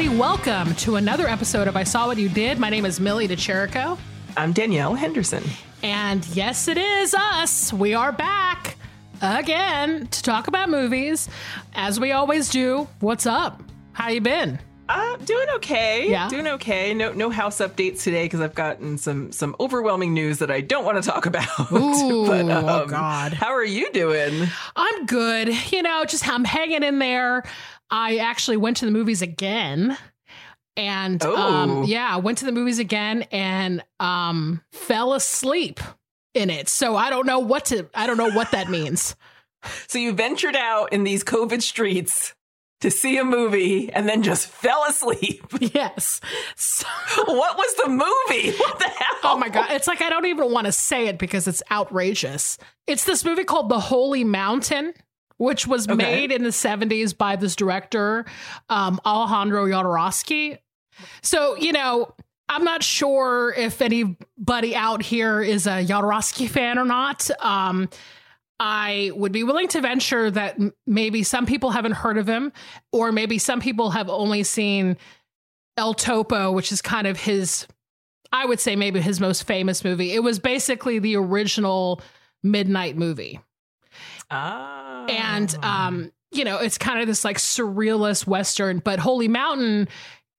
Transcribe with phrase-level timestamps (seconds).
[0.00, 2.58] Everybody, welcome to another episode of I Saw What You Did.
[2.58, 3.98] My name is Millie DeChirico.
[4.34, 5.44] I'm Danielle Henderson.
[5.82, 7.70] And yes, it is us.
[7.70, 8.78] We are back
[9.20, 11.28] again to talk about movies,
[11.74, 12.88] as we always do.
[13.00, 13.62] What's up?
[13.92, 14.58] How you been?
[14.88, 16.10] Uh, doing okay.
[16.10, 16.30] Yeah.
[16.30, 16.94] doing okay.
[16.94, 20.86] No, no house updates today because I've gotten some some overwhelming news that I don't
[20.86, 21.46] want to talk about.
[21.72, 23.34] Ooh, but, um, oh God.
[23.34, 24.48] how are you doing?
[24.74, 25.54] I'm good.
[25.70, 27.44] You know, just I'm hanging in there.
[27.90, 29.96] I actually went to the movies again.
[30.76, 31.82] And um, Oh.
[31.84, 35.80] yeah, I went to the movies again and um, fell asleep
[36.34, 36.68] in it.
[36.68, 39.14] So I don't know what to I don't know what that means.
[39.88, 42.34] So you ventured out in these COVID streets
[42.80, 45.44] to see a movie and then just fell asleep.
[45.74, 46.18] yes.
[46.56, 46.86] So,
[47.26, 48.56] what was the movie?
[48.56, 49.18] What the hell?
[49.24, 52.56] oh my god, it's like I don't even want to say it because it's outrageous.
[52.86, 54.94] It's this movie called The Holy Mountain.
[55.40, 55.94] Which was Okay.
[55.96, 58.26] made in the 70s by this director,
[58.68, 60.58] um, Alejandro Jodorowsky.
[61.22, 62.14] So, you know,
[62.50, 67.30] I'm not sure if anybody out here is a Jodorowsky fan or not.
[67.40, 67.88] Um,
[68.58, 72.52] I would be willing to venture that maybe some people haven't heard of him,
[72.92, 74.98] or maybe some people have only seen
[75.78, 77.66] El Topo, which is kind of his,
[78.30, 80.12] I would say maybe his most famous movie.
[80.12, 82.02] It was basically the original
[82.42, 83.40] Midnight movie
[84.30, 85.06] Ah.
[85.08, 89.88] and um you know it's kind of this like surrealist western but holy mountain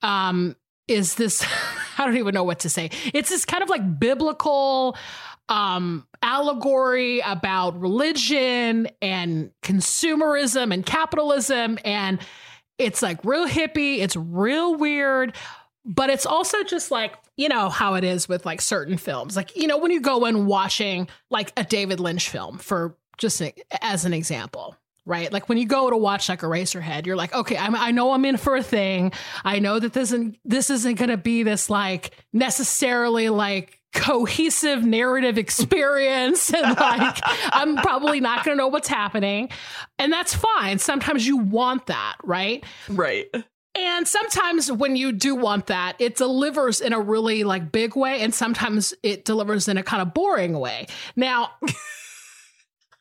[0.01, 0.55] um
[0.87, 1.45] is this
[1.97, 4.95] i don't even know what to say it's this kind of like biblical
[5.49, 12.19] um allegory about religion and consumerism and capitalism and
[12.77, 15.35] it's like real hippie it's real weird
[15.83, 19.55] but it's also just like you know how it is with like certain films like
[19.55, 23.41] you know when you go in watching like a david lynch film for just
[23.81, 25.33] as an example right?
[25.33, 28.23] Like when you go to watch like eraserhead you're like okay I'm, i know i'm
[28.25, 29.11] in for a thing.
[29.43, 34.83] I know that this isn't this isn't going to be this like necessarily like cohesive
[34.85, 37.17] narrative experience and like
[37.51, 39.49] i'm probably not going to know what's happening.
[39.97, 40.77] And that's fine.
[40.77, 42.63] Sometimes you want that right?
[42.87, 43.25] Right.
[43.73, 48.21] and sometimes when you do want that, it delivers in a really like big way,
[48.21, 50.87] and sometimes it delivers in a kind of boring way.
[51.15, 51.51] Now,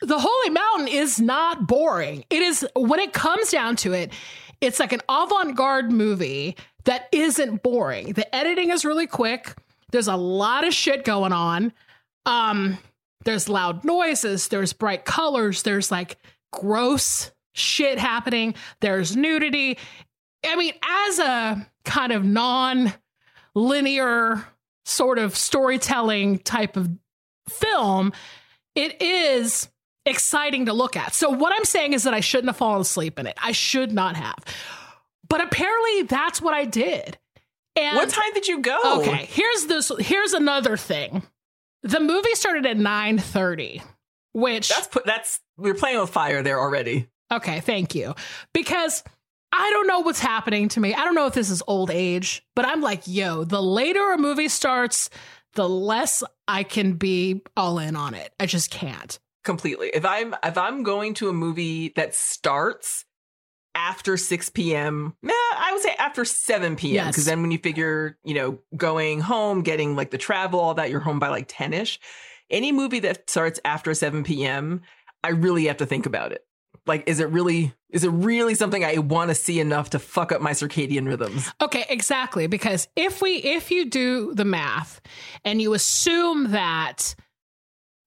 [0.01, 2.25] the Holy Mountain is not boring.
[2.31, 4.13] It is when it comes down to it,
[4.61, 8.13] it's like an avant-garde movie that isn't boring.
[8.15, 9.55] The editing is really quick.
[9.91, 11.73] There's a lot of shit going on.
[12.27, 12.79] Um,
[13.25, 16.17] there's loud noises, there's bright colors, there's like
[16.53, 19.79] gross shit happening, there's nudity.
[20.45, 22.93] I mean, as a kind of non
[23.55, 24.45] linear
[24.85, 26.91] sort of storytelling type of
[27.49, 28.13] film,
[28.75, 29.69] it is
[30.07, 31.15] exciting to look at.
[31.15, 33.37] So, what I'm saying is that I shouldn't have fallen asleep in it.
[33.43, 34.39] I should not have.
[35.29, 37.19] But apparently, that's what I did.
[37.77, 39.01] And what time did you go?
[39.01, 39.93] Okay, here's this.
[40.01, 41.23] Here's another thing.
[41.83, 43.83] The movie started at 9:30,
[44.33, 45.07] which That's put.
[45.07, 47.09] That's we're playing with fire there already.
[47.33, 48.15] Okay, thank you.
[48.53, 49.05] Because
[49.53, 50.95] I don't know what's happening to me.
[50.95, 54.19] I don't know if this is old age, but I'm like, yo, the later a
[54.19, 55.11] movie starts,
[55.55, 58.33] the less I can be all in on it.
[58.39, 59.19] I just can't.
[59.45, 59.91] Completely.
[59.93, 63.05] If I'm if I'm going to a movie that starts
[63.75, 66.95] after 6 p.m., nah, I would say after 7 p.m.
[66.95, 67.09] Yes.
[67.09, 70.91] Because then when you figure, you know, going home, getting like the travel, all that,
[70.91, 72.01] you're home by like 10 ish.
[72.51, 74.83] Any movie that starts after 7 p.m.,
[75.23, 76.45] I really have to think about it.
[76.87, 80.33] Like, is it really is it really something I want to see enough to fuck
[80.33, 81.53] up my circadian rhythms?
[81.61, 82.47] Okay, exactly.
[82.47, 85.01] Because if we if you do the math
[85.45, 87.15] and you assume that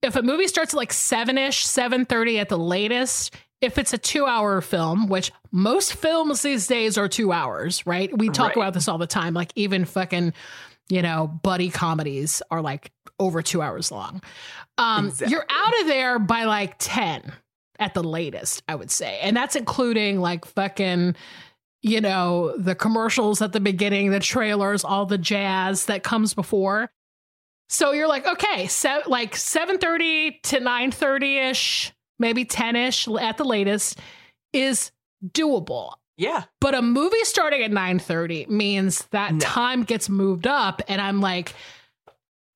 [0.04, 3.94] if a movie starts at like seven ish, seven thirty at the latest, if it's
[3.94, 8.16] a two hour film, which most films these days are two hours, right?
[8.18, 8.58] We talk Right.
[8.58, 9.34] about this all the time.
[9.34, 10.34] Like even fucking,
[10.90, 14.22] you know, buddy comedies are like over two hours long.
[14.78, 17.32] Um, You're out of there by like ten
[17.80, 21.16] at the latest, I would say, and that's including like fucking
[21.86, 26.90] you know, the commercials at the beginning, the trailers, all the jazz that comes before.
[27.74, 34.00] So you're like, okay, se- like 7:30 to 9:30ish, maybe 10ish at the latest
[34.54, 34.92] is
[35.28, 35.94] doable.
[36.16, 36.44] Yeah.
[36.62, 39.40] But a movie starting at 9:30 means that No.
[39.40, 41.56] time gets moved up and I'm like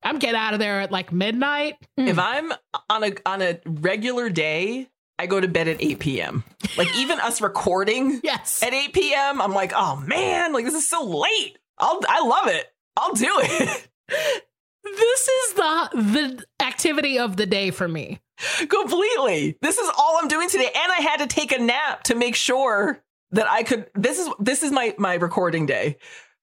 [0.04, 1.78] I'm getting out of there at like midnight.
[2.00, 2.08] Mm.
[2.10, 2.54] If I'm
[2.88, 4.88] on a on a regular day,
[5.18, 6.44] I go to bed at 8 p.m.
[6.78, 8.62] Like even us recording yes.
[8.62, 11.58] at 8 p.m., I'm like, oh man, like this is so late.
[11.80, 12.68] I'll I love it.
[12.96, 13.88] I'll do it.
[14.96, 18.22] this is the the activity of the day for me.
[18.70, 19.58] Completely.
[19.62, 20.70] This is all I'm doing today.
[20.74, 24.30] And I had to take a nap to make sure that I could this is
[24.40, 25.98] this is my my recording day.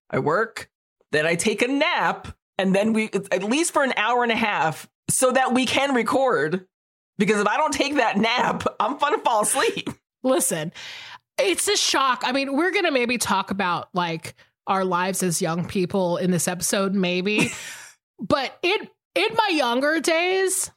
[0.09, 0.69] I work,
[1.11, 4.35] then I take a nap, and then we at least for an hour and a
[4.35, 6.67] half so that we can record.
[7.17, 9.89] Because if I don't take that nap, I'm gonna fall asleep.
[10.23, 10.73] Listen,
[11.37, 12.23] it's a shock.
[12.25, 14.35] I mean, we're going to maybe talk about like
[14.67, 17.51] our lives as young people in this episode maybe.
[18.19, 18.77] but in
[19.15, 20.71] in my younger days,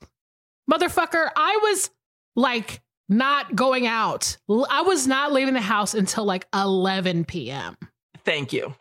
[0.70, 1.90] motherfucker, I was
[2.37, 4.37] like not going out.
[4.49, 7.76] I was not leaving the house until like 11 p.m.,
[8.25, 8.75] Thank you.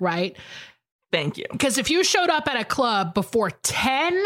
[0.00, 0.36] right?
[1.12, 1.46] Thank you.
[1.50, 4.24] Because if you showed up at a club before 10,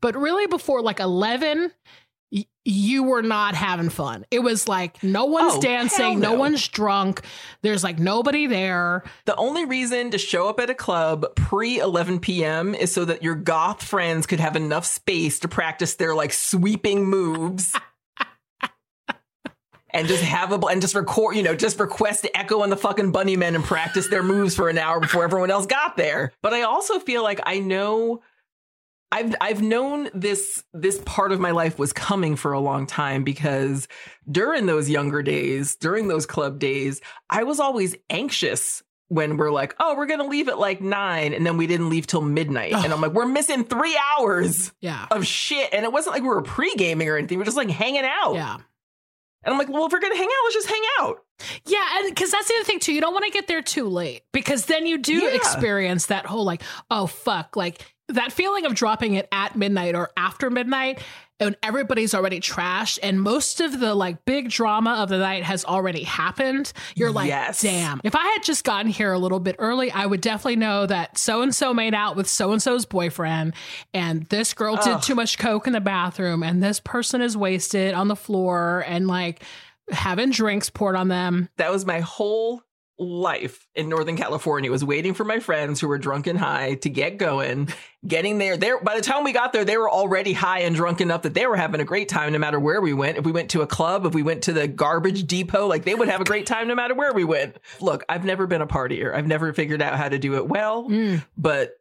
[0.00, 1.72] but really before like 11,
[2.32, 4.24] y- you were not having fun.
[4.30, 6.38] It was like no one's Oh, dancing, no no.
[6.38, 7.22] one's drunk.
[7.62, 9.04] There's like nobody there.
[9.26, 12.74] The only reason to show up at a club pre 11 p.m.
[12.74, 17.04] is so that your goth friends could have enough space to practice their like sweeping
[17.04, 17.74] moves.
[19.90, 22.76] And just have a and just record, you know, just request to Echo and the
[22.76, 26.32] fucking Bunnymen and practice their moves for an hour before everyone else got there.
[26.42, 28.20] But I also feel like I know
[29.12, 33.22] I've I've known this this part of my life was coming for a long time
[33.24, 33.86] because
[34.30, 37.00] during those younger days, during those club days,
[37.30, 41.46] I was always anxious when we're like, oh, we're gonna leave at like nine, and
[41.46, 45.06] then we didn't leave till midnight, and I'm like, we're missing three hours Yeah.
[45.12, 47.70] of shit, and it wasn't like we were pre gaming or anything, we're just like
[47.70, 48.54] hanging out, Yeah.
[48.54, 51.18] and I'm like, well, if we're gonna hang out, let's just hang out.
[51.66, 53.88] Yeah, and because that's the other thing too, you don't want to get there too
[53.88, 55.36] late because then you do Yeah.
[55.36, 60.10] experience that whole like, oh fuck, like that feeling of dropping it at midnight or
[60.16, 61.00] after midnight
[61.38, 65.64] and everybody's already trashed and most of the like big drama of the night has
[65.64, 66.72] already happened.
[66.94, 67.60] You're like, Yes.
[67.62, 70.86] damn, if I had just gotten here a little bit early, I would definitely know
[70.86, 73.54] that so and so made out with so and so's boyfriend
[73.92, 77.92] and this girl did too much coke in the bathroom and this person is wasted
[77.92, 79.42] on the floor and like
[79.90, 81.48] having drinks poured on them.
[81.58, 82.62] That was my whole
[82.98, 86.88] life in Northern California was waiting for my friends who were drunk and high to
[86.88, 87.68] get going,
[88.06, 88.56] getting there.
[88.56, 91.34] There by the time we got there, they were already high and drunk enough that
[91.34, 93.18] they were having a great time no matter where we went.
[93.18, 95.94] If we went to a club, if we went to the garbage depot, like they
[95.94, 97.58] would have a great time no matter where we went.
[97.80, 99.14] Look, I've never been a partier.
[99.14, 101.22] I've never figured out how to do it well, Mm.
[101.36, 101.72] but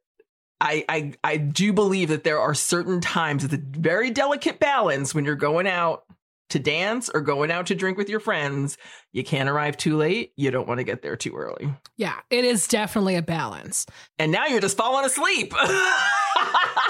[0.59, 5.13] I, I I do believe that there are certain times it's a very delicate balance
[5.13, 6.03] when you're going out
[6.50, 8.77] to dance or going out to drink with your friends.
[9.12, 10.31] You can't arrive too late.
[10.36, 11.74] You don't want to get there too early.
[11.97, 13.86] Yeah, it is definitely a balance.
[14.19, 15.53] And now you're just falling asleep.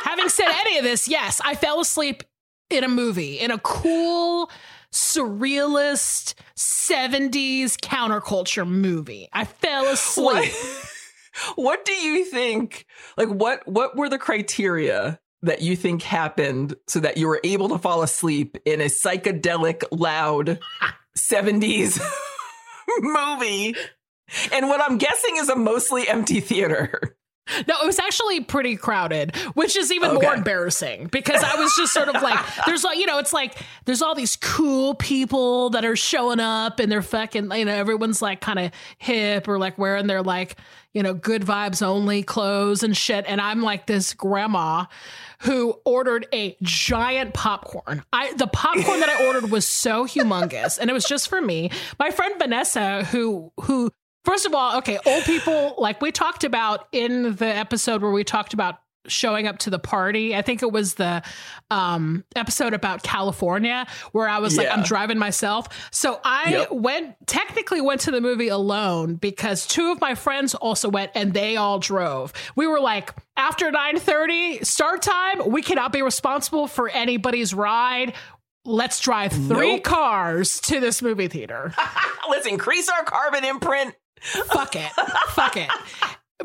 [0.04, 2.24] Having said any of this, yes, I fell asleep
[2.70, 4.50] in a movie, in a cool,
[4.92, 9.28] surrealist 70s counterculture movie.
[9.34, 10.26] I fell asleep.
[10.26, 12.86] what, what do you think?
[13.18, 17.70] Like what what were the criteria that you think happened so that you were able
[17.70, 20.60] to fall asleep in a psychedelic loud
[21.18, 22.00] 70s
[23.00, 23.76] movie?
[24.52, 27.18] And what I'm guessing is a mostly empty theater.
[27.68, 30.26] No, it was actually pretty crowded, which is even Okay.
[30.26, 33.56] more embarrassing because I was just sort of like, there's like, you know, it's like
[33.86, 38.20] there's all these cool people that are showing up and they're fucking, you know, everyone's
[38.20, 40.56] like kind of hip or like wearing their like,
[40.94, 43.26] you know, good vibes only clothes and shit.
[43.28, 44.86] And I'm like this grandma
[45.46, 48.04] who ordered a giant popcorn.
[48.12, 51.72] I the popcorn that I ordered was so humongous and it was just for me.
[52.00, 53.92] My friend Vanessa who who
[54.26, 58.24] First of all, okay, old people, like we talked about in the episode where we
[58.24, 60.36] talked about showing up to the party.
[60.36, 61.22] I think it was the
[61.70, 65.68] um, episode about California where I was like, I'm driving myself.
[65.92, 66.72] So I Yep.
[66.72, 71.32] went, technically went to the movie alone because two of my friends also went and
[71.36, 72.34] they all drove.
[72.56, 78.14] We were like, after 9:30 start time, we cannot be responsible for anybody's ride.
[78.66, 79.84] Let's drive three Nope.
[79.84, 81.72] cars to this movie theater
[82.30, 83.94] Let's increase our carbon imprint.
[84.22, 84.92] fuck it
[85.28, 85.70] fuck it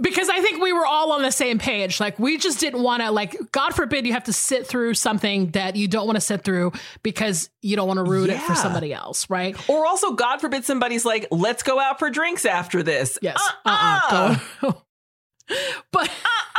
[0.03, 1.99] because I think we were all on the same page.
[1.99, 5.51] Like we just didn't want to like God forbid you have to sit through something
[5.53, 8.55] that you don't want to sit through because you don't want to ruin it for
[8.55, 9.57] somebody else, right?
[9.69, 13.19] Or also, God forbid somebody's like, let's go out for drinks after this.
[13.23, 13.41] Yes.
[13.65, 14.37] Uh-uh.
[14.63, 14.73] Uh-uh.
[15.93, 16.50] But uh-uh.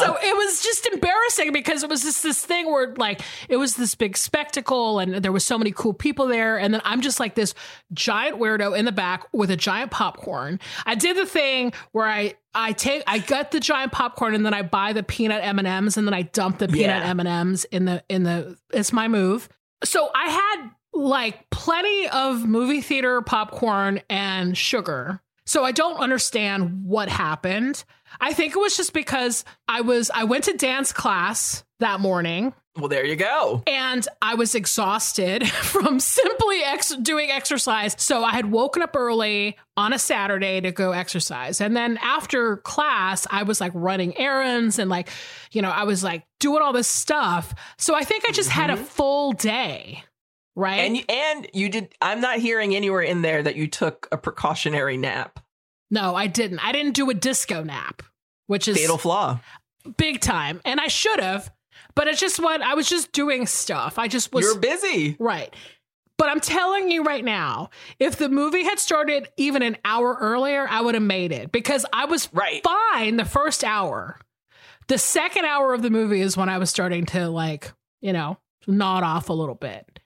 [0.00, 3.76] So it was just embarrassing because it was just this thing where like it was
[3.76, 7.20] this big spectacle and there was so many cool people there and then i'm just
[7.20, 7.54] like this
[7.92, 12.34] giant weirdo in the back with a giant popcorn i did the thing where i
[12.54, 16.06] i take i get the giant popcorn and then i buy the peanut m&ms and
[16.06, 17.14] then i dump the peanut Yeah.
[17.38, 19.48] m&ms in the in the it's my move
[19.84, 26.84] so i had like plenty of movie theater popcorn and sugar so I don't understand
[26.84, 27.82] what happened.
[28.20, 32.54] I think it was just because I was I went to dance class that morning
[32.76, 33.62] well, there you go.
[33.66, 37.94] and I was exhausted from simply ex- doing exercise.
[37.98, 41.60] So I had woken up early on a Saturday to go exercise.
[41.60, 45.10] And then after class, I was like running errands and like,
[45.52, 47.54] you know, I was like doing all this stuff.
[47.76, 48.84] So I think I just had a mm-hmm.
[48.84, 50.02] full day,
[50.56, 50.80] right?
[50.80, 51.94] And you, and you did.
[52.00, 55.41] I'm not hearing anywhere in there that you took a precautionary nap.
[55.92, 56.58] No, I didn't.
[56.58, 58.02] I didn't do a disco nap,
[58.48, 59.38] which is Fatal flaw.
[59.96, 60.60] big time.
[60.64, 61.52] And I should have,
[61.94, 63.98] but it's just what I was just doing stuff.
[63.98, 65.16] I just was You're busy.
[65.20, 65.54] right.
[66.18, 70.66] But I'm telling you right now, if the movie had started even an hour earlier,
[70.68, 72.62] I would have made it because I was Right.
[72.62, 74.20] fine the first hour.
[74.88, 78.38] The second hour of the movie is when I was starting to like, you know,
[78.68, 79.98] nod off a little bit.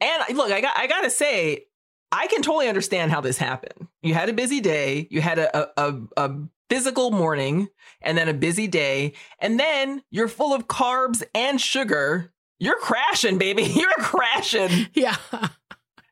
[0.00, 1.66] And look, I got I gotta say,
[2.12, 3.88] I can totally understand how this happened.
[4.02, 6.30] You had a busy day, you had a a, a,
[6.68, 7.68] physical morning,
[8.00, 12.32] and then a busy day, and then you're full of carbs and sugar.
[12.60, 13.62] You're crashing, baby.
[13.74, 14.88] You're crashing.
[14.94, 15.16] Yeah.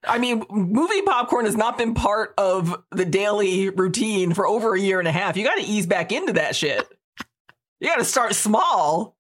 [0.05, 4.81] I mean, movie popcorn has not been part of the daily routine for over a
[4.81, 5.37] year and a half.
[5.37, 6.89] You got to ease back into that shit.
[7.81, 9.17] You got to start small.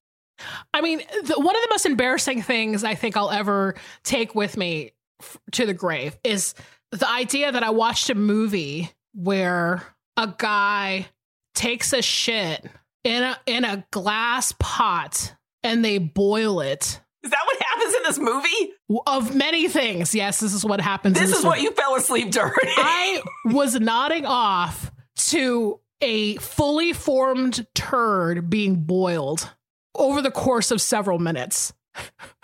[0.73, 4.57] I mean, the, one of the most embarrassing things I think I'll ever take with
[4.57, 6.55] me f- to the grave is
[6.93, 9.83] the idea that I watched a movie where
[10.17, 11.07] a guy
[11.55, 12.65] takes a shit
[13.05, 17.01] in a in a glass pot and they boil it.
[17.23, 18.73] Is that what happens in this movie?
[19.07, 21.19] Of many things, yes, this is what happens.
[21.19, 22.53] in This is what you fell asleep during.
[22.63, 29.53] I was nodding off to a fully formed turd being boiled
[29.97, 31.73] over the course of several minutes.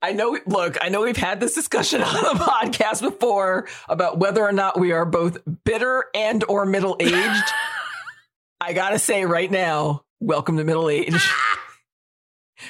[0.00, 4.42] I know, look, I know we've had this discussion on the podcast before about whether
[4.42, 7.52] or not we are both bitter and or middle aged.
[8.60, 11.14] I gotta say right now, welcome to middle age.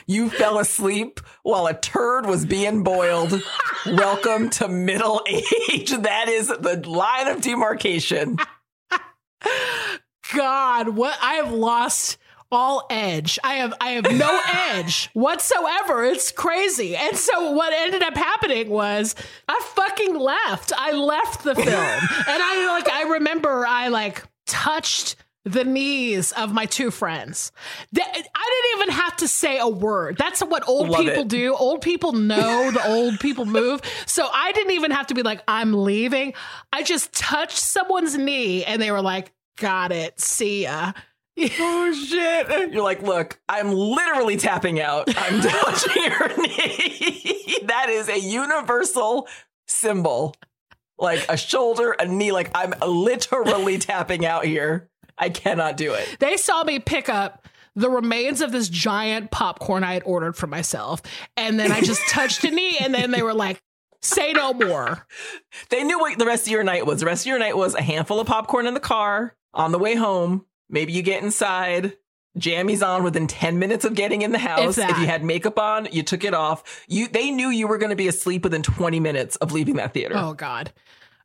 [0.06, 3.42] You fell asleep while a turd was being boiled.
[3.86, 5.92] welcome to middle age.
[5.92, 8.36] That is the line of demarcation.
[10.34, 12.18] God, what I have lost
[12.50, 13.38] all edge.
[13.44, 14.40] I have I have no
[14.72, 16.04] edge whatsoever.
[16.04, 16.96] It's crazy.
[16.96, 19.14] And so what ended up happening was
[19.48, 20.72] I fucking left.
[20.76, 21.66] I left the film.
[21.68, 27.52] and I like I remember I like touched the knees of my two friends.
[27.96, 30.16] I didn't even have to say a word.
[30.18, 31.28] That's what old Love people it.
[31.28, 31.54] do.
[31.54, 33.80] Old people know the old people move.
[34.06, 36.34] So I didn't even have to be like, I'm leaving.
[36.72, 40.20] I just touched someone's knee and they were like, got it.
[40.20, 40.92] See ya.
[41.60, 42.72] Oh shit.
[42.72, 45.08] You're like, look, I'm literally tapping out.
[45.16, 47.58] I'm touching your knee.
[47.64, 49.28] that is a universal
[49.66, 50.34] symbol.
[50.98, 52.32] Like a shoulder, a knee.
[52.32, 54.90] Like I'm literally tapping out here.
[55.16, 56.16] I cannot do it.
[56.18, 60.48] They saw me pick up the remains of this giant popcorn I had ordered for
[60.48, 61.00] myself.
[61.36, 63.62] And then I just touched a knee and then they were like,
[64.02, 65.06] say no more.
[65.70, 67.00] They knew what the rest of your night was.
[67.00, 69.78] The rest of your night was a handful of popcorn in the car on the
[69.78, 70.44] way home.
[70.68, 71.96] Maybe you get inside.
[72.38, 74.76] Jammies on within 10 minutes of getting in the house.
[74.76, 74.90] that.
[74.90, 76.84] If you had makeup on, you took it off.
[76.86, 79.92] You they knew you were going to be asleep within 20 minutes of leaving that
[79.94, 80.14] theater.
[80.16, 80.72] Oh God.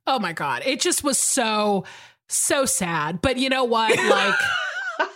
[0.07, 0.63] Oh my God.
[0.65, 1.83] It just was so,
[2.27, 3.21] so sad.
[3.21, 3.95] But you know what?
[4.09, 4.35] Like,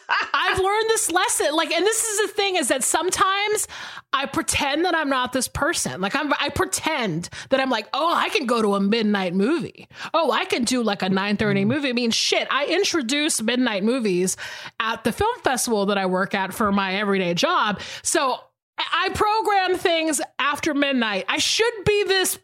[0.10, 1.54] I've learned this lesson.
[1.54, 3.68] Like, and this is the thing is that sometimes
[4.14, 6.00] I pretend that I'm not this person.
[6.00, 9.88] Like, I'm, I pretend that I'm like, oh, I can go to a midnight movie.
[10.14, 11.68] Oh, I can do like a 930 mm.
[11.68, 11.90] movie.
[11.90, 14.38] I mean, shit, I introduce midnight movies
[14.80, 17.82] at the film festival that I work at for my everyday job.
[18.02, 18.40] So
[18.78, 21.26] I program things after midnight.
[21.28, 22.40] I should be this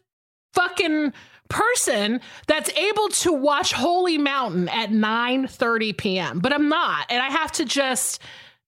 [0.52, 1.12] fucking
[1.48, 6.38] person that's able to watch Holy Mountain at 9:30 p.m.
[6.40, 7.06] But I'm not.
[7.10, 8.20] And I have to just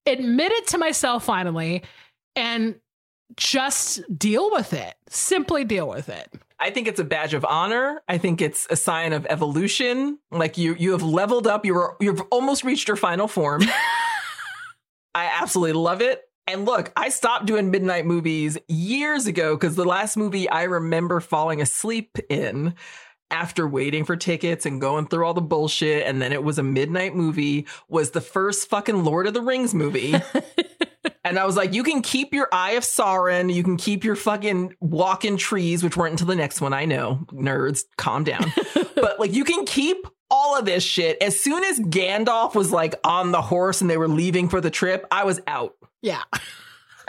[0.07, 1.83] admit it to myself finally
[2.35, 2.77] and
[3.37, 4.95] just deal with it.
[5.09, 6.33] Simply deal with it.
[6.59, 8.03] I think it's a badge of honor.
[8.09, 10.19] I think it's a sign of evolution.
[10.31, 11.65] Like you you have leveled up.
[11.67, 13.63] You were you've almost reached your final form.
[15.15, 16.26] I absolutely love it.
[16.47, 21.21] And look, I stopped doing midnight movies years ago because the last movie I remember
[21.21, 22.75] falling asleep in
[23.31, 26.63] after waiting for tickets and going through all the bullshit, and then it was a
[26.63, 30.15] midnight movie, was the first fucking Lord of the Rings movie.
[31.25, 34.17] and I was like, you can keep your Eye of Sauron, you can keep your
[34.17, 36.73] fucking walking trees, which weren't until the next one.
[36.73, 38.53] I know, nerds, calm down.
[38.95, 41.21] but like, you can keep all of this shit.
[41.23, 44.71] As soon as Gandalf was like on the horse and they were leaving for the
[44.71, 45.76] trip, I was out.
[46.03, 46.23] Yeah.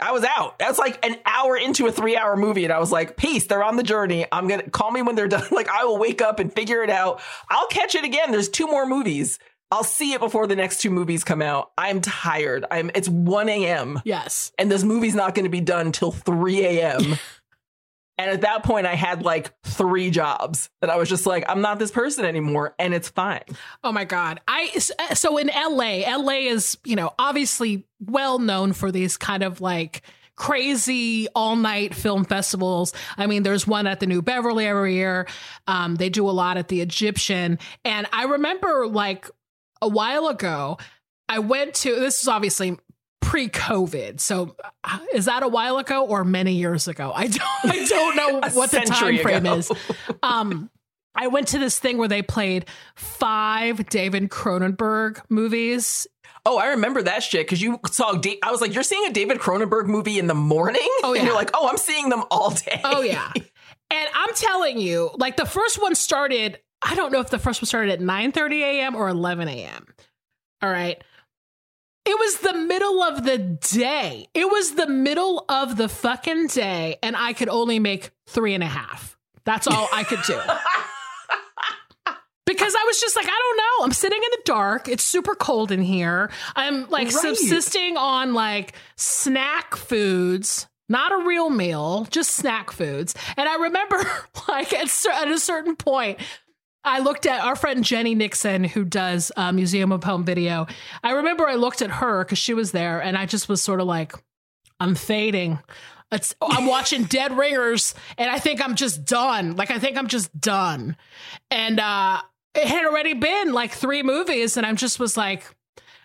[0.00, 0.58] I was out.
[0.58, 2.64] That's like an hour into a three hour movie.
[2.64, 4.26] And I was like, peace, they're on the journey.
[4.30, 5.46] I'm going to call me when they're done.
[5.50, 7.20] Like, I will wake up and figure it out.
[7.50, 8.30] I'll catch it again.
[8.30, 9.38] There's two more movies.
[9.70, 11.72] I'll see it before the next two movies come out.
[11.76, 12.64] I'm tired.
[12.70, 14.00] I'm, it's 1 a.m.
[14.04, 14.50] Yes.
[14.58, 17.18] And this movie's not going to be done till 3 a.m.
[18.18, 21.60] and at that point, I had like three jobs that I was just like, I'm
[21.60, 22.74] not this person anymore.
[22.78, 23.44] And it's fine.
[23.84, 24.40] Oh my God.
[24.48, 29.60] I, so in LA, LA is, you know, obviously well known for these kind of
[29.60, 30.02] like,
[30.34, 32.92] crazy all night film festivals.
[33.16, 35.26] I mean, there's one at the New Beverly every year.
[35.66, 37.58] Um, they do a lot at the Egyptian.
[37.84, 39.28] And I remember like
[39.82, 40.78] a while ago,
[41.28, 42.78] I went to this is obviously
[43.28, 44.20] pre-COVID.
[44.20, 47.12] So uh, is that a while ago or many years ago?
[47.14, 49.54] I don't I don't know what the time frame ago.
[49.54, 49.70] is.
[50.22, 50.70] Um
[51.14, 56.06] I went to this thing where they played five David Cronenberg movies
[56.46, 58.12] Oh, I remember that shit because you saw.
[58.12, 61.18] Da- I was like, "You're seeing a David Cronenberg movie in the morning?" Oh yeah.
[61.20, 63.30] And you're like, "Oh, I'm seeing them all day." Oh yeah.
[63.90, 66.58] And I'm telling you, like the first one started.
[66.80, 68.94] I don't know if the first one started at 9 30 a.m.
[68.94, 69.86] or 11 a.m.
[70.62, 71.02] All right.
[72.08, 74.28] It was the middle of the day.
[74.32, 78.64] It was the middle of the fucking day, and I could only make three and
[78.64, 79.18] a half.
[79.44, 80.40] That's all I could do.
[82.46, 83.84] because I was just like, I don't know.
[83.84, 84.88] I'm sitting in the dark.
[84.88, 86.30] It's super cold in here.
[86.56, 87.12] I'm like right.
[87.12, 93.14] subsisting on like snack foods, not a real meal, just snack foods.
[93.36, 93.98] And I remember
[94.48, 96.20] like at, at a certain point,
[96.84, 100.66] I looked at our friend Jenny Nixon, who does uh, Museum of Home Video.
[101.02, 103.80] I remember I looked at her because she was there, and I just was sort
[103.80, 104.12] of like,
[104.80, 105.58] I'm fading.
[106.12, 109.56] It's, I'm watching Dead Ringers, and I think I'm just done.
[109.56, 110.96] Like I think I'm just done.
[111.50, 112.22] And uh,
[112.54, 115.44] it had already been like three movies, and I just was like,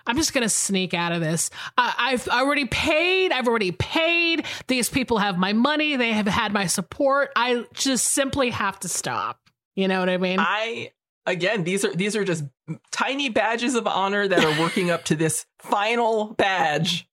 [0.05, 1.49] I'm just gonna sneak out of this.
[1.77, 3.31] I, have already paid.
[3.31, 4.45] I've already paid.
[4.67, 5.95] These people have my money.
[5.95, 7.31] They have had my support.
[7.35, 9.42] I just simply have to stop.
[9.75, 10.39] You know what I mean?
[10.39, 10.91] I
[11.25, 12.43] again, these are these are just
[12.91, 17.07] tiny badges of honor that are working up to this final badge.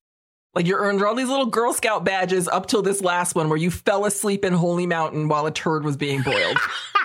[0.54, 3.58] Like you earned all these little Girl Scout badges up till this last one where
[3.58, 6.58] you fell asleep in Holy Mountain while a turd was being boiled.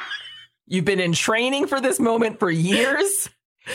[0.68, 3.30] You've been in training for this moment for years,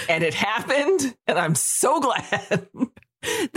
[0.08, 2.68] and it happened, and I'm so glad.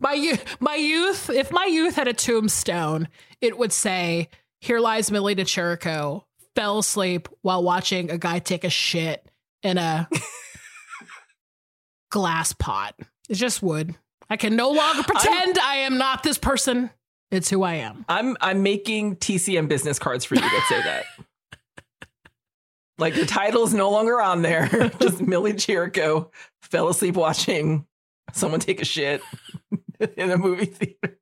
[0.00, 3.06] my my youth, if my youth had a tombstone,
[3.40, 4.28] it would say,
[4.60, 9.24] "Here lies Millie DeChirico, fell asleep while watching a guy take a shit
[9.62, 10.08] in a
[12.10, 12.94] glass pot."
[13.28, 13.94] It's just wood.
[14.30, 16.90] I can no longer pretend I'm, I am not this person.
[17.30, 18.04] It's who I am.
[18.08, 21.04] I'm I'm making TCM business cards for you that say that.
[22.98, 24.68] Like your title's no longer on there.
[25.00, 26.30] Just Millie Chirico
[26.62, 27.86] fell asleep watching
[28.32, 29.22] someone take a shit
[30.16, 31.18] in a movie theater.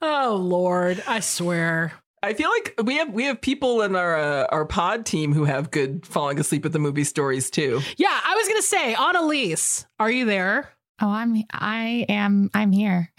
[0.00, 1.92] Oh Lord, I swear.
[2.22, 5.44] I feel like we have we have people in our uh, our pod team who
[5.44, 7.80] have good falling asleep at the movie stories too.
[7.96, 10.68] Yeah, I was gonna say, Annalise, are you there?
[11.00, 13.10] Oh, I'm I am I'm here.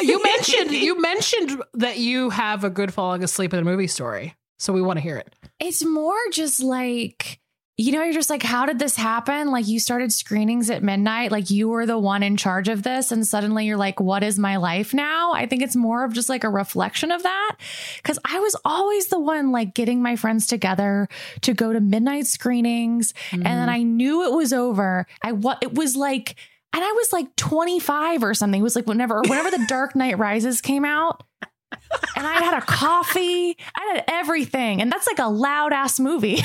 [0.00, 4.34] you mentioned you mentioned that you have a good falling asleep at a movie story.
[4.58, 5.34] So we want to hear it.
[5.58, 7.39] It's more just like,
[7.80, 9.50] you know, you're just like, how did this happen?
[9.50, 13.10] Like, you started screenings at midnight, like, you were the one in charge of this.
[13.10, 15.32] And suddenly you're like, what is my life now?
[15.32, 17.56] I think it's more of just like a reflection of that.
[18.02, 21.08] Cause I was always the one like getting my friends together
[21.40, 23.14] to go to midnight screenings.
[23.30, 23.46] Mm-hmm.
[23.46, 23.70] And then mm-hmm.
[23.70, 25.06] I knew it was over.
[25.22, 26.34] I, what, it was like,
[26.74, 28.60] and I was like 25 or something.
[28.60, 31.22] It was like whenever, whenever the Dark Knight Rises came out,
[32.16, 33.56] and I had a coffee.
[33.74, 36.42] I had everything, and that's like a loud ass movie.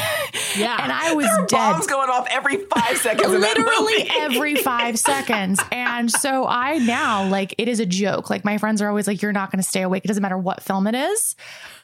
[0.58, 1.72] Yeah, and I was there dead.
[1.74, 3.30] Bombs going off every five seconds.
[3.30, 8.30] Literally every five seconds, and so I now like it is a joke.
[8.30, 10.06] Like my friends are always like, "You're not going to stay awake.
[10.06, 11.36] It doesn't matter what film it is."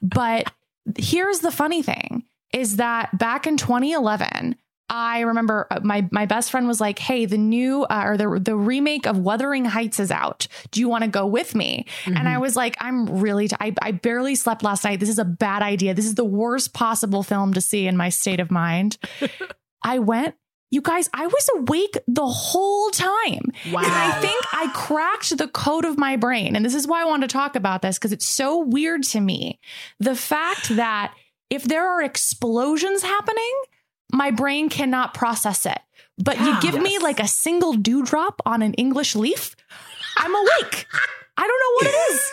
[0.01, 0.51] But
[0.97, 2.23] here's the funny thing:
[2.54, 4.56] is that back in 2011,
[4.93, 8.39] I remember uh, my my best friend was like, "Hey, the new uh, or the
[8.39, 10.47] the remake of Wuthering Heights is out.
[10.71, 12.17] Do you want to go with me?" Mm-hmm.
[12.17, 14.99] And I was like, "I'm really t- I, I barely slept last night.
[14.99, 15.93] This is a bad idea.
[15.93, 18.97] This is the worst possible film to see in my state of mind."
[19.84, 20.36] I went
[20.71, 23.51] you guys, I was awake the whole time.
[23.73, 23.82] Wow.
[23.82, 26.56] And I think I cracked the code of my brain.
[26.56, 29.19] And this is why I want to talk about this because it's so weird to
[29.19, 29.60] me.
[29.99, 31.13] The fact that
[31.49, 33.54] if there are explosions happening,
[34.12, 35.80] my brain cannot process it.
[36.17, 36.84] But yeah, you give yes.
[36.84, 39.56] me like a single dewdrop on an English leaf,
[40.17, 40.86] I'm awake.
[41.38, 42.32] I don't know what it is.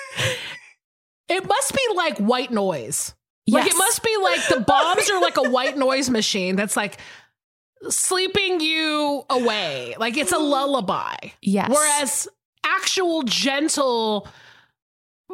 [1.28, 3.14] It must be like white noise.
[3.46, 3.64] Yes.
[3.64, 6.98] Like it must be like the bombs are like a white noise machine that's like
[7.88, 9.94] sleeping you away.
[9.98, 11.16] Like it's a lullaby.
[11.40, 11.70] Yes.
[11.70, 12.28] Whereas
[12.64, 14.28] actual gentle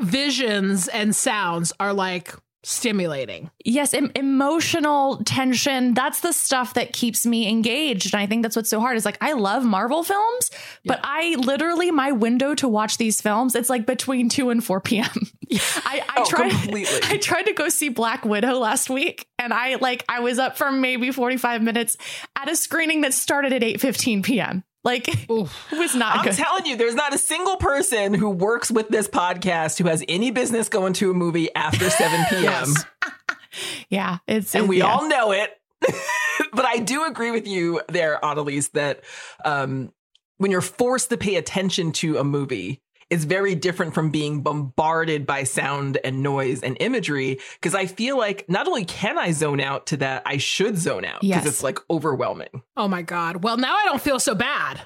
[0.01, 3.51] visions and sounds are like stimulating.
[3.65, 5.95] Yes, em- emotional tension.
[5.95, 8.15] That's the stuff that keeps me engaged.
[8.15, 10.51] And I think that's what's so hard is like, I love Marvel films,
[10.85, 11.01] but.
[11.05, 15.05] I literally, my window to watch these films, it's like between 2 and 4 p.m.
[15.53, 16.99] I, I oh, tried, completely.
[17.05, 20.57] I tried to go see Black Widow last week and I like, I was up
[20.57, 21.97] for maybe 45 minutes
[22.37, 24.65] at a screening that started at 8 15 p.m.
[24.85, 25.73] Like Oof.
[25.73, 26.35] it was not I'm good.
[26.35, 30.31] telling you, there's not a single person who works with this podcast who has any
[30.31, 32.75] business going to a movie after 7 p.m.
[33.89, 34.87] yeah, it's and it, we yeah.
[34.93, 35.51] all know it.
[36.53, 39.03] but I do agree with you there, Annalise, that
[39.45, 39.93] um,
[40.39, 45.27] when you're forced to pay attention to a movie, it's very different from being bombarded
[45.27, 47.39] by sound and noise and imagery.
[47.61, 51.05] Cause I feel like not only can I zone out to that, I should zone
[51.05, 51.47] out because yes.
[51.47, 52.63] it's like overwhelming.
[52.77, 53.43] Oh my God.
[53.43, 54.81] Well, now I don't feel so bad.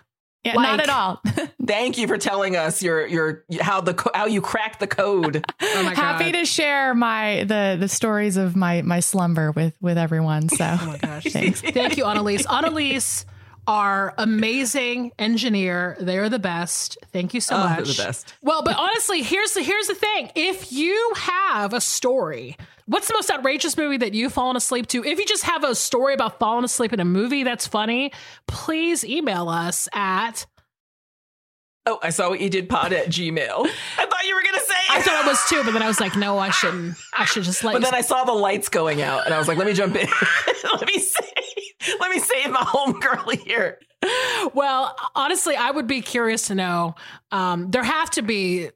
[0.44, 1.22] Yeah, like, not at all.
[1.66, 5.44] thank you for telling us your your how the how you cracked the code.
[5.62, 5.96] oh my God.
[5.96, 10.48] Happy to share my the the stories of my my slumber with with everyone.
[10.48, 11.60] So oh my gosh, thanks.
[11.60, 12.46] thank you, Annalise.
[12.46, 13.26] Annalise
[13.68, 15.96] our amazing engineer.
[16.00, 16.96] They are the best.
[17.12, 17.96] Thank you so oh, much.
[17.96, 18.34] the best.
[18.42, 20.32] Well, but honestly, here's the here's the thing.
[20.34, 25.04] If you have a story, what's the most outrageous movie that you've fallen asleep to?
[25.04, 28.10] If you just have a story about falling asleep in a movie that's funny,
[28.46, 30.46] please email us at
[31.88, 33.38] Oh, I saw what you did pod at Gmail.
[33.98, 36.00] I thought you were gonna say I thought it was too, but then I was
[36.00, 36.96] like, no, I shouldn't.
[37.16, 39.48] I should just let But then I saw the lights going out and I was
[39.48, 40.06] like, let me jump in.
[40.72, 41.27] let me save
[42.08, 43.78] let me save my homegirl here.
[44.54, 46.94] Well, honestly, I would be curious to know.
[47.32, 48.70] Um, there have to be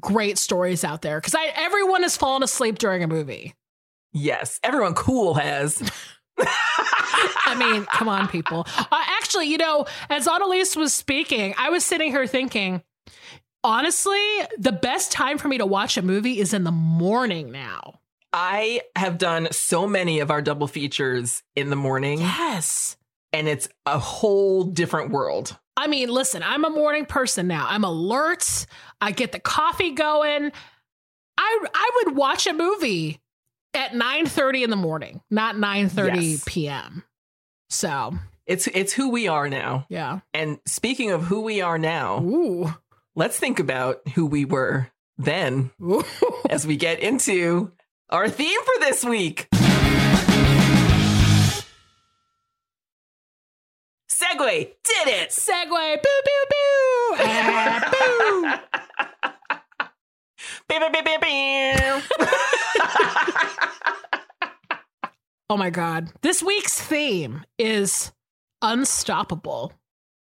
[0.00, 3.54] great stories out there because everyone has fallen asleep during a movie.
[4.12, 5.90] Yes, everyone cool has.
[6.38, 8.66] I mean, come on, people.
[8.76, 12.82] Uh, actually, you know, as Annalise was speaking, I was sitting here thinking,
[13.62, 14.20] honestly,
[14.58, 18.00] the best time for me to watch a movie is in the morning now.
[18.32, 22.20] I have done so many of our double features in the morning.
[22.20, 22.96] Yes.
[23.32, 25.58] And it's a whole different world.
[25.76, 27.66] I mean, listen, I'm a morning person now.
[27.68, 28.66] I'm alert.
[29.00, 30.52] I get the coffee going.
[31.38, 33.20] I I would watch a movie
[33.74, 36.44] at 9:30 in the morning, not 9:30 yes.
[36.46, 37.04] p.m.
[37.70, 39.86] So, it's it's who we are now.
[39.88, 40.20] Yeah.
[40.34, 42.74] And speaking of who we are now, Ooh.
[43.16, 46.04] let's think about who we were then Ooh.
[46.50, 47.72] as we get into
[48.12, 49.48] our theme for this week.
[54.08, 55.30] Segue did it.
[55.30, 56.02] Segue.
[56.02, 57.16] Boo boo boo.
[57.18, 58.52] Ah, boo.
[65.50, 66.12] oh my God.
[66.20, 68.12] This week's theme is
[68.60, 69.72] unstoppable,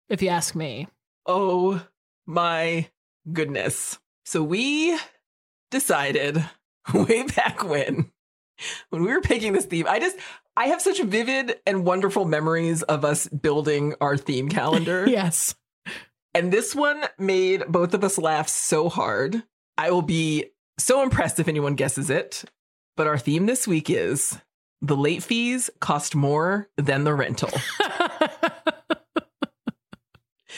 [0.09, 0.89] if you ask me.
[1.25, 1.81] Oh
[2.25, 2.89] my
[3.31, 3.97] goodness.
[4.25, 4.99] So we
[5.71, 6.43] decided
[6.93, 8.11] way back when,
[8.89, 10.17] when we were picking this theme, I just,
[10.55, 15.05] I have such vivid and wonderful memories of us building our theme calendar.
[15.09, 15.55] yes.
[16.33, 19.43] And this one made both of us laugh so hard.
[19.77, 20.45] I will be
[20.77, 22.43] so impressed if anyone guesses it.
[22.95, 24.39] But our theme this week is
[24.81, 27.49] the late fees cost more than the rental.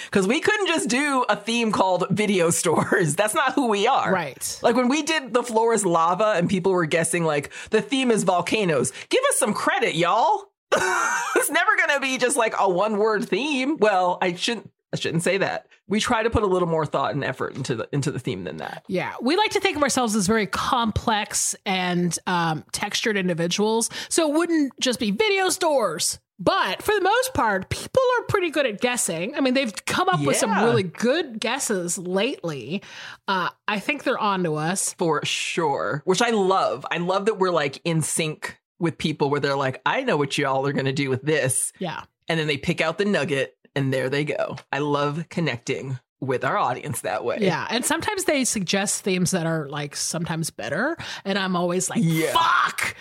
[0.09, 3.15] Because we couldn't just do a theme called video stores.
[3.15, 4.11] That's not who we are.
[4.11, 4.59] Right.
[4.63, 8.11] Like when we did The Floor is Lava and people were guessing, like, the theme
[8.11, 8.91] is volcanoes.
[9.09, 10.45] Give us some credit, y'all.
[10.71, 13.77] it's never going to be just like a one word theme.
[13.77, 15.67] Well, I shouldn't I shouldn't say that.
[15.87, 18.43] We try to put a little more thought and effort into the into the theme
[18.43, 18.83] than that.
[18.87, 23.89] Yeah, we like to think of ourselves as very complex and um, textured individuals.
[24.09, 26.19] So it wouldn't just be video stores.
[26.39, 29.36] But for the most part, people are pretty good at guessing.
[29.36, 30.28] I mean, they've come up yeah.
[30.28, 32.82] with some really good guesses lately.
[33.28, 36.86] Uh, I think they're on to us for sure, which I love.
[36.89, 40.38] I love that we're like in sync with people where they're like, I know what
[40.38, 41.73] y'all are going to do with this.
[41.80, 42.04] Yeah.
[42.30, 44.56] And then they pick out the nugget and there they go.
[44.71, 47.39] I love connecting with our audience that way.
[47.41, 47.67] Yeah.
[47.69, 50.97] And sometimes they suggest themes that are like sometimes better.
[51.25, 52.32] And I'm always like, Yeah.
[52.34, 52.95] fuck.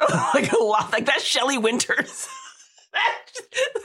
[0.34, 2.28] like a lot, like that Shelley Winters.
[3.74, 3.80] the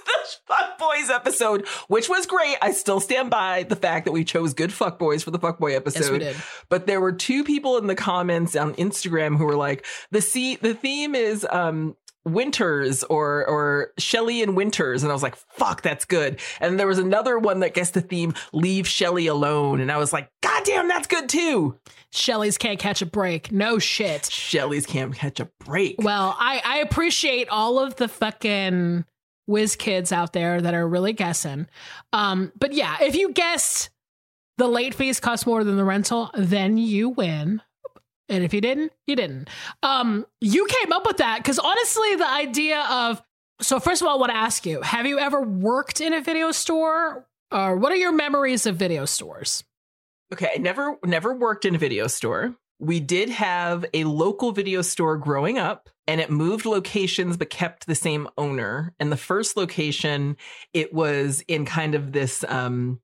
[0.45, 2.58] Fuck Boys episode, which was great.
[2.62, 5.60] I still stand by the fact that we chose good Fuck Boys for the Fuck
[5.60, 6.02] Boy episode.
[6.02, 6.36] Yes, we did.
[6.69, 10.56] But there were two people in the comments on Instagram who were like, the see
[10.56, 11.95] the theme is um
[12.33, 15.03] Winters or or Shelley and Winters.
[15.03, 16.39] And I was like, fuck, that's good.
[16.59, 19.79] And there was another one that guessed the theme, Leave Shelley Alone.
[19.79, 21.77] And I was like, God damn, that's good too.
[22.11, 23.51] Shelley's can't catch a break.
[23.51, 24.25] No shit.
[24.25, 25.95] Shelley's can't catch a break.
[25.99, 29.05] Well, I, I appreciate all of the fucking
[29.45, 31.67] whiz kids out there that are really guessing.
[32.13, 33.89] Um, but yeah, if you guessed
[34.57, 37.61] the late fees cost more than the rental, then you win.
[38.29, 39.49] And if you didn't, you didn't.
[39.83, 43.21] Um, you came up with that because honestly, the idea of
[43.61, 46.21] so first of all, I want to ask you: Have you ever worked in a
[46.21, 49.63] video store, or what are your memories of video stores?
[50.31, 52.55] Okay, I never never worked in a video store.
[52.79, 57.85] We did have a local video store growing up and it moved locations but kept
[57.85, 58.93] the same owner.
[58.99, 60.37] And the first location,
[60.73, 63.01] it was in kind of this um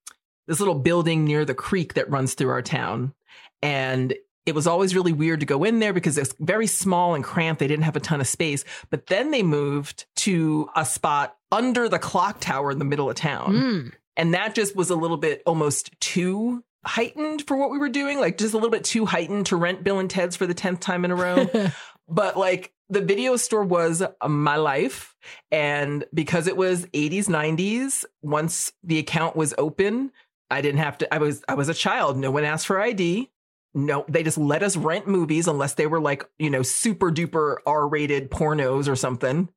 [0.47, 3.13] this little building near the creek that runs through our town.
[3.61, 4.13] And
[4.45, 7.59] it was always really weird to go in there because it's very small and cramped.
[7.59, 8.63] They didn't have a ton of space.
[8.89, 13.15] But then they moved to a spot under the clock tower in the middle of
[13.15, 13.53] town.
[13.53, 13.93] Mm.
[14.17, 18.19] And that just was a little bit almost too heightened for what we were doing,
[18.19, 20.79] like just a little bit too heightened to rent Bill and Ted's for the 10th
[20.79, 21.49] time in a row.
[22.07, 25.15] but like the video store was uh, my life.
[25.51, 30.11] And because it was 80s, 90s, once the account was open,
[30.51, 32.17] I didn't have to, I was, I was a child.
[32.17, 33.31] No one asked for ID.
[33.75, 37.57] No, they just let us rent movies unless they were like, you know, super duper
[37.65, 39.49] R rated pornos or something,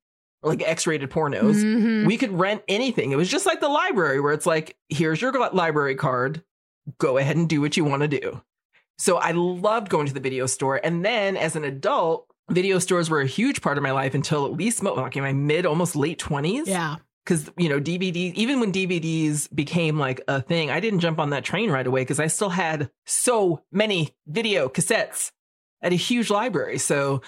[0.42, 2.04] or like X rated pornos Mhm.
[2.06, 3.12] we could rent anything.
[3.12, 6.42] It was just like the library where it's like, here's your library card.
[6.98, 8.40] Go ahead and do what you want to do.
[8.98, 10.80] So I loved going to the video store.
[10.82, 14.44] And then as an adult, video stores were a huge part of my life until
[14.46, 16.66] at least like in my mid, almost late 20s.
[16.66, 16.96] yeah.
[17.28, 21.28] Because, you know, DVDs, even when DVDs became like a thing, I didn't jump on
[21.30, 25.30] that train right away because I still had so many video cassettes
[25.82, 26.78] at a huge library.
[26.78, 27.20] So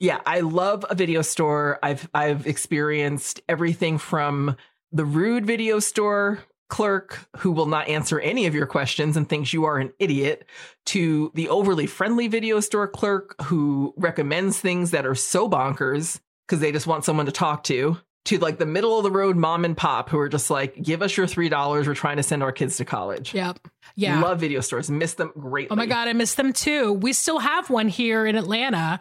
[0.00, 1.78] yeah, I love a video store.
[1.84, 4.56] I've I've experienced everything from
[4.90, 9.52] the rude video store clerk who will not answer any of your questions and thinks
[9.52, 10.48] you are an idiot
[10.86, 16.58] to the overly friendly video store clerk who recommends things that are so bonkers because
[16.58, 19.64] they just want someone to talk to to like the middle of the road mom
[19.64, 22.42] and pop who are just like give us your three dollars we're trying to send
[22.42, 23.58] our kids to college Yep.
[23.96, 24.20] Yeah.
[24.20, 26.92] love video stores miss them greatly Oh my God, I miss them too.
[26.94, 28.98] We still have one here in Atlanta,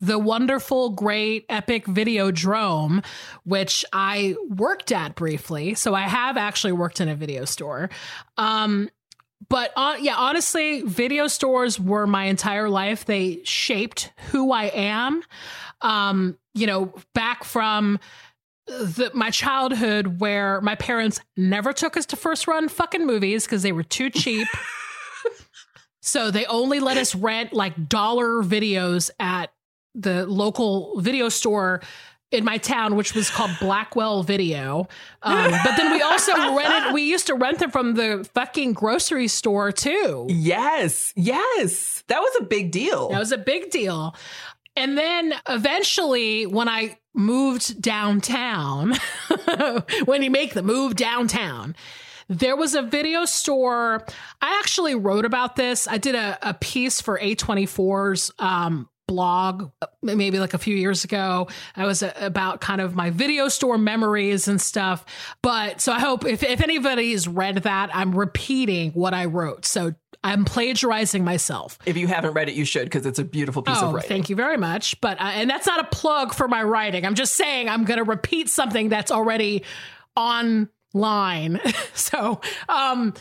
[0.00, 3.04] the wonderful, great, epic Videodrome,
[3.44, 5.74] which I worked at briefly.
[5.74, 7.90] So I have actually worked in a video store.
[8.36, 8.88] Um,
[9.48, 13.04] but uh, yeah, honestly, video stores were my entire life.
[13.04, 15.22] They shaped who I am.
[15.82, 17.98] Um, you know, back from
[18.66, 23.62] the, my childhood where my parents never took us to first run fucking movies because
[23.62, 24.48] they were too cheap.
[26.02, 29.52] so they only let us rent like dollar videos at
[29.94, 31.80] the local video store
[32.32, 34.88] in my town, which was called Blackwell Video.
[35.22, 39.28] Um, but then we also rented, we used to rent them from the fucking grocery
[39.28, 40.26] store too.
[40.28, 44.14] yes yes that was a big deal That was a big deal.
[44.78, 48.94] And then eventually, when I moved downtown,
[50.04, 51.74] when you make the move downtown,
[52.28, 54.04] there was a video store.
[54.42, 55.86] I actually wrote about this.
[55.88, 61.04] I did a, a piece for A24's um, blog uh, maybe like a few years
[61.04, 61.48] ago.
[61.74, 65.04] I was uh, about kind of my video store memories and stuff.
[65.42, 69.64] But so I hope if, if anybody's read that, I'm repeating what I wrote.
[69.64, 71.78] So I'm plagiarizing myself.
[71.86, 74.08] if you haven't read it you should because it's a beautiful piece Oh, of writing
[74.08, 75.00] thank you very much.
[75.00, 77.06] But uh, and that's not a plug for my writing.
[77.06, 79.62] I'm just saying I'm going to repeat something that's already
[80.16, 81.60] online.
[81.94, 83.14] so, um,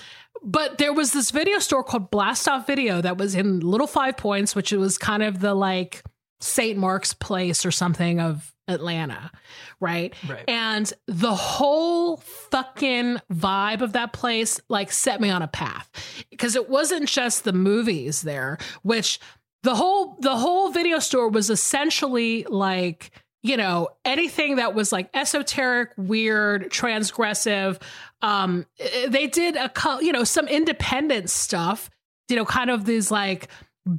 [0.46, 4.16] but there was this video store called Blast Off Video that was in Little Five
[4.16, 6.04] Points, which was kind of the like
[6.40, 6.78] St.
[6.78, 9.32] Mark's Place or something of Atlanta,
[9.80, 10.14] right?
[10.28, 10.44] Right.
[10.48, 15.90] And the whole fucking vibe of that place like set me on a path
[16.30, 19.20] because it wasn't just the movies there, which
[19.64, 23.12] the whole the whole video store was essentially like
[23.46, 27.82] you know anything that was like esoteric weird transgressive
[28.22, 28.66] um
[29.08, 31.90] they did a you know some independent stuff
[32.28, 33.48] you know kind of these like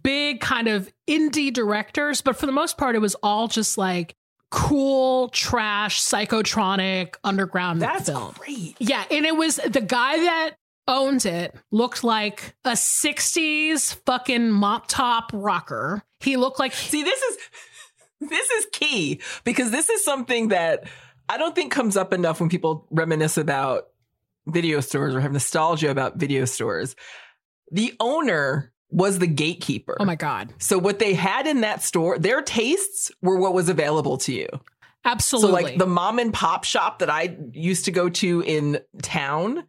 [0.02, 4.16] big kind of indie directors but for the most part it was all just like
[4.50, 8.35] cool trash psychotronic underground That's film.
[8.38, 8.76] great.
[8.78, 10.50] Yeah, and it was the guy that
[10.88, 16.02] owns it looked like a 60s fucking mop top rocker.
[16.20, 17.38] He looked like See, this is
[18.20, 20.88] this is key because this is something that
[21.29, 23.88] I don't think comes up enough when people reminisce about
[24.46, 26.94] video stores or have nostalgia about video stores.
[27.72, 29.96] The owner was the gatekeeper.
[29.98, 30.55] Oh my god.
[30.59, 34.48] So what they had in that store, their tastes were what was available to you.
[35.05, 35.48] Absolutely.
[35.48, 39.64] So like the mom and pop shop that I used to go to in town,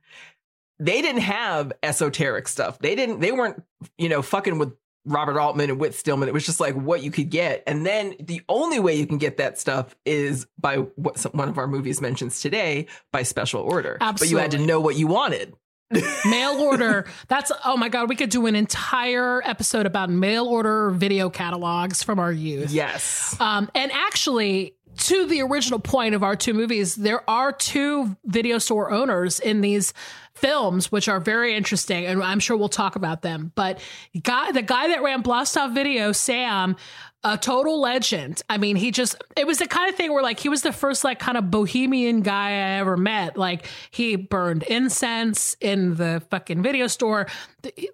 [0.79, 2.79] they didn't have esoteric stuff.
[2.79, 3.63] They didn't they weren't,
[3.97, 4.73] you know, fucking with
[5.07, 6.27] Robert Altman and Whit Stillman.
[6.27, 7.63] It was just like what you could get.
[7.65, 11.49] And then the only way you can get that stuff is by what some, one
[11.49, 13.97] of our movies mentions today by special order.
[13.99, 15.55] But you had to know what you wanted.
[16.25, 17.05] mail order.
[17.29, 22.03] That's oh my god, we could do an entire episode about mail order video catalogs
[22.03, 22.71] from our youth.
[22.71, 23.39] Yes.
[23.39, 28.57] Um, and actually, to the original point of our two movies, there are two video
[28.57, 29.93] store owners in these
[30.37, 33.51] films, which are very interesting, and I'm sure we'll talk about them.
[33.55, 33.79] But
[34.21, 36.75] guy, the guy that ran Blastov Video, Sam,
[37.23, 38.41] a total legend.
[38.49, 40.71] I mean, he just it was the kind of thing where like he was the
[40.71, 43.37] first like kind of bohemian guy I ever met.
[43.37, 47.27] Like he burned incense in the fucking video store.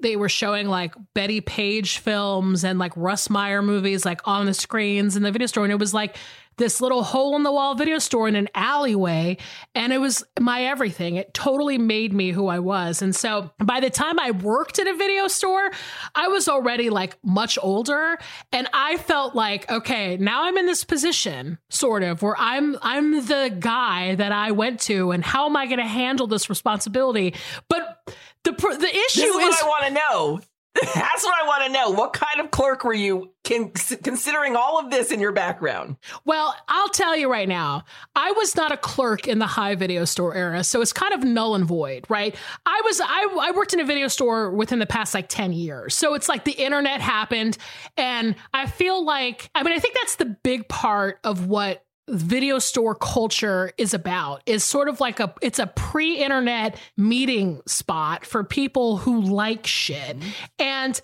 [0.01, 4.53] They were showing like Bettie Page films and like Russ Meyer movies like on the
[4.53, 6.17] screens in the video store and it was like
[6.57, 9.37] this little hole in the wall video store in an alleyway
[9.75, 11.15] and it was my everything.
[11.15, 13.01] It totally made me who i was.
[13.01, 15.71] And so by the time i worked at a video store
[16.15, 18.17] i was already like much older
[18.51, 23.25] and i felt like okay now i'm in this position sort of where i'm i'm
[23.25, 27.33] the guy that i went to and how am i going to handle this responsibility?
[27.69, 27.99] But
[28.43, 30.41] the the This issue is what is I want to know.
[30.81, 31.91] That's what I want to know.
[31.91, 35.97] What kind of clerk were you con- considering all of this in your background?
[36.25, 37.83] Well, I'll tell you right now,
[38.15, 41.23] I was not a clerk in the high video store era, so it's kind of
[41.23, 42.35] null and void, right?
[42.65, 45.95] I was I, I worked in a video store within the past like 10 years.
[45.95, 47.57] So it's like the internet happened
[47.95, 52.59] and I feel like I mean I think that's the big part of what video
[52.59, 58.43] store culture is about is sort of like a it's a pre-internet meeting spot for
[58.43, 60.17] people who like shit.
[60.59, 60.99] And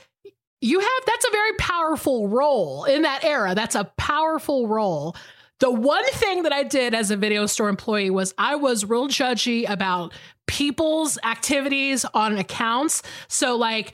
[0.61, 3.55] you have that's a very powerful role in that era.
[3.55, 5.15] That's a powerful role.
[5.59, 9.07] The one thing that i did as a video store employee was i was real
[9.07, 10.13] judgy about
[10.47, 13.03] people's activities on accounts.
[13.27, 13.93] So like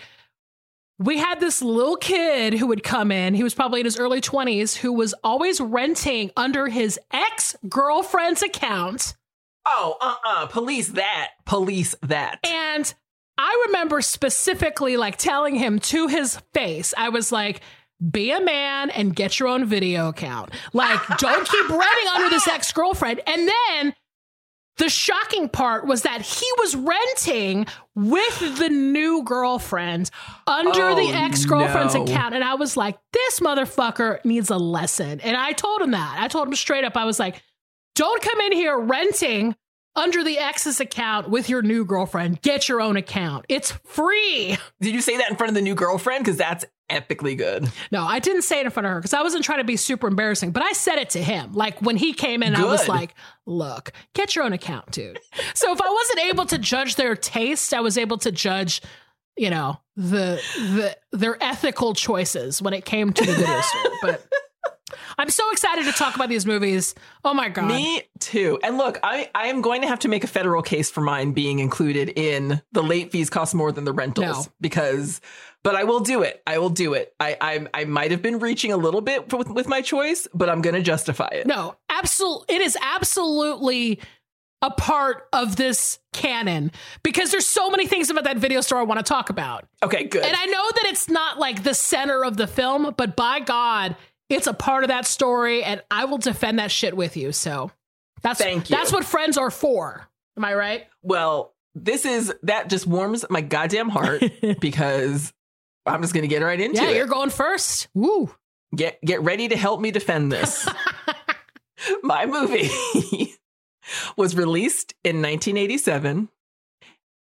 [0.98, 3.34] we had this little kid who would come in.
[3.34, 8.42] He was probably in his early 20s, who was always renting under his ex girlfriend's
[8.42, 9.16] account.
[9.66, 11.32] Oh, uh uh Police that.
[11.46, 12.40] Police that.
[12.46, 12.94] And
[13.38, 17.62] I remember specifically like telling him to his face, I was like,
[18.12, 20.52] be a man and get your own video account.
[20.74, 23.22] Like, don't keep renting under this ex girlfriend.
[23.26, 23.94] And then
[24.78, 30.10] the shocking part was that he was renting with the new girlfriend
[30.48, 32.04] under Oh, the ex girlfriend's no.
[32.04, 32.36] account.
[32.36, 35.22] And I was like, this motherfucker needs a lesson.
[35.22, 36.18] And I told him that.
[36.20, 37.42] I told him straight up, I was like,
[37.96, 39.56] don't come in here renting
[39.96, 42.42] under the ex's account with your new girlfriend.
[42.42, 43.46] Get your own account.
[43.48, 44.58] It's free.
[44.82, 46.26] Did you say that in front of the new girlfriend?
[46.26, 47.70] Because that's epically good.
[47.92, 49.76] No, I didn't say it in front of her because I wasn't trying to be
[49.78, 51.54] super embarrassing, but I said it to him.
[51.54, 53.14] Like when he came in, I was like,
[53.46, 55.20] look, get your own account, dude.
[55.54, 58.82] so if I wasn't able to judge their taste, I was able to judge,
[59.36, 63.92] you know, the the their ethical choices when it came to the video store.
[64.02, 64.28] But
[65.18, 66.94] I'm so excited to talk about these movies.
[67.24, 67.68] Oh my god.
[67.68, 68.60] Me too.
[68.64, 71.32] And look, I, I am going to have to make a federal case for mine
[71.32, 74.54] being included in the late fees cost more than the rentals No.
[74.60, 75.22] because,
[75.66, 76.44] but I will do it.
[76.46, 77.14] I will do it.
[77.20, 80.48] I I, I might have been reaching a little bit with, with my choice, but
[80.48, 81.48] I'm going to justify it.
[81.48, 82.56] No, absolutely.
[82.56, 84.00] It is absolutely
[84.62, 86.72] a part of this canon
[87.04, 89.68] because there's so many things about that video store I want to talk about.
[89.84, 90.24] Okay, good.
[90.24, 93.96] And I know that it's not like the center of the film, but by God,
[94.30, 97.32] it's a part of that story, and I will defend that shit with you.
[97.32, 97.72] So
[98.22, 98.76] that's Thank you.
[98.76, 100.08] that's what friends are for.
[100.38, 100.86] Am I right?
[101.02, 104.24] well, this is that just warms my goddamn heart
[104.62, 105.34] because
[105.86, 106.92] I'm just going to get right into yeah, it.
[106.92, 107.88] Yeah, you're going first.
[107.94, 108.34] Woo.
[108.76, 110.68] get get ready to help me defend this.
[112.04, 112.70] My movie
[114.18, 116.30] was released in 1987.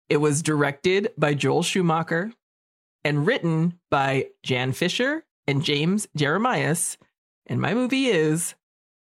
[0.09, 2.33] It was directed by Joel Schumacher
[3.05, 6.99] and written by Jan Fischer and James Jeremias.
[7.47, 8.55] And my movie is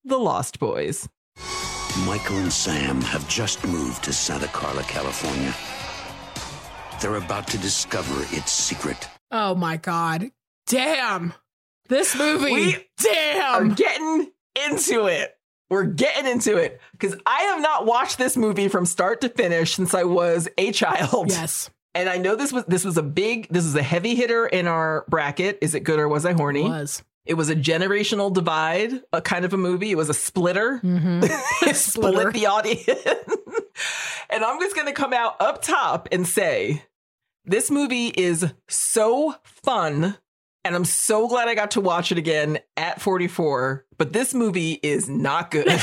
[0.04, 1.08] The Lost Boys.
[2.06, 5.54] Michael and Sam have just moved to Santa Carla, California.
[7.02, 9.08] They're about to discover its secret.
[9.32, 10.32] Oh my God.
[10.68, 11.34] Damn.
[11.88, 12.54] This movie.
[12.54, 13.74] We Are Damn.
[13.74, 14.32] getting
[14.68, 15.36] into it.
[15.70, 19.76] We're getting into it because I have not watched this movie from start to finish
[19.76, 21.30] since I was a child.
[21.30, 21.70] Yes.
[21.94, 24.68] And I know this was this was a big this was a heavy hitter in
[24.68, 25.60] our bracket.
[25.62, 26.64] Is it good or was I horny?
[26.64, 27.04] Was.
[27.26, 29.92] It was a generational divide, a kind of a movie.
[29.92, 30.80] It was a splitter.
[30.84, 31.24] Mm-hmm.
[31.70, 32.88] it split the audience.
[34.30, 36.84] and I'm just going to come out up top and say
[37.46, 40.18] this movie is so fun.
[40.64, 43.86] And I'm so glad I got to watch it again at 44.
[43.98, 45.66] But this movie is not good.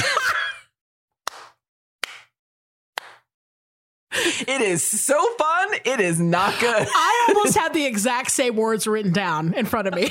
[4.13, 5.69] it is so fun.
[5.85, 6.87] It is not good.
[6.95, 10.11] I almost had the exact same words written down in front of me.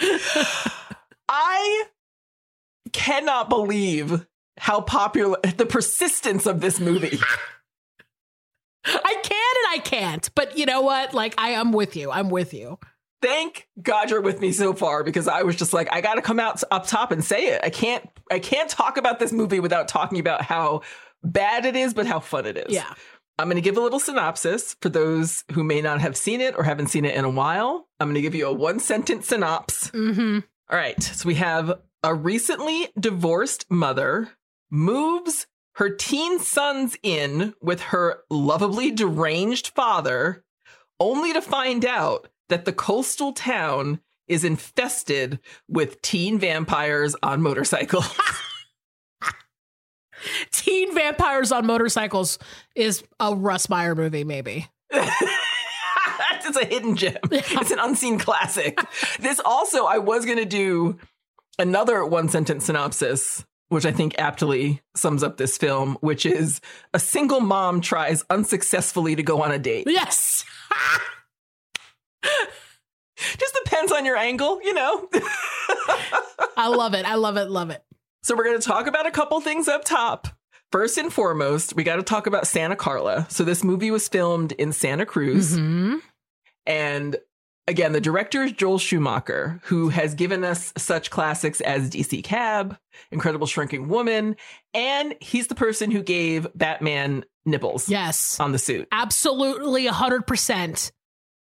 [1.28, 1.84] I
[2.92, 4.26] cannot believe
[4.58, 7.18] how popular the persistence of this movie.
[8.86, 11.14] I can and I can't, but you know what?
[11.14, 12.10] Like I am with you.
[12.10, 12.78] I'm with you.
[13.22, 16.22] Thank God you're with me so far because I was just like, I got to
[16.22, 17.60] come out up top and say it.
[17.64, 20.82] I can't, I can't talk about this movie without talking about how
[21.24, 22.74] bad it is, but how fun it is.
[22.74, 22.92] Yeah.
[23.38, 26.56] I'm going to give a little synopsis for those who may not have seen it
[26.56, 27.88] or haven't seen it in a while.
[28.00, 29.90] I'm going to give you a one sentence synopsis.
[29.90, 30.38] Mm-hmm.
[30.70, 31.02] All right.
[31.02, 34.30] So we have a recently divorced mother
[34.70, 35.46] moves
[35.76, 40.44] her teen sons in with her lovably deranged father,
[40.98, 48.18] only to find out that the coastal town is infested with teen vampires on motorcycles.
[50.50, 52.38] Teen vampires on motorcycles
[52.74, 54.66] is a Russ Meyer movie, maybe.
[54.90, 57.16] it's a hidden gem.
[57.30, 58.78] It's an unseen classic.
[59.20, 60.98] This also, I was going to do
[61.58, 66.60] another one sentence synopsis, which I think aptly sums up this film, which is
[66.94, 69.86] a single mom tries unsuccessfully to go on a date.
[69.88, 70.44] Yes.
[73.38, 75.08] Just depends on your angle, you know?
[76.56, 77.06] I love it.
[77.06, 77.50] I love it.
[77.50, 77.82] Love it.
[78.22, 80.28] So we're going to talk about a couple things up top.
[80.72, 83.26] First and foremost, we got to talk about Santa Carla.
[83.30, 85.56] So this movie was filmed in Santa Cruz.
[85.56, 86.00] Mhm.
[86.66, 87.16] And
[87.68, 92.76] again, the director is Joel Schumacher, who has given us such classics as DC Cab,
[93.10, 94.36] Incredible Shrinking Woman,
[94.74, 98.38] and he's the person who gave Batman nipples Yes.
[98.40, 98.88] on the suit.
[98.92, 100.92] Absolutely 100%.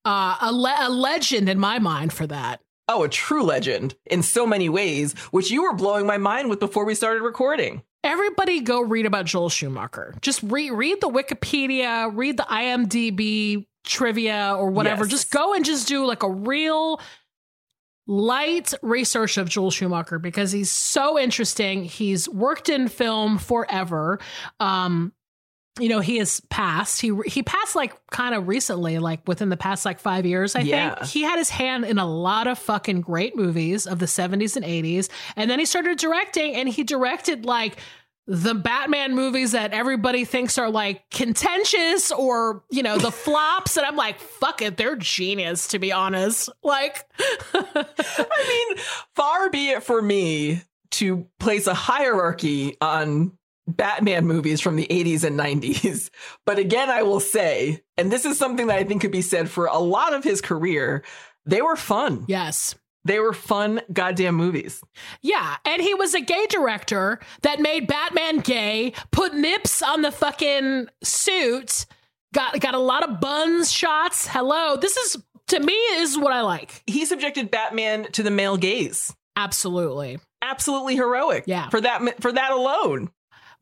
[0.06, 2.62] Uh, a, le- a legend in my mind for that.
[2.88, 6.60] Oh, a true legend in so many ways, which you were blowing my mind with
[6.60, 7.82] before we started recording.
[8.04, 10.14] Everybody go read about Joel Schumacher.
[10.22, 15.04] Just re- read the Wikipedia, read the IMDb trivia or whatever.
[15.06, 15.12] Yes.
[15.12, 17.00] Just go and just do like a real
[18.08, 21.84] light research of Joel Schumacher because he's so interesting.
[21.84, 24.20] He's worked in film forever.
[24.60, 25.12] Um,
[25.80, 27.02] you know, he has passed.
[27.02, 30.62] He he passed like kind of recently, like within the past like five years, I
[30.62, 30.96] Yeah.
[30.96, 31.10] think.
[31.10, 34.64] He had his hand in a lot of fucking great movies of the 70s and
[34.64, 35.10] 80s.
[35.36, 37.78] And then he started directing and he directed like
[38.28, 43.78] the Batman movies that everybody thinks are like contentious or, you know, the flops.
[43.78, 46.50] And I'm like, fuck it, they're genius, to be honest.
[46.64, 47.06] Like,
[47.54, 48.78] I mean,
[49.16, 50.62] far be it for me
[50.92, 53.34] to place a hierarchy on
[53.68, 56.10] Batman movies from the 80s and 90s.
[56.46, 59.50] But again, I will say, and this is something that I think could be said
[59.50, 61.04] for a lot of his career,
[61.46, 62.26] they were fun.
[62.28, 62.76] yes.
[63.06, 64.84] They were fun goddamn movies.
[65.22, 70.12] Yeah, and he was a gay director that made Batman gay, put nips on the
[70.12, 71.86] fucking suit,
[72.34, 74.28] got got a lot of buns shots.
[74.28, 76.84] Hello, this is to me is what I like.
[76.88, 79.16] He subjected Batman to the male gaze.
[79.36, 80.20] Absolutely.
[80.42, 81.44] Absolutely heroic.
[81.46, 81.70] Yeah.
[81.70, 83.12] For that for that alone.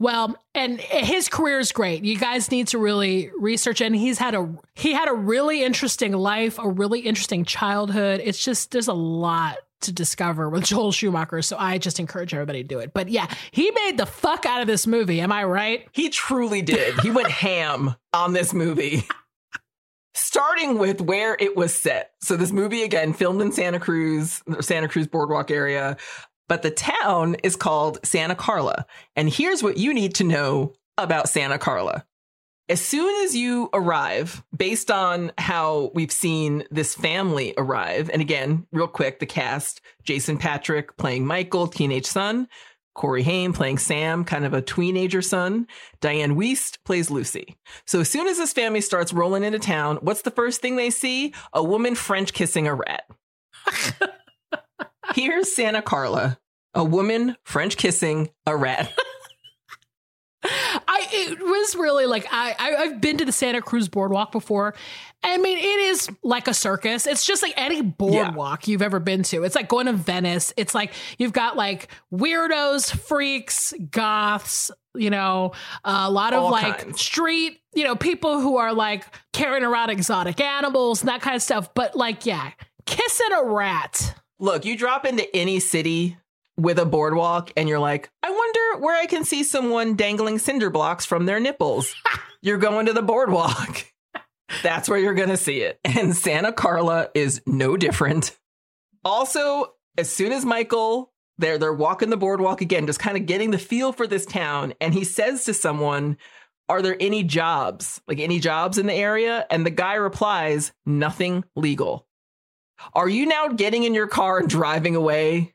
[0.03, 2.03] Well, and his career is great.
[2.03, 6.11] You guys need to really research and he's had a he had a really interesting
[6.11, 8.19] life, a really interesting childhood.
[8.21, 12.63] It's just there's a lot to discover with Joel Schumacher, so I just encourage everybody
[12.63, 12.93] to do it.
[12.93, 15.87] But yeah, he made the fuck out of this movie, am I right?
[15.93, 16.99] He truly did.
[16.99, 19.07] He went ham on this movie.
[20.15, 22.11] Starting with where it was set.
[22.21, 25.95] So this movie again filmed in Santa Cruz, Santa Cruz boardwalk area,
[26.53, 28.85] but the town is called Santa Carla.
[29.15, 32.05] And here's what you need to know about Santa Carla.
[32.69, 38.67] As soon as you arrive, based on how we've seen this family arrive, and again,
[38.71, 42.47] real quick, the cast Jason Patric playing Michael, teenage son,
[42.93, 45.65] Corey Haim playing Sam, kind of a teenager son,
[46.01, 47.55] Diane Wiest plays Lucy.
[47.87, 50.91] So as soon as this family starts rolling into town, what's the first thing they
[50.91, 51.33] see?
[51.51, 53.05] A woman French kissing a rat.
[55.13, 56.39] Here's Santa Carla,
[56.73, 58.91] a woman French kissing a rat.
[60.45, 64.75] I it was really like I, I I've been to the Santa Cruz boardwalk before.
[65.23, 67.07] I mean, it is like a circus.
[67.07, 69.43] It's just like any boardwalk you've ever been to.
[69.43, 70.51] It's like going to Venice.
[70.57, 75.53] It's like you've got like weirdos, freaks, goths, you know,
[75.85, 76.99] a lot of All like kinds.
[76.99, 81.41] street, you know, people who are like carrying around exotic animals and that kind of
[81.41, 81.73] stuff.
[81.73, 82.51] But like, yeah,
[82.85, 84.15] kissing a rat.
[84.39, 86.17] Look, you drop into any city
[86.57, 90.69] with a boardwalk and you're like, I wonder where I can see someone dangling cinder
[90.69, 91.95] blocks from their nipples.
[92.41, 93.85] you're going to the boardwalk.
[94.63, 95.79] That's where you're going to see it.
[95.83, 98.37] And Santa Carla is no different.
[99.03, 103.51] Also, as soon as Michael they're they're walking the boardwalk again, just kind of getting
[103.51, 106.17] the feel for this town, and he says to someone,
[106.69, 108.01] "Are there any jobs?
[108.07, 112.07] Like any jobs in the area?" And the guy replies, "Nothing legal."
[112.93, 115.52] Are you now getting in your car and driving away?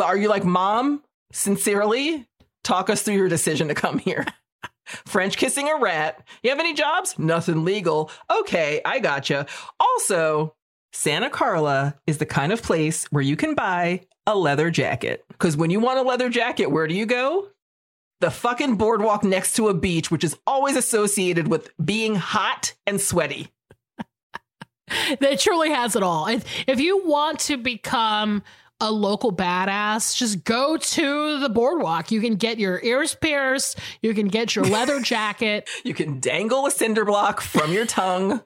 [0.00, 2.26] Are you like, "Mom, sincerely,
[2.64, 4.24] talk us through your decision to come here?"
[5.06, 6.26] French kissing a rat.
[6.42, 7.18] You have any jobs?
[7.18, 8.10] Nothing legal.
[8.30, 9.46] Okay, I gotcha.
[9.80, 10.54] Also,
[10.92, 15.24] Santa Carla is the kind of place where you can buy a leather jacket.
[15.28, 17.48] Because when you want a leather jacket, where do you go?
[18.20, 23.00] The fucking boardwalk next to a beach, which is always associated with being hot and
[23.00, 23.48] sweaty.
[25.18, 26.28] That truly has it all.
[26.28, 28.44] If, if you want to become
[28.80, 32.10] a local badass, just go to the boardwalk.
[32.10, 33.78] You can get your ears pierced.
[34.02, 35.68] You can get your leather jacket.
[35.84, 38.42] You can dangle a cinder block from your tongue.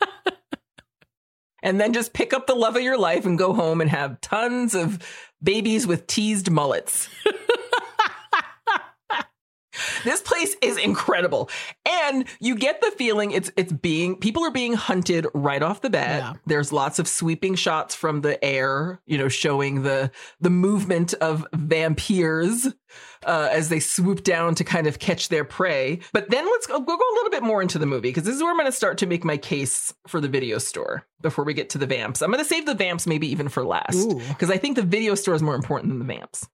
[1.63, 4.21] and then just pick up the love of your life and go home and have
[4.21, 4.99] tons of
[5.43, 7.09] babies with teased mullets.
[10.05, 11.51] this place is incredible.
[11.89, 15.91] And you get the feeling it's it's being people are being hunted right off the
[15.91, 16.21] bat.
[16.21, 16.33] Yeah.
[16.47, 20.11] There's lots of sweeping shots from the air, you know, showing the
[20.41, 22.69] the movement of vampires
[23.27, 26.01] uh, as they swoop down to kind of catch their prey.
[26.13, 28.35] But then let's go, we'll go a little bit more into the movie because this
[28.35, 31.45] is where I'm going to start to make my case for the video store before
[31.45, 32.23] we get to the vamps.
[32.23, 35.15] I'm going to save the vamps maybe even for last because I think the video
[35.15, 36.49] store is more important than the vamps.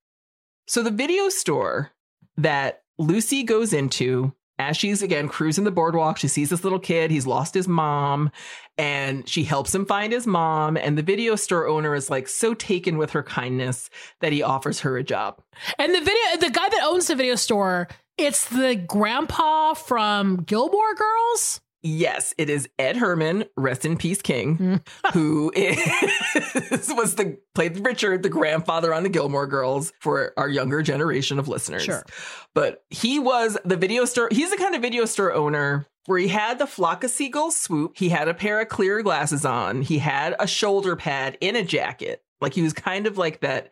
[0.66, 1.92] So the video store
[2.36, 7.10] that Lucy goes into as she's again cruising the boardwalk, she sees this little kid.
[7.10, 8.30] He's lost his mom
[8.78, 10.76] and she helps him find his mom.
[10.76, 13.90] And the video store owner is like so taken with her kindness
[14.20, 15.42] that he offers her a job.
[15.78, 20.94] And the video, the guy that owns the video store, it's the grandpa from Gilmore
[20.94, 21.60] Girls.
[21.82, 24.88] Yes, it is Ed Herrmann, rest in peace, King, mm.
[25.12, 25.76] who is,
[26.96, 31.48] was the played Richard, the grandfather on the Gilmore Girls for our younger generation of
[31.48, 31.84] listeners.
[31.84, 32.04] Sure.
[32.54, 34.28] But he was the video store.
[34.32, 37.92] He's the kind of video store owner where he had the flock of seagulls swoop.
[37.96, 39.82] He had a pair of clear glasses on.
[39.82, 42.22] He had a shoulder pad in a jacket.
[42.40, 43.70] Like he was kind of like that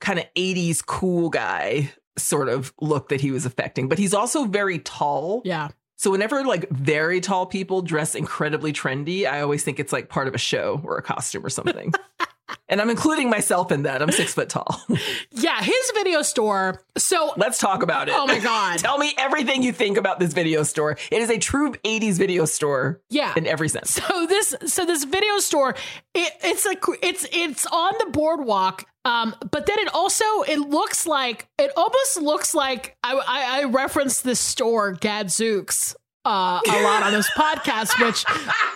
[0.00, 3.88] kind of 80s cool guy sort of look that he was affecting.
[3.88, 5.42] But he's also very tall.
[5.44, 5.68] Yeah.
[6.02, 10.26] So whenever like very tall people dress incredibly trendy, I always think it's like part
[10.26, 11.94] of a show or a costume or something.
[12.68, 14.02] and I'm including myself in that.
[14.02, 14.80] I'm six foot tall.
[15.30, 15.62] Yeah.
[15.62, 16.82] His video store.
[16.96, 18.14] So, Let's talk about it.
[18.16, 18.78] oh my God.
[18.80, 20.98] Tell me everything you think about this video store.
[21.10, 23.32] It is a true 80s video store yeah.
[23.36, 23.92] in every sense.
[23.92, 25.76] So this so this video store
[26.14, 31.06] it, it's like it's it's on the boardwalk um but then it also it looks
[31.06, 35.94] like it almost looks like I I, I referenced this store Gadzooks
[36.24, 38.24] uh a lot on this podcast which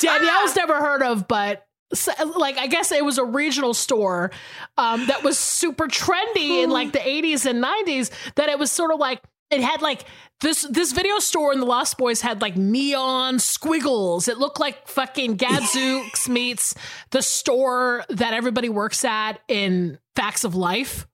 [0.00, 4.32] Danielle's never heard of but so, like I guess it was a regional store
[4.76, 8.92] um that was super trendy in like the 80s and 90s that it was sort
[8.92, 10.04] of like it had like
[10.40, 14.28] this this video store in the Lost Boys had like neon squiggles.
[14.28, 16.74] It looked like fucking Gadzooks meets
[17.10, 21.06] the store that everybody works at in Facts of Life.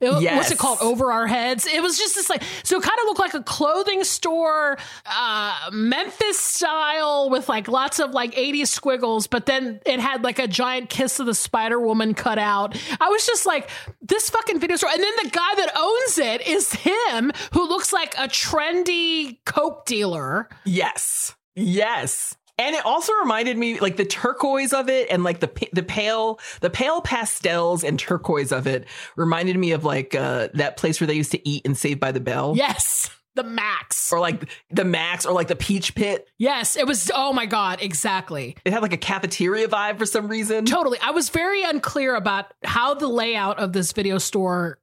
[0.00, 0.78] It- What's it called?
[0.80, 1.66] Over our heads.
[1.66, 5.70] It was just this like so it kind of looked like a clothing store, uh,
[5.72, 10.48] Memphis style with like lots of like 80s squiggles, but then it had like a
[10.48, 12.76] giant kiss of the Spider Woman cut out.
[13.00, 13.68] I was just like,
[14.00, 14.90] this fucking video store.
[14.90, 19.84] And then the guy that owns it is him who looks like a trendy Coke
[19.86, 20.48] dealer.
[20.64, 21.34] Yes.
[21.54, 22.36] Yes.
[22.60, 26.38] And it also reminded me like the turquoise of it and like the the pale
[26.60, 28.86] the pale pastels and turquoise of it
[29.16, 32.12] reminded me of like uh that place where they used to eat in Saved by
[32.12, 32.52] the Bell.
[32.54, 33.10] Yes.
[33.34, 34.12] The Max.
[34.12, 36.28] Or like the Max or like the Peach Pit.
[36.36, 37.10] Yes, it was.
[37.14, 38.56] Oh my God, exactly.
[38.64, 40.66] It had like a cafeteria vibe for some reason.
[40.66, 40.98] Totally.
[41.00, 44.80] I was very unclear about how the layout of this video store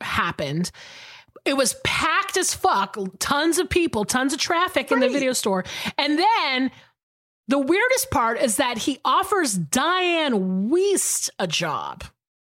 [0.00, 0.72] happened.
[1.44, 5.64] It was packed as fuck, tons of people, tons of traffic in the video store.
[5.96, 6.70] And then
[7.50, 12.04] the weirdest part is that he offers Diane Wiest a job.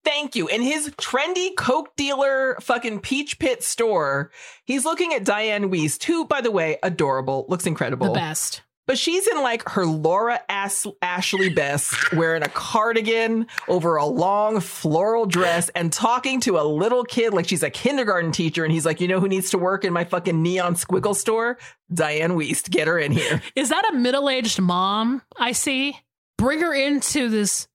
[0.05, 0.47] Thank you.
[0.47, 4.31] In his trendy Coke dealer fucking Peach Pit store,
[4.63, 8.13] he's looking at Diane Wiest, who, by the way, adorable, looks incredible.
[8.13, 8.61] The best.
[8.87, 14.59] But she's in like her Laura As- Ashley best, wearing a cardigan over a long
[14.59, 18.63] floral dress and talking to a little kid like she's a kindergarten teacher.
[18.63, 21.57] And he's like, you know who needs to work in my fucking neon squiggle store?
[21.93, 22.69] Diane Wiest.
[22.69, 23.41] Get her in here.
[23.55, 25.97] Is that a middle aged mom I see?
[26.37, 27.67] Bring her into this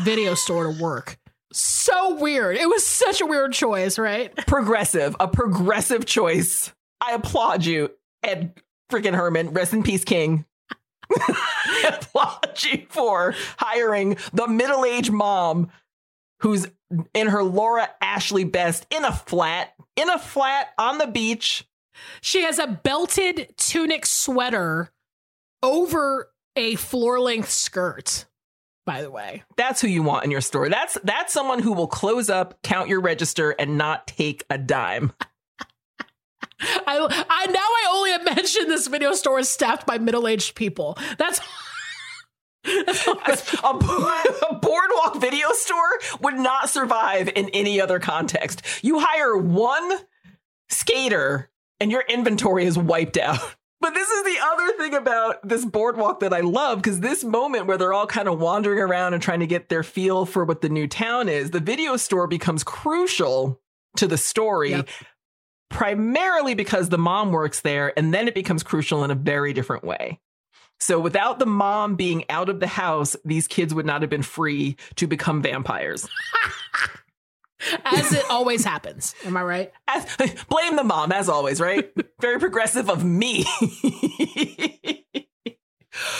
[0.00, 1.18] video store to work.
[1.52, 2.56] So weird.
[2.56, 4.34] It was such a weird choice, right?
[4.46, 6.72] Progressive, a progressive choice.
[7.00, 7.90] I applaud you,
[8.22, 8.52] Ed
[8.90, 9.50] freaking Herrmann.
[9.50, 10.44] Rest in peace, King.
[12.62, 15.68] You for hiring the middle aged mom
[16.40, 16.66] who's
[17.14, 21.66] in her Laura Ashley best in a flat, in a flat on the beach.
[22.20, 24.90] She has a belted tunic sweater
[25.62, 28.26] over a floor length skirt,
[28.84, 29.44] by the way.
[29.56, 30.68] That's who you want in your store.
[30.68, 35.12] That's that's someone who will close up, count your register, and not take a dime.
[36.60, 40.98] I, I now I only mention this video store is staffed by middle aged people.
[41.18, 41.40] That's
[42.66, 48.62] a, a boardwalk video store would not survive in any other context.
[48.82, 49.98] You hire one
[50.68, 51.48] skater
[51.78, 53.38] and your inventory is wiped out.
[53.80, 57.66] But this is the other thing about this boardwalk that I love because this moment
[57.66, 60.62] where they're all kind of wandering around and trying to get their feel for what
[60.62, 63.60] the new town is, the video store becomes crucial
[63.96, 64.70] to the story.
[64.70, 64.88] Yep.
[65.68, 69.84] Primarily because the mom works there, and then it becomes crucial in a very different
[69.84, 70.20] way.
[70.78, 74.22] So, without the mom being out of the house, these kids would not have been
[74.22, 76.08] free to become vampires.
[77.84, 79.14] as it always happens.
[79.24, 79.72] Am I right?
[79.88, 80.04] As,
[80.48, 81.90] blame the mom, as always, right?
[82.20, 83.44] Very progressive of me.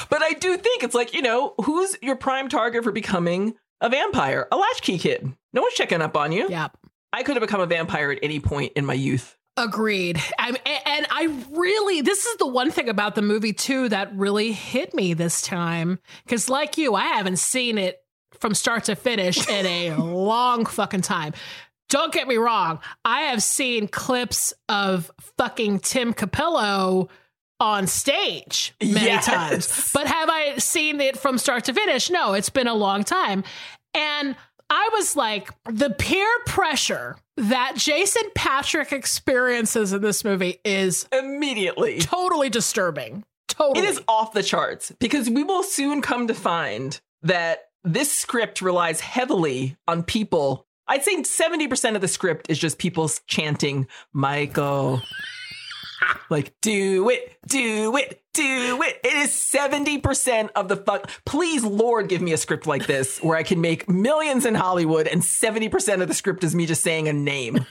[0.08, 3.88] but I do think it's like, you know, who's your prime target for becoming a
[3.88, 4.48] vampire?
[4.50, 5.32] A latchkey kid.
[5.52, 6.48] No one's checking up on you.
[6.48, 6.76] Yep.
[7.12, 9.35] I could have become a vampire at any point in my youth.
[9.56, 10.20] Agreed.
[10.38, 14.52] I'm, and I really, this is the one thing about the movie, too, that really
[14.52, 15.98] hit me this time.
[16.24, 18.02] Because, like you, I haven't seen it
[18.38, 21.32] from start to finish in a long fucking time.
[21.88, 22.80] Don't get me wrong.
[23.04, 27.08] I have seen clips of fucking Tim Cappello
[27.58, 29.26] on stage many yes.
[29.26, 29.90] times.
[29.94, 32.10] But have I seen it from start to finish?
[32.10, 33.44] No, it's been a long time.
[33.94, 34.36] And
[34.68, 42.00] I was like, the peer pressure that Jason Patric experiences in this movie is immediately
[42.00, 43.24] totally disturbing.
[43.48, 43.86] Totally.
[43.86, 48.60] It is off the charts because we will soon come to find that this script
[48.60, 50.66] relies heavily on people.
[50.88, 55.02] I'd say 70% of the script is just people chanting, Michael.
[56.30, 59.00] Like, do it, do it, do it.
[59.04, 61.10] It is 70% of the fuck.
[61.24, 65.06] Please, Lord, give me a script like this where I can make millions in Hollywood
[65.06, 67.64] and 70% of the script is me just saying a name.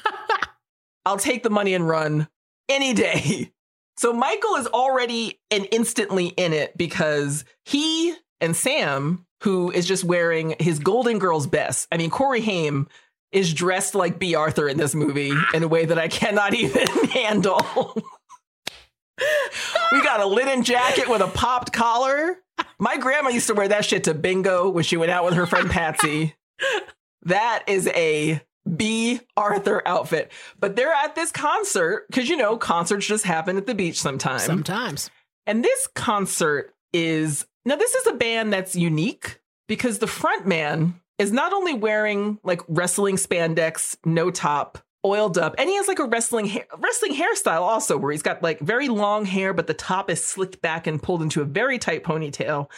[1.06, 2.28] I'll take the money and run
[2.68, 3.52] any day.
[3.98, 10.04] So Michael is already and instantly in it because he and Sam who is just
[10.04, 11.88] wearing his Golden Girls best.
[11.92, 12.88] I mean, Corey Haim
[13.36, 16.88] is dressed like Bea Arthur in this movie in a way that I cannot even
[17.10, 17.62] handle.
[19.92, 22.38] we got a linen jacket with a popped collar.
[22.80, 25.46] My grandma used to wear that shit to bingo when she went out with her
[25.46, 26.36] friend Patsy.
[27.24, 28.42] that is a
[28.74, 30.32] Bea Arthur outfit.
[30.58, 34.44] But they're at this concert because, you know, concerts just happen at the beach sometimes.
[34.44, 35.10] Sometimes.
[35.46, 41.02] And this concert is now, this is a band that's unique because the front man
[41.18, 46.00] is not only wearing like wrestling spandex, no top, oiled up, and he has like
[46.00, 49.74] a wrestling ha- wrestling hairstyle also, where he's got like very long hair, but the
[49.74, 52.70] top is slicked back and pulled into a very tight ponytail.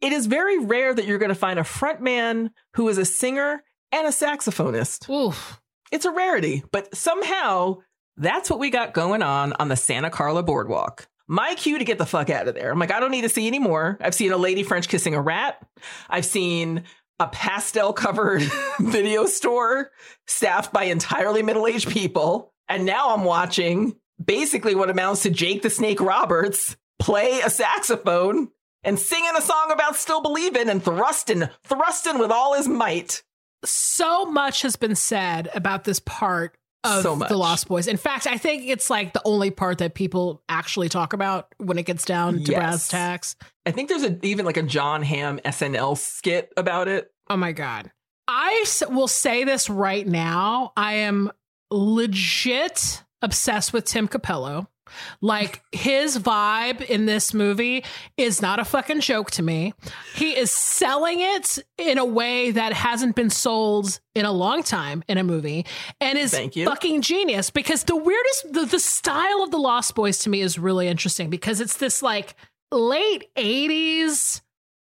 [0.00, 3.04] It is very rare that you're going to find a front man who is a
[3.04, 3.62] singer
[3.92, 5.08] and a saxophonist.
[5.08, 5.60] Oof.
[5.92, 7.78] It's a rarity, but somehow
[8.16, 11.96] that's what we got going on on the Santa Carla Boardwalk my cue to get
[11.96, 12.70] the fuck out of there.
[12.70, 13.96] I'm like, I don't need to see anymore.
[14.02, 15.66] I've seen a lady French kissing a rat.
[16.10, 16.84] I've seen
[17.18, 18.42] a pastel covered
[18.80, 19.90] video store
[20.26, 22.52] staffed by entirely middle aged people.
[22.68, 28.48] And now I'm watching basically what amounts to Jake the Snake Roberts play a saxophone
[28.84, 33.22] and singing a song about still believing and thrusting, thrusting with all his might.
[33.64, 37.86] So much has been said about this part of so the Lost Boys.
[37.86, 41.78] In fact, I think it's like the only part that people actually talk about when
[41.78, 42.58] it gets down to yes.
[42.58, 43.36] brass tacks.
[43.64, 47.12] I think there's a, even like a Jon Hamm SNL skit about it.
[47.30, 47.90] Oh my god.
[48.28, 50.72] I will say this right now.
[50.76, 51.30] I am
[51.70, 54.68] legit obsessed with Tim Cappello.
[55.20, 57.84] Like his vibe in this movie
[58.16, 59.74] is not a fucking joke to me.
[60.14, 65.02] He is selling it in a way that hasn't been sold in a long time
[65.08, 65.66] in a movie
[66.00, 67.50] and is fucking genius.
[67.50, 71.30] Because the weirdest the, the style of the Lost Boys to me is really interesting
[71.30, 72.34] because it's this like
[72.70, 74.40] late 80s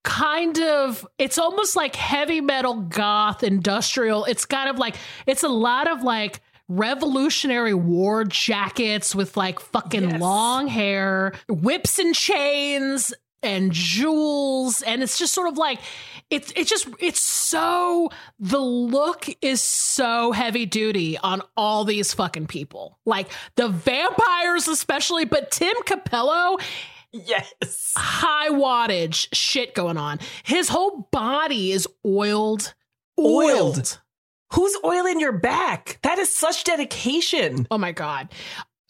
[0.06, 4.24] kind of it's almost like heavy metal goth industrial.
[4.24, 4.94] It's kind of like
[5.26, 10.20] it's a lot of like revolutionary war jackets with like fucking Yes.
[10.20, 15.78] long hair whips and chains and jewels and it's just sort of like
[16.30, 18.10] it's it's just it's so
[18.40, 25.24] the look is so heavy duty on all these fucking people like the vampires especially
[25.24, 26.56] but tim cappello
[27.12, 27.92] Yes.
[27.96, 30.18] high wattage shit going on.
[30.42, 32.74] His whole body is oiled.
[33.18, 33.98] Oiled.
[34.52, 35.98] Who's oiling your back?
[36.02, 37.66] That is such dedication.
[37.70, 38.28] Oh my god.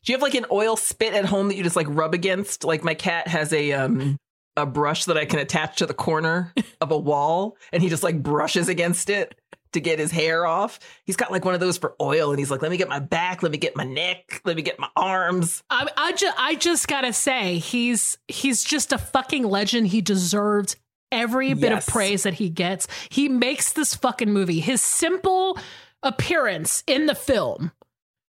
[0.04, 2.64] Do you have like an oil spit at home that you just like rub against?
[2.64, 4.18] Like my cat has a um
[4.57, 8.02] a brush that I can attach to the corner of a wall and he just
[8.02, 9.38] like brushes against it
[9.72, 10.78] to get his hair off.
[11.04, 12.98] He's got like one of those for oil and he's like, let me get my
[12.98, 15.62] back, let me get my neck, let me get my arms.
[15.68, 19.88] I, I just I just gotta say he's he's just a fucking legend.
[19.88, 20.76] He deserved
[21.12, 21.86] every bit Yes.
[21.86, 22.86] of praise that he gets.
[23.11, 24.61] He makes this fucking movie.
[24.61, 25.59] His simple
[26.02, 27.72] appearance in the film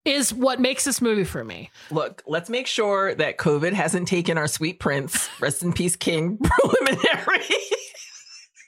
[0.04, 1.70] is what makes this movie for me.
[1.90, 6.38] Look, let's make sure that COVID hasn't taken our sweet prince, rest in peace, King
[6.42, 7.44] preliminary.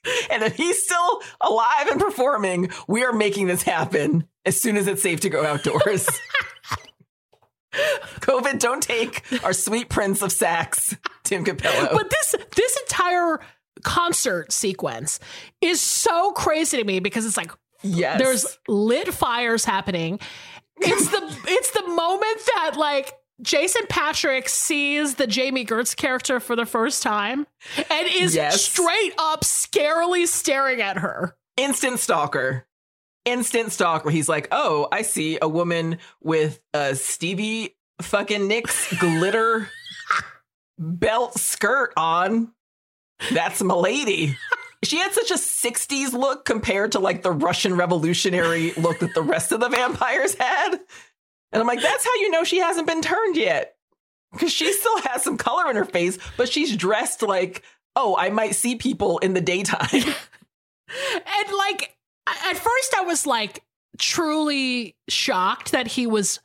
[0.30, 4.86] and if he's still alive and performing, we are making this happen as soon as
[4.86, 6.06] it's safe to go outdoors.
[7.72, 11.90] COVID, don't take our sweet prince of sax, Tim Cappello.
[11.92, 13.38] But this this entire
[13.84, 15.20] concert sequence
[15.60, 17.52] is so crazy to me because it's like
[17.82, 18.18] yes.
[18.20, 20.18] there's lit fires happening.
[20.78, 23.12] It's the it's the moment that like
[23.42, 27.46] Jason Patric sees the Jami Gertz character for the first time
[27.90, 28.62] and is Yes.
[28.62, 31.34] straight up scarily staring at her.
[31.56, 32.66] instant stalker.
[33.26, 34.08] Instant stalker.
[34.10, 39.68] He's like, oh, I see a woman with a Stevie fucking Nicks glitter
[40.78, 42.52] belt skirt on.
[43.32, 44.36] That's my lady.
[44.82, 49.22] She had such a 60s look compared to like the Russian revolutionary look that the
[49.22, 50.72] rest of the vampires had.
[51.52, 53.74] And I'm like, that's how you know she hasn't been turned yet.
[54.32, 57.62] Because she still has some color in her face, but she's dressed like,
[57.96, 60.14] oh, I might see people in the daytime.
[60.90, 61.96] And like
[62.26, 63.62] at first I was like
[63.98, 66.40] truly shocked that he was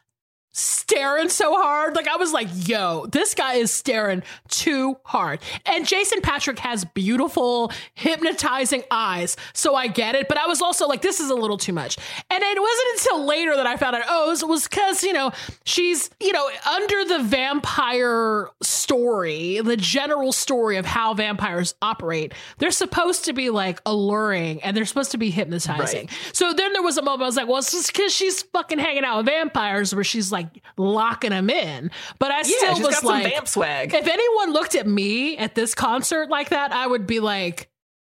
[0.56, 1.96] staring so hard.
[1.96, 5.42] Like I was like, yo, this guy is staring too hard.
[5.66, 9.36] And Jason Patric has beautiful, hypnotizing eyes.
[9.54, 10.30] So I get it.
[10.30, 11.98] But I was also like, this is a little too much.
[12.30, 15.34] And it wasn't until later that I found out, oh, it was because, you know,
[15.66, 22.72] she's, you know, under the vampire story, the general story of how vampires operate, they're
[22.72, 26.08] supposed to be like alluring and they're supposed to be hypnotizing.
[26.08, 26.30] Right.
[26.32, 28.80] So then there was a moment I was like, well, it's just because she's fucking
[28.80, 30.45] hanging out with vampires where she's like
[30.78, 31.92] locking them in.
[32.20, 33.94] But I Yeah, still was got some like, vamp swag.
[33.94, 37.70] if anyone looked at me at this concert like that, I would be like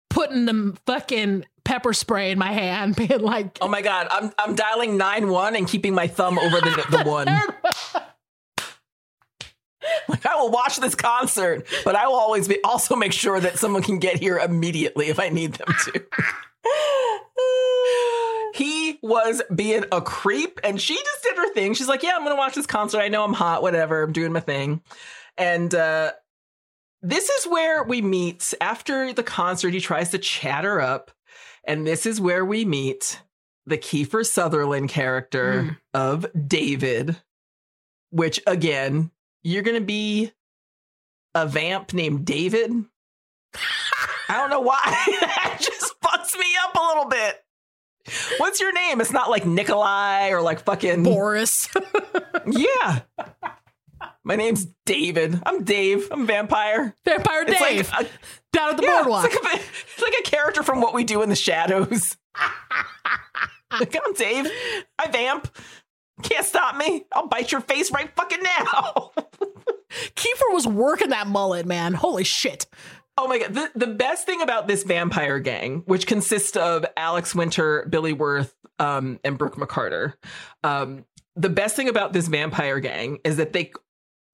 [0.10, 4.56] putting the fucking pepper spray in my hand, being like, Oh my god, I'm I'm
[4.56, 7.28] dialing nine one and keeping my thumb over the the one.
[10.08, 13.58] Like I will watch this concert, but I will always be also make sure that
[13.58, 16.04] someone can get here immediately if I need them to.
[18.54, 21.74] he was being a creep and she just did her thing.
[21.74, 23.00] She's like, "Yeah, I'm going to watch this concert.
[23.00, 24.04] I know I'm hot, whatever.
[24.04, 24.82] I'm doing my thing."
[25.38, 26.12] And uh
[27.02, 31.12] this is where we meet after the concert he tries to chat her up
[31.64, 33.22] and this is where we meet
[33.68, 35.78] the Kiefer Sutherland character Mm.
[35.94, 37.18] of David,
[38.12, 39.12] which again,
[39.46, 40.32] you're going to be
[41.36, 42.72] a vamp named David.
[44.28, 44.82] I don't know why.
[45.22, 47.44] that just fucks me up a little bit.
[48.40, 49.02] What's your name?
[49.02, 51.04] It's not like Nikolai or like fucking.
[51.04, 51.70] Boris.
[52.48, 53.00] Yeah.
[54.24, 55.42] My name's David.
[55.48, 56.08] I'm Dave.
[56.12, 56.94] I'm vampire.
[57.04, 58.10] Vampire It's Dave like a,
[58.54, 59.26] down at the yeah, boardwalk.
[59.26, 62.16] It's like, a, it's like a character from What We Do in the Shadows.
[63.72, 64.48] like, I'm Dave.
[65.00, 65.58] I vamp.
[66.22, 67.06] Can't stop me.
[67.14, 69.12] I'll bite your face right fucking now.
[70.16, 71.94] Kiefer was working that mullet, man.
[71.94, 72.66] Holy shit.
[73.18, 73.54] oh my god.
[73.54, 78.54] The, the best thing about this vampire gang, which consists of Alex Winter, Billy Wirth,
[78.80, 80.14] um, and Brooke McCarter,
[80.64, 83.72] um, the best thing about this vampire gang is that they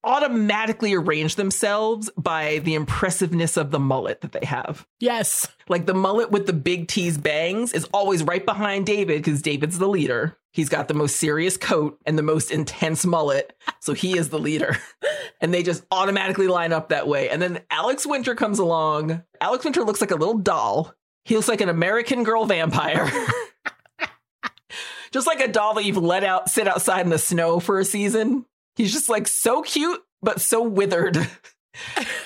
[0.04, 4.88] automatically arrange themselves by the impressiveness of the mullet that they have.
[4.99, 5.47] Yes.
[5.68, 9.78] Like the mullet with the big tease bangs is always right behind David because David's
[9.78, 10.38] the leader.
[10.54, 13.56] He's got the most serious coat and the most intense mullet.
[13.80, 14.78] So he is the leader.
[15.41, 17.30] and they just automatically line up that way.
[17.30, 19.24] And then Alex Winter comes along.
[19.39, 20.93] Alex Winter looks like a little doll.
[21.24, 23.10] He looks like an American girl vampire.
[25.12, 27.86] just like a doll that you've let out sit outside in the snow for a
[27.86, 28.45] season.
[28.76, 31.18] He's just like so cute, but so withered.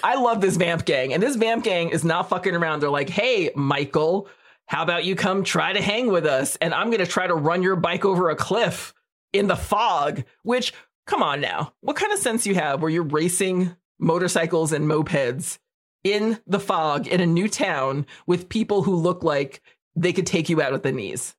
[0.03, 1.13] I love this vamp gang.
[1.13, 2.81] And this vamp gang is not fucking around.
[2.81, 4.27] They're like, hey, Michael,
[4.67, 6.55] how about you come try to hang with us?
[6.57, 8.93] And I'm to try to run your bike over a cliff
[9.33, 10.73] in the fog, which,
[11.05, 11.73] come on now.
[11.81, 15.59] What kind of sense you have where you're racing motorcycles and mopeds
[16.03, 19.61] in the fog in a new town with people who look like
[19.95, 21.35] they could take you out at the knees?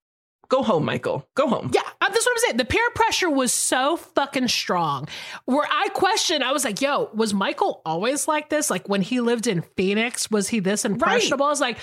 [0.48, 1.26] Go home, Michael.
[1.34, 1.70] Go home.
[1.72, 2.56] Yeah, uh, that's what I'm saying.
[2.58, 5.08] The peer pressure was so fucking strong.
[5.44, 8.70] Where I questioned, I was like, yo, was Michael always like this?
[8.70, 11.46] Like when he lived in Phoenix, was he this impressionable?
[11.46, 11.78] I was like,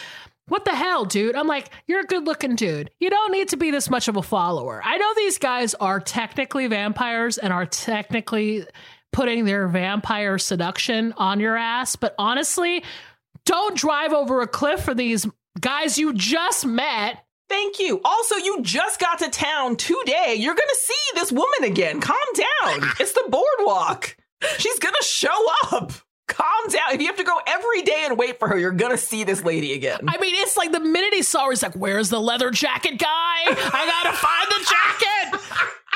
[0.48, 1.36] what the hell, dude?
[1.36, 2.90] I'm like, you're a good looking dude.
[3.00, 4.82] You don't need to be this much of a follower.
[4.84, 8.66] I know these guys are technically vampires and are technically
[9.12, 12.84] putting their vampire seduction on your ass, but honestly,
[13.46, 15.28] don't drive over a cliff for these
[15.60, 18.02] guys you just met Thank you.
[18.04, 20.36] Also, you just got to town today.
[20.38, 22.00] You're going to see this woman again.
[22.02, 22.90] Calm down.
[23.00, 24.16] It's the boardwalk.
[24.58, 25.92] She's going to show up.
[26.28, 26.94] Calm down.
[26.94, 29.24] If you have to go every day and wait for her, you're going to see
[29.24, 30.00] this lady again.
[30.08, 32.98] I mean, it's like the minute he saw her, he's like, Where's the leather jacket
[32.98, 33.08] guy?
[33.08, 35.40] I got to find the jacket.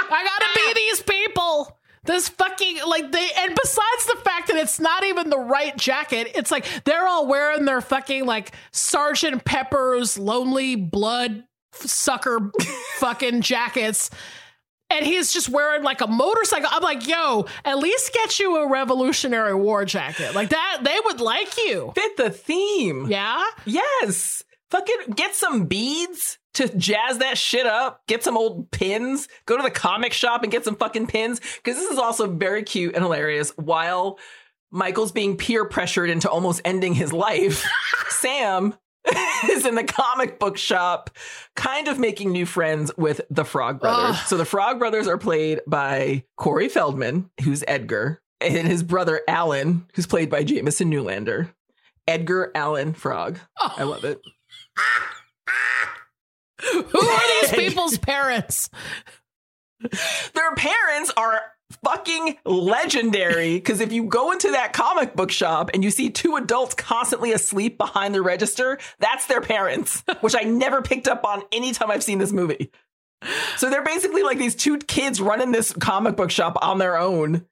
[0.09, 1.77] I got to be these people.
[2.07, 6.31] This fucking like they and besides the fact that it's not even the right jacket,
[6.35, 11.43] it's like they're all wearing their fucking like Sergeant Pepper's lonely blood
[11.73, 12.51] sucker
[12.95, 14.09] fucking jackets.
[14.89, 16.69] And he's just wearing like a motorcycle.
[16.71, 20.33] I'm like, yo, at least get you a Revolutionary War jacket.
[20.33, 21.91] Like that, they would like you.
[21.93, 23.07] Fit the theme.
[23.09, 23.45] Yeah?
[23.65, 24.45] Yes.
[24.71, 28.01] Fucking get some beads to jazz that shit up.
[28.07, 29.27] Get some old pins.
[29.45, 31.39] Go to the comic shop and get some fucking pins.
[31.39, 33.51] Because this is also very cute and hilarious.
[33.57, 34.19] While
[34.71, 37.63] Michael's being peer pressured into almost ending his life,
[38.09, 38.73] Sam
[39.49, 41.11] is in the comic book shop,
[41.55, 44.19] kind of making new friends with the Frog Brothers.
[44.21, 49.85] So the Frog Brothers are played by Corey Feldman, who's Edgar, and his brother Alan,
[49.93, 51.49] who's played by Jamison Newlander.
[52.07, 53.39] Edgar Allan Frog.
[53.59, 53.73] Oh.
[53.77, 54.21] I love it.
[54.79, 55.16] Ah!
[56.71, 58.69] Who are these people's parents?
[60.33, 61.41] Their parents are
[61.83, 66.35] fucking legendary because if you go into that comic book shop and you see two
[66.35, 71.43] adults constantly asleep behind the register, that's their parents, which I never picked up on
[71.51, 72.71] anytime I've seen this movie.
[73.57, 77.45] So they're basically like these two kids running this comic book shop on their own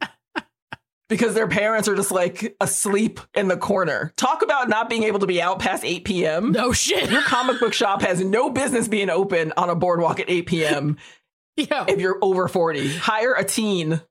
[1.09, 4.13] because their parents are just like asleep in the corner.
[4.17, 6.51] Talk about not being able to be out past 8 p.m.
[6.51, 7.09] No shit.
[7.09, 10.97] Your comic book shop has no business being open on a boardwalk at 8 p.m.
[11.57, 11.85] Yo.
[11.87, 14.01] If you're over 40, hire a teen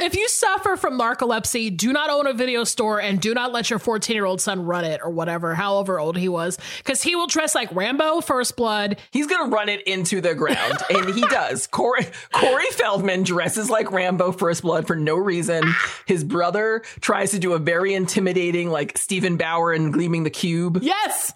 [0.00, 3.70] if you suffer from narcolepsy, do not own a video store and do not let
[3.70, 7.16] your 14 year old son run it or whatever, however old he was, because he
[7.16, 8.98] will dress like Rambo First Blood.
[9.10, 10.78] He's going to run it into the ground.
[10.90, 11.66] and he does.
[11.66, 15.64] Corey, Corey Feldman dresses like Rambo First Blood for no reason.
[16.06, 20.80] His brother tries to do a very intimidating, like Steven Bauer and Gleaming the Cube.
[20.82, 21.32] Yes.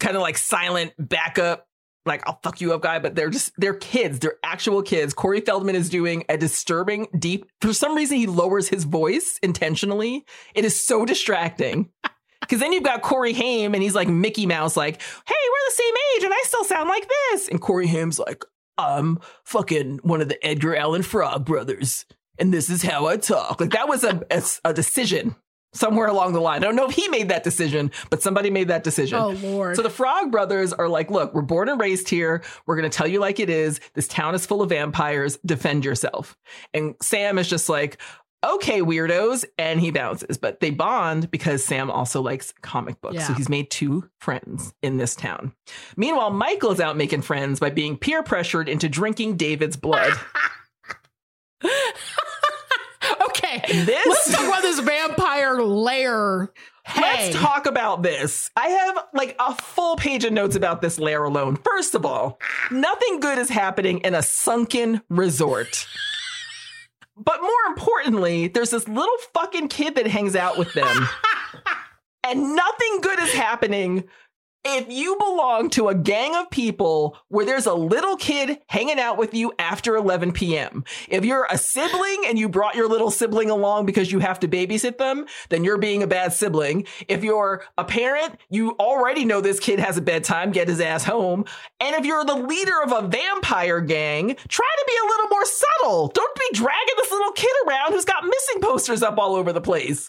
[0.00, 1.68] Kind of like silent backup
[2.06, 4.18] like I'll fuck you up guy, but they're just they're kids.
[4.18, 5.14] They're actual kids.
[5.14, 10.24] Corey Feldman is doing a disturbing deep for some reason he lowers his voice intentionally.
[10.54, 11.90] It is so distracting.
[12.48, 15.74] Cause then you've got Corey Haim and he's like Mickey Mouse, like, hey, we're the
[15.74, 17.48] same age and I still sound like this.
[17.48, 18.44] And Corey Haim's like,
[18.76, 22.04] I'm fucking one of the Edgar Allan Frog brothers.
[22.38, 23.60] And this is how I talk.
[23.60, 25.36] Like that was a, a, a decision
[25.74, 26.62] somewhere along the line.
[26.62, 29.18] I don't know if he made that decision, but somebody made that decision.
[29.18, 29.76] Oh, Lord.
[29.76, 32.42] So the Frog Brothers are like, look, we're born and raised here.
[32.66, 33.80] We're going to tell you like it is.
[33.94, 35.38] This town is full of vampires.
[35.44, 36.36] Defend yourself.
[36.72, 37.98] And Sam is just like,
[38.44, 39.44] okay, weirdos.
[39.58, 40.38] And he bounces.
[40.38, 43.16] But they bond because Sam also likes comic books.
[43.16, 43.26] Yeah.
[43.26, 45.52] So he's made two friends in this town.
[45.96, 50.12] Meanwhile, Michael is out making friends by being peer pressured into drinking David's blood.
[53.28, 56.52] okay, this let's talk about this vampire lair.
[56.86, 57.00] Hey.
[57.00, 58.50] Let's talk about this.
[58.56, 61.56] I have like a full page of notes about this lair alone.
[61.56, 62.38] First of all,
[62.70, 65.86] nothing good is happening in a sunken resort.
[67.16, 71.08] but more importantly, there's this little fucking kid that hangs out with them.
[72.24, 74.04] and nothing good is happening
[74.64, 79.18] if you belong to a gang of people where there's a little kid hanging out
[79.18, 83.50] with you after 11 p.m., if you're a sibling and you brought your little sibling
[83.50, 86.86] along because you have to babysit them, then you're being a bad sibling.
[87.08, 91.04] If you're a parent, you already know this kid has a bedtime, get his ass
[91.04, 91.44] home.
[91.80, 95.44] And if you're the leader of a vampire gang, try to be a little more
[95.44, 96.08] subtle.
[96.08, 99.60] Don't be dragging this little kid around who's got missing posters up all over the
[99.60, 100.08] place.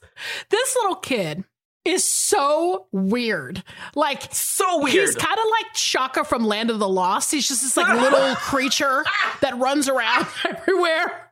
[0.50, 1.44] This little kid
[1.86, 3.64] is so weird.
[3.96, 4.96] Like So weird.
[4.96, 7.32] He's kind of like Cha-Ka from Land of the Lost.
[7.32, 9.06] He's just this like little creature
[9.42, 11.30] that runs around everywhere.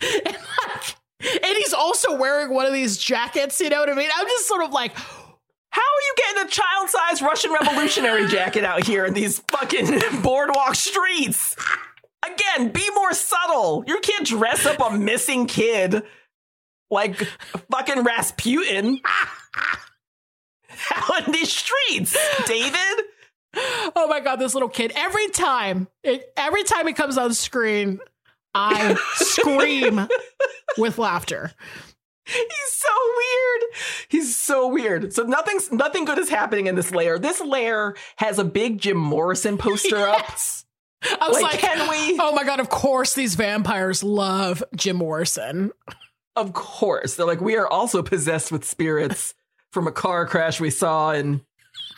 [0.00, 4.10] And like and he's also wearing one of these jackets, you know what I mean?
[4.16, 8.84] I'm just sort of like How are you getting a child-sized Russian revolutionary jacket out
[8.84, 11.56] here in these fucking boardwalk streets?
[12.24, 13.84] Again, be more subtle.
[13.86, 16.02] You can't dress up a missing kid
[16.90, 17.16] like
[17.70, 19.00] fucking Rasputin
[20.94, 23.04] out in these streets, David.
[23.96, 24.92] oh my god, this little kid.
[24.94, 28.00] Every time, it, every time it comes on screen,
[28.54, 30.06] I scream
[30.78, 31.52] with laughter.
[32.24, 33.62] He's so weird.
[34.08, 35.12] He's so weird.
[35.12, 37.18] So nothing's nothing good is happening in this lair.
[37.18, 40.30] This lair has a big Jim Morrison poster up.
[41.20, 42.16] I was Like, like, can we?
[42.20, 45.72] oh my god, of course these vampires love Jim Morrison.
[46.36, 47.16] Of course.
[47.16, 49.34] They're like, we are also possessed with spirits
[49.72, 51.42] from a car crash we saw in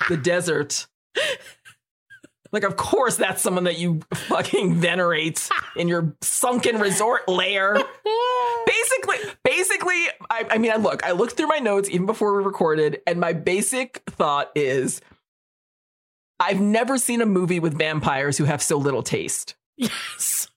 [0.09, 0.87] the desert.
[2.53, 7.77] Like, of course, that's someone that you fucking venerate in your sunken resort lair.
[8.65, 12.45] Basically, basically, I, I mean, I look, I looked through my notes even before we
[12.45, 15.01] recorded, and my basic thought is
[16.39, 19.57] I've never seen a movie with vampires who have so little taste.
[19.77, 20.49] Yes.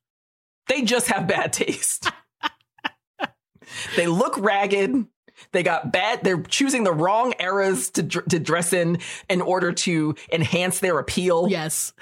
[0.68, 2.12] They just have bad taste.
[3.96, 5.08] they look ragged.
[5.52, 6.24] They got bad.
[6.24, 11.00] They're choosing the wrong eras to dr- to dress in in order to enhance their
[11.00, 11.48] appeal.
[11.50, 11.94] Yes.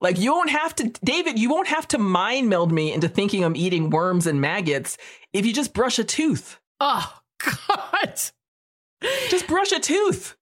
[0.00, 1.38] Like you won't have to, David.
[1.38, 4.98] You won't have to mind meld me into thinking I'm eating worms and maggots
[5.32, 6.60] if you just brush a tooth.
[6.80, 7.20] Oh
[7.68, 8.20] god.
[9.28, 10.36] Just brush a tooth.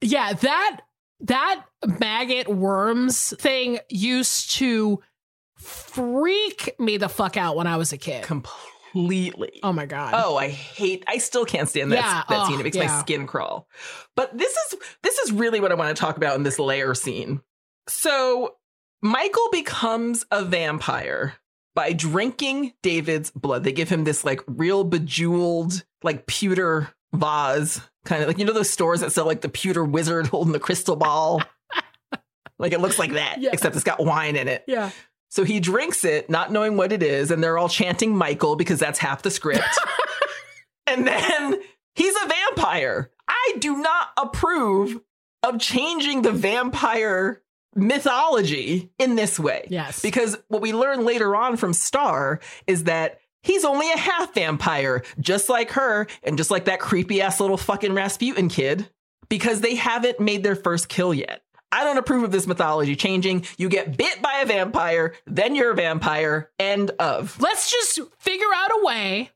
[0.00, 0.80] Yeah, that
[1.20, 1.64] that
[1.98, 5.00] maggot worms thing used to
[5.56, 8.24] freak me the fuck out when I was a kid.
[8.24, 8.70] Completely.
[9.62, 10.14] Oh my god.
[10.16, 11.04] Oh, I hate.
[11.06, 12.60] I still can't stand that, Yeah, that oh, scene.
[12.60, 13.68] It makes my skin crawl.
[14.16, 16.94] But this is this is really what I want to talk about in this lair
[16.94, 17.40] scene.
[17.88, 18.56] So
[19.02, 21.34] Michael becomes a vampire
[21.74, 23.64] by drinking David's blood.
[23.64, 28.52] They give him this like real bejeweled, like pewter vase, kind of like you know
[28.52, 31.42] those stores that sell like the pewter wizard holding the crystal ball.
[32.58, 33.50] like it looks like that, Yeah.
[33.52, 34.64] except it's got wine in it.
[34.66, 34.90] Yeah.
[35.30, 38.80] So he drinks it, not knowing what it is, and they're all chanting Michael because
[38.80, 39.78] that's half the script.
[40.86, 41.60] and then
[41.94, 43.10] he's a vampire.
[43.28, 45.00] I do not approve
[45.42, 47.42] of changing the vampire
[47.74, 49.66] mythology in this way.
[49.70, 50.02] Yes.
[50.02, 55.04] Because what we learn later on from Star is that he's only a half vampire,
[55.20, 58.88] just like her, and just like that creepy ass little fucking Rasputin kid,
[59.28, 61.42] because they haven't made their first kill yet.
[61.72, 63.46] I don't approve of this mythology changing.
[63.56, 66.50] You get bit by a vampire, then you're a vampire.
[66.58, 67.40] End of.
[67.40, 69.30] Let's just figure out a way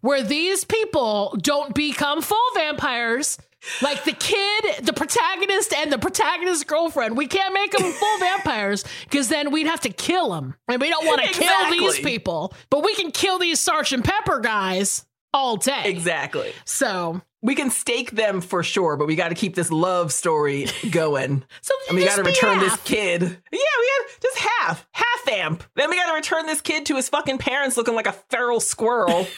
[0.00, 3.38] where these people don't become full vampires.
[3.82, 7.16] Like the kid, the protagonist, and the protagonist's girlfriend.
[7.16, 10.54] We can't make them full vampires because then we'd have to kill them.
[10.68, 12.54] And we don't want to kill these people.
[12.70, 15.82] But we can kill these Sergeant Pepper guys all day.
[15.86, 16.52] Exactly.
[16.64, 20.66] So, We can stake them for sure, but we got to keep this love story
[20.90, 21.44] going.
[21.60, 23.22] so And we got to return this kid.
[23.22, 25.62] Yeah, we got just half, half vamp.
[25.76, 28.58] Then we got to return this kid to his fucking parents looking like a feral
[28.58, 29.28] squirrel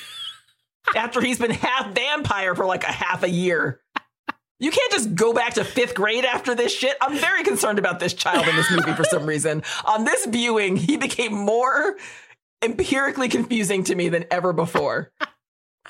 [0.97, 3.83] after he's been half vampire for like a half a year.
[4.59, 6.97] You can't just go back to fifth grade after this shit.
[7.03, 9.63] I'm very concerned about this child in this movie for some reason.
[9.85, 11.99] On this viewing, he became more
[12.63, 15.13] empirically confusing to me than ever before.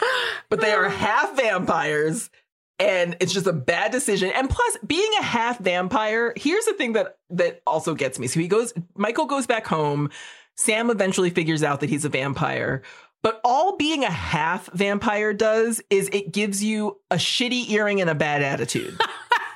[0.50, 2.30] But they are half vampires
[2.78, 4.30] and it's just a bad decision.
[4.34, 8.28] And plus, being a half vampire, here's the thing that that also gets me.
[8.28, 10.10] So he goes, Michael goes back home.
[10.56, 12.82] Sam eventually figures out that he's a vampire.
[13.22, 18.08] But all being a half vampire does is it gives you a shitty earring and
[18.08, 18.98] a bad attitude.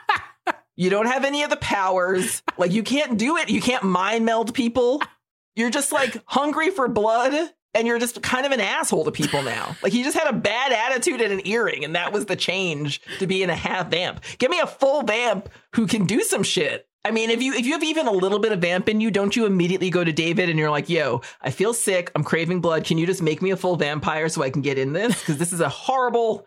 [0.76, 2.43] you don't have any of the powers.
[2.59, 3.51] Like you can't do it.
[3.51, 5.01] You can't mind meld people.
[5.55, 9.43] You're just like hungry for blood and you're just kind of an asshole to people
[9.43, 9.77] now.
[9.83, 13.01] Like he just had a bad attitude and an earring, and that was the change
[13.18, 14.20] to being a half vamp.
[14.39, 16.87] Give me a full vamp who can do some shit.
[17.05, 19.11] I mean, if you if you have even a little bit of vamp in you,
[19.11, 22.12] don't you immediately go to David and you're like, "Yo, I feel sick.
[22.14, 22.85] I'm craving blood.
[22.85, 25.18] Can you just make me a full vampire so I can get in this?
[25.18, 26.47] Because this is a horrible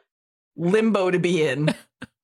[0.55, 1.73] limbo to be in."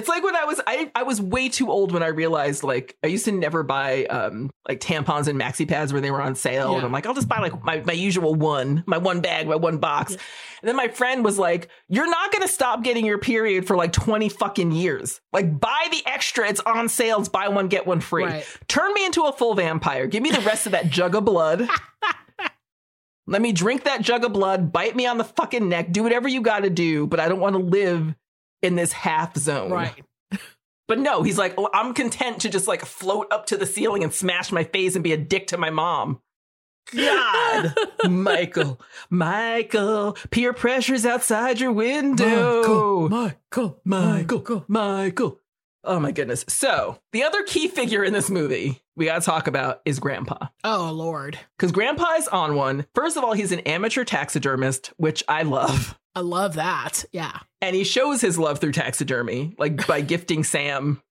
[0.00, 2.96] It's like when I was I I was way too old when I realized like
[3.04, 6.34] I used to never buy um like tampons and maxi pads when they were on
[6.34, 6.70] sale.
[6.70, 6.76] Yeah.
[6.78, 9.56] And I'm like, I'll just buy like my, my usual one, my one bag, my
[9.56, 10.12] one box.
[10.12, 10.18] Yeah.
[10.62, 13.92] And then my friend was like, You're not gonna stop getting your period for like
[13.92, 15.20] 20 fucking years.
[15.34, 18.24] Like buy the extra, it's on sale, it's buy one, get one free.
[18.24, 18.58] Right.
[18.68, 20.06] Turn me into a full vampire.
[20.06, 21.68] Give me the rest of that jug of blood.
[23.26, 26.26] Let me drink that jug of blood, bite me on the fucking neck, do whatever
[26.26, 28.14] you gotta do, but I don't want to live
[28.62, 29.70] in this half zone.
[29.70, 30.04] Right.
[30.88, 34.02] But no, he's like, oh, I'm content to just like float up to the ceiling
[34.02, 36.20] and smash my face and be a dick to my mom.
[36.92, 37.74] God,
[38.08, 43.08] Michael, Michael, peer pressure's outside your window.
[43.08, 44.64] Michael, Michael, Michael.
[44.66, 45.38] Michael.
[45.84, 46.44] Oh my goodness.
[46.48, 50.48] So, the other key figure in this movie we got to talk about is Grandpa.
[50.64, 52.86] Oh Lord, Because Grandpa is on one.
[52.94, 55.98] First of all, he's an amateur taxidermist, which I love.
[56.14, 57.04] I love that.
[57.12, 57.38] Yeah.
[57.62, 61.02] And he shows his love through taxidermy, like by gifting Sam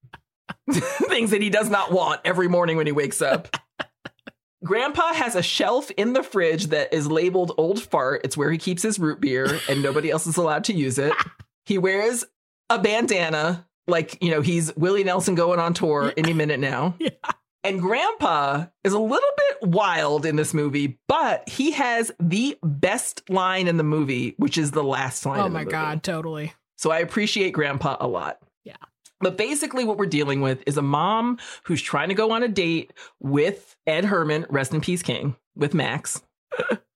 [1.08, 3.56] things that he does not want every morning when he wakes up.
[4.64, 8.20] Grandpa has a shelf in the fridge that is labeled Old Fart.
[8.24, 11.14] It's where he keeps his root beer, and nobody else is allowed to use it.
[11.64, 12.24] He wears
[12.68, 16.94] a bandana, like, you know, he's Willie Nelson going on tour any minute now.
[16.98, 17.10] Yeah.
[17.62, 23.28] And Grandpa is a little bit wild in this movie, but he has the best
[23.28, 25.40] line in the movie, which is the last line.
[25.40, 25.72] Oh my movie.
[25.72, 26.54] God, totally.
[26.78, 28.38] So I appreciate Grandpa a lot.
[28.64, 28.76] Yeah.
[29.20, 32.48] But basically, what we're dealing with is a mom who's trying to go on a
[32.48, 36.22] date with Ed Herrmann, rest in peace, King, with Max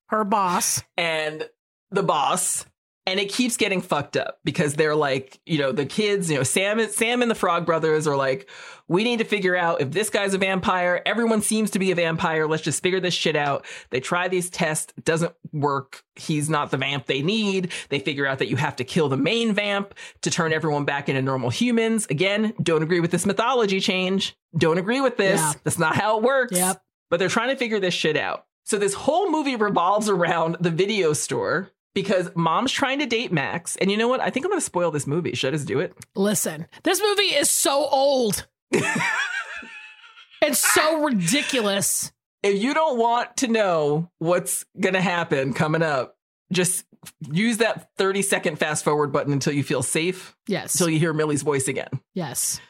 [0.09, 0.83] Her boss.
[0.97, 1.47] and
[1.91, 2.65] the boss.
[3.07, 6.43] And it keeps getting fucked up because they're like, you know, the kids, you know,
[6.43, 8.49] Sam, Sam and the Frog Brothers are like,
[8.89, 11.03] we need to figure out if this guy's a vampire.
[11.05, 12.47] Everyone seems to be a vampire.
[12.47, 13.67] Let's just figure this shit out.
[13.91, 16.03] They try these tests, doesn't work.
[16.17, 17.73] He's not the vamp they need.
[17.91, 21.11] They figure out that you have to kill the main vamp to turn everyone back
[21.11, 22.07] into normal humans.
[22.09, 24.35] Again, don't agree with this mythology change.
[24.57, 25.41] Don't agree with this.
[25.41, 25.53] Yeah.
[25.63, 26.83] That's not how it works Yep.
[27.11, 28.47] but they're trying to figure this shit out.
[28.65, 33.77] So this whole movie revolves around the video store because mom's trying to date Max.
[33.77, 34.21] And you know what?
[34.21, 35.35] I think I'm going to spoil this movie.
[35.35, 35.95] Should I just do it?
[36.15, 38.47] Listen, this movie is so old.
[40.43, 42.13] it's so ridiculous.
[42.43, 46.17] If you don't want to know what's going to happen coming up,
[46.53, 46.85] just
[47.33, 50.75] use that 30 second fast forward button until you feel safe, Yes.
[50.75, 51.89] until you hear Millie's voice again.
[52.15, 52.61] yes.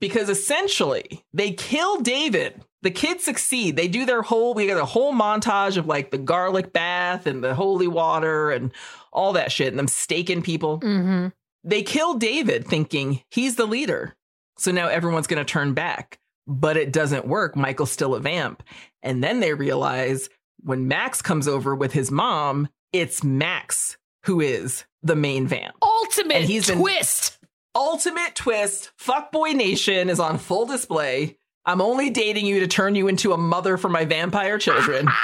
[0.00, 2.62] because essentially they kill David.
[2.82, 3.74] The kids succeed.
[3.76, 7.42] They do their whole, we got a whole montage of like the garlic bath and
[7.42, 8.72] the holy water and
[9.12, 10.80] all that shit and them staking people.
[10.80, 11.28] Mm-hmm.
[11.64, 14.14] They kill David thinking he's the leader.
[14.58, 17.56] So now everyone's going to turn back, but it doesn't work.
[17.56, 18.62] Michael's still a vamp.
[19.02, 20.28] And then they realize
[20.62, 26.36] when Max comes over with his mom, it's Max who is the main vamp Ultimate
[26.36, 27.38] And he's been- twist.
[27.74, 31.36] ultimate twist fuckboy nation is on full display
[31.66, 35.08] i'm only dating you to turn you into a mother for my vampire children.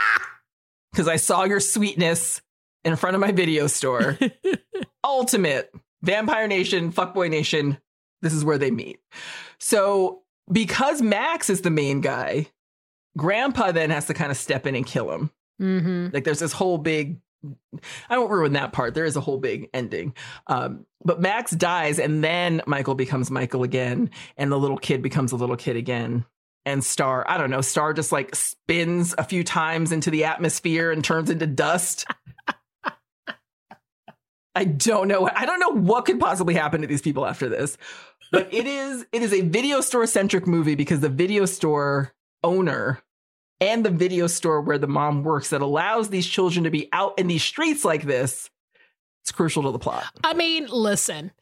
[0.92, 2.42] Because i saw your sweetness
[2.84, 4.18] in front of my video store.
[5.04, 5.72] Ultimate.
[6.02, 7.78] Vampire nation fuckboy nation.
[8.20, 9.00] This is where they meet.
[9.58, 10.20] So
[10.52, 12.48] because max is the main guy
[13.16, 15.30] grandpa then has to kind of step in and kill him.
[15.60, 16.08] Mm-hmm.
[16.12, 17.20] like there's this whole big
[18.08, 18.94] I won't ruin that part.
[18.94, 20.14] There is a whole big ending.
[20.46, 25.32] Um, but Max dies, and then Michael becomes Michael again, and the little kid becomes
[25.32, 26.24] a little kid again.
[26.64, 30.92] And Star, I don't know, Star just like spins a few times into the atmosphere
[30.92, 32.06] and turns into dust.
[34.54, 35.28] I don't know.
[35.34, 37.76] I don't know what could possibly happen to these people after this.
[38.30, 42.14] But it is it is a video store centric movie because the video store
[42.44, 43.02] owner
[43.60, 47.18] and the video store where the mom works that allows these children to be out
[47.18, 48.50] in these streets like this
[49.22, 51.32] it's crucial to the plot I mean, listen,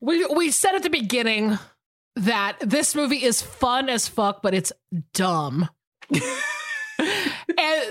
[0.00, 1.58] we we said at the beginning
[2.16, 4.72] that this movie is fun as fuck, but it's
[5.14, 5.68] dumb.
[6.10, 6.22] and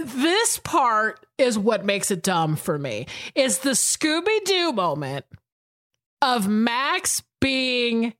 [0.07, 3.07] this part is what makes it dumb for me.
[3.35, 5.25] Is the Scooby Doo moment
[6.21, 8.13] of Max being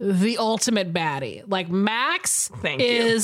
[0.00, 1.42] the ultimate baddie.
[1.46, 3.20] Like Max Thank you.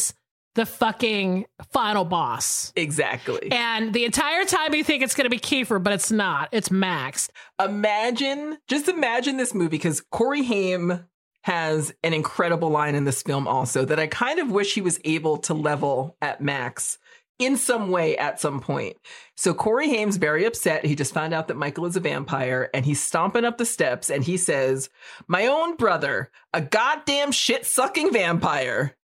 [0.55, 2.73] The fucking final boss.
[2.77, 6.49] exactly And the entire time you think it's going to be Kiefer, but it's not.
[6.53, 7.29] It's Max.
[7.63, 11.07] imagine just imagine this movie because corey haim
[11.43, 14.99] has an incredible line in this film also that i kind of wish he was
[15.05, 16.99] able to level at max
[17.39, 18.97] in some way at some point
[19.37, 22.87] so corey haim's very upset he just found out that michael is a vampire and
[22.87, 24.89] he's stomping up the steps and he says
[25.29, 28.97] my own brother a goddamn shit-sucking vampire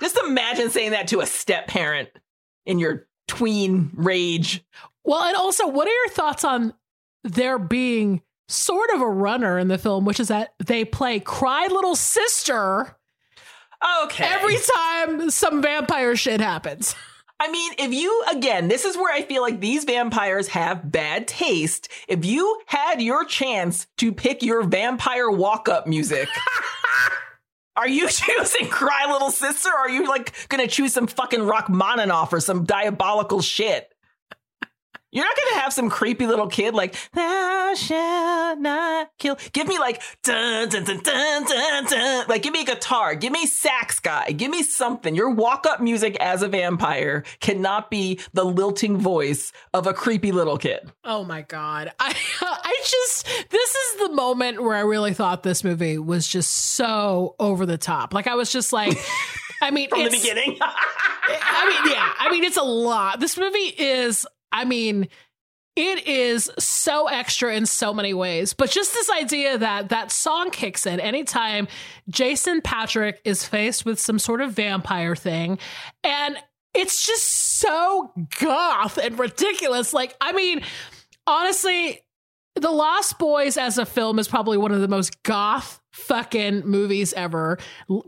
[0.00, 2.08] just imagine saying that to a step parent
[2.66, 4.64] in your tween rage
[5.04, 6.74] Well, and also, what are your thoughts on
[7.24, 11.66] there being sort of a runner in the film, which is that they play Cry
[11.66, 12.96] Little Sister
[14.04, 14.24] Okay.
[14.24, 16.94] every time some vampire shit happens.
[17.40, 21.28] I mean, if you, again, this is where I feel like these vampires have bad
[21.28, 21.88] taste.
[22.08, 26.28] If you had your chance to pick your vampire walk up music,
[27.78, 29.70] are you choosing Cry Little Sister?
[29.70, 33.90] Or are you like gonna choose some fucking Rachmaninoff or some diabolical shit?
[35.10, 39.78] You're not gonna have some creepy little kid like "Thou shalt not kill." Give me
[39.78, 42.26] like dun dun dun dun dun dun.
[42.28, 43.14] Like, give me a guitar.
[43.14, 44.32] Give me sax guy.
[44.32, 45.14] Give me something.
[45.14, 50.32] Your walk up music as a vampire cannot be the lilting voice of a creepy
[50.32, 50.90] little kid.
[51.04, 51.92] Oh my god.
[51.98, 56.52] I I just this is the moment where I really thought this movie was just
[56.52, 58.12] so over the top.
[58.12, 58.98] Like I was just like
[59.62, 60.58] I mean From the beginning,
[61.28, 62.12] I mean, yeah.
[62.18, 63.20] I mean, it's a lot.
[63.20, 65.08] This movie is, I mean,
[65.76, 68.52] it is so extra in so many ways.
[68.52, 71.68] But just this idea that that song kicks in anytime
[72.08, 75.58] Jason Patric is faced with some sort of vampire thing.
[76.02, 76.36] And
[76.74, 77.28] it's just
[77.60, 79.92] so goth and ridiculous.
[79.92, 80.62] Like, I mean,
[81.28, 82.00] honestly,
[82.56, 87.12] The Lost Boys as a film is probably one of the most goth fucking movies
[87.12, 87.58] ever,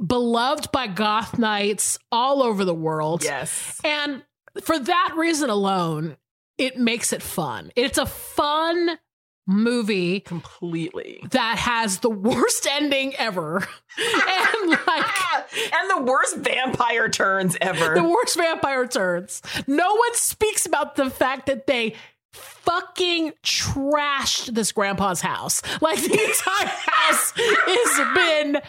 [0.05, 3.23] beloved by goth nights all over the world.
[3.23, 3.81] yes.
[3.85, 4.25] And
[4.63, 6.17] for that reason alone,
[6.61, 7.73] it makes it fun.
[7.75, 8.99] It's a fun
[9.47, 11.21] movie Completely.
[11.31, 13.57] that has the worst ending ever.
[13.99, 15.07] and like
[15.73, 17.95] and the worst vampire turns ever.
[17.95, 19.43] the worst vampire turns.
[19.67, 21.95] No one speaks about the fact that they
[22.33, 25.63] fucking trashed this grandpa's house.
[25.81, 28.63] Like the entire house has been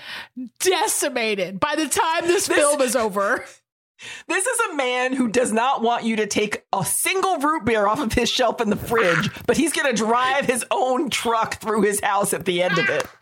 [0.60, 3.46] decimated by the time this, film is over.
[4.28, 7.88] This is a man who does not want you to take a single root beer
[7.88, 11.56] off of his shelf in the fridge, but he's going to drive his own truck
[11.60, 13.06] through his house at the end of it.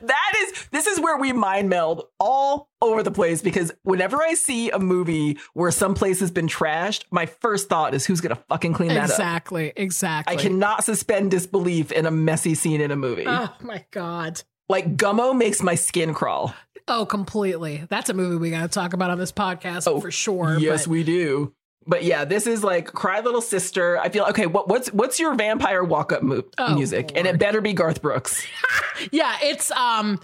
[0.00, 4.34] That is this is where we mind meld all over the place because whenever I
[4.34, 8.34] see a movie where some place has been trashed, my first thought is who's going
[8.34, 9.10] to fucking clean that up.
[9.10, 10.36] exactly, exactly.
[10.36, 13.24] I cannot suspend disbelief in a messy scene in a movie.
[13.26, 14.42] Oh my god.
[14.70, 16.54] Like Gummo makes my skin crawl.
[16.88, 17.84] Oh, completely.
[17.88, 20.58] That's a movie we got to talk about on this podcast Oh, for sure.
[20.58, 21.52] Yes, but- we do.
[21.86, 23.98] But yeah, this is like Cry Little Sister.
[23.98, 24.46] I feel okay.
[24.46, 27.12] What, what's what's your vampire walk up mo- Oh, music?
[27.16, 28.46] And it better be Garth Brooks.
[29.10, 30.20] yeah, it's um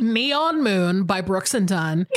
[0.00, 2.06] Neon Moon by Brooks and Dunn.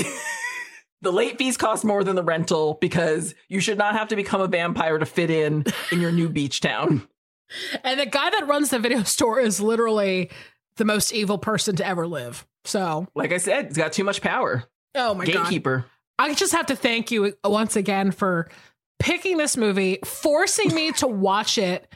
[1.01, 4.41] The late fees cost more than the rental because you should not have to become
[4.41, 7.07] a vampire to fit in in your new beach town.
[7.83, 10.31] And the guy that runs the video store is literally
[10.77, 12.45] the most evil person to ever live.
[12.65, 14.63] So, Like I said, it's got too much power.
[14.95, 15.33] oh my god.
[15.33, 15.85] Gatekeeper.
[16.17, 18.49] I just have to thank you once again for
[18.99, 21.91] picking this movie, forcing me to watch it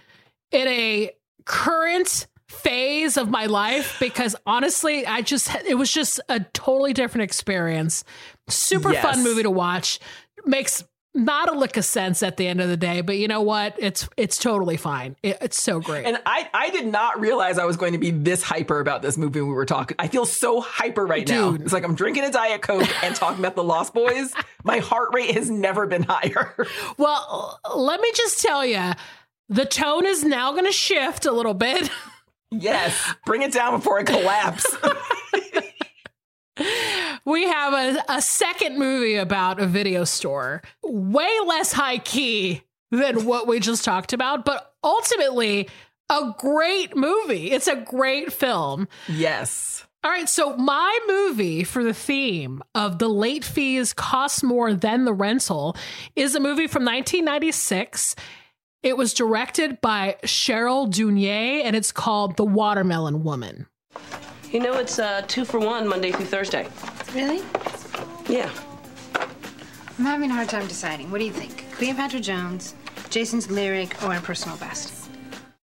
[0.52, 1.12] in a
[1.46, 7.24] current phase of my life because honestly, I just it was just a totally different
[7.24, 8.04] experience.
[8.50, 9.04] Super Yes.
[9.04, 10.00] fun movie to watch.
[10.46, 10.84] Makes
[11.15, 13.76] not a lick of sense at the end of the day, but you know what?
[13.80, 15.15] It's it's totally fine.
[15.23, 16.06] It- it's so great.
[16.06, 19.18] And I, I did not realize I was going to be this hyper about this
[19.18, 19.95] movie when we were talking.
[19.99, 21.52] I feel so hyper right now.
[21.52, 21.61] Dude.
[21.64, 24.34] It's like I'm drinking a Diet Coke and talking about the Lost Boys.
[24.64, 26.56] My heart rate has never been higher.
[26.98, 28.91] well, let me just tell you,
[29.49, 31.90] the tone is now going to shift a little bit.
[32.52, 33.14] yes.
[33.26, 34.65] Bring it down before I collapse.
[37.30, 43.26] we have a, a second movie about a video store, way less high key than
[43.26, 45.70] what we just talked about, but ultimately
[46.10, 47.52] a great movie.
[47.52, 48.88] It's a great film.
[49.08, 49.86] yes.
[50.02, 55.04] All right, so my movie for the theme of the late fees cost more than
[55.04, 55.76] the rental
[56.16, 58.16] is a movie from 1996.
[58.82, 63.68] It was directed by Cheryl Dunye and it's called The Watermelon Woman.
[64.52, 66.68] You know, it's uh, two for one Monday through Thursday.
[67.14, 67.42] Really?
[68.28, 68.50] Yeah.
[69.98, 71.12] I'm having a hard time deciding.
[71.12, 71.66] What do you think?
[71.74, 72.74] Cleopatra Jones,
[73.10, 75.10] Jason's lyric, or a personal best?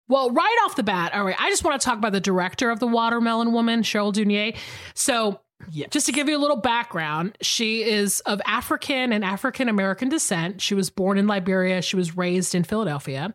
[0.09, 2.71] Well, right off the bat, all right, I just want to talk about the director
[2.71, 4.57] of The Watermelon Woman, Cheryl Dunye.
[4.95, 5.41] So,
[5.71, 5.91] Yes.
[5.91, 10.61] just to give you a little background, she is of African and African American descent.
[10.61, 13.33] She was born in Liberia, she was raised in Philadelphia.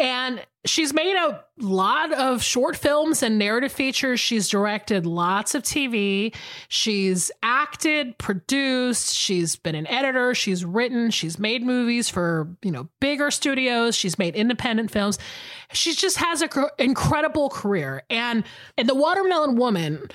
[0.00, 4.18] And she's made a lot of short films and narrative features.
[4.18, 6.34] She's directed lots of TV.
[6.68, 9.14] She's acted, produced.
[9.14, 10.34] She's been an editor.
[10.34, 11.10] She's written.
[11.10, 13.94] She's made movies for, you know, bigger studios.
[13.94, 15.18] She's made independent films.
[15.72, 18.02] She just has an incredible career.
[18.10, 18.42] And
[18.76, 20.08] in The Watermelon Woman,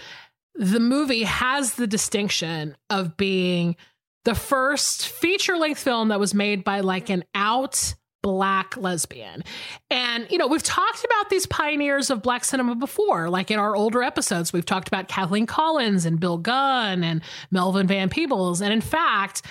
[0.56, 3.78] the movie has the distinction of being
[4.26, 9.44] the first feature length film that was made by like an out black lesbian.
[9.90, 13.76] And, you know, we've talked about these pioneers of black cinema before, like in our
[13.76, 14.52] older episodes.
[14.52, 17.22] We've talked about Kathleen Collins and Bill Gunn and
[17.52, 18.62] Melvin Van Peebles.
[18.62, 19.44] And in fact,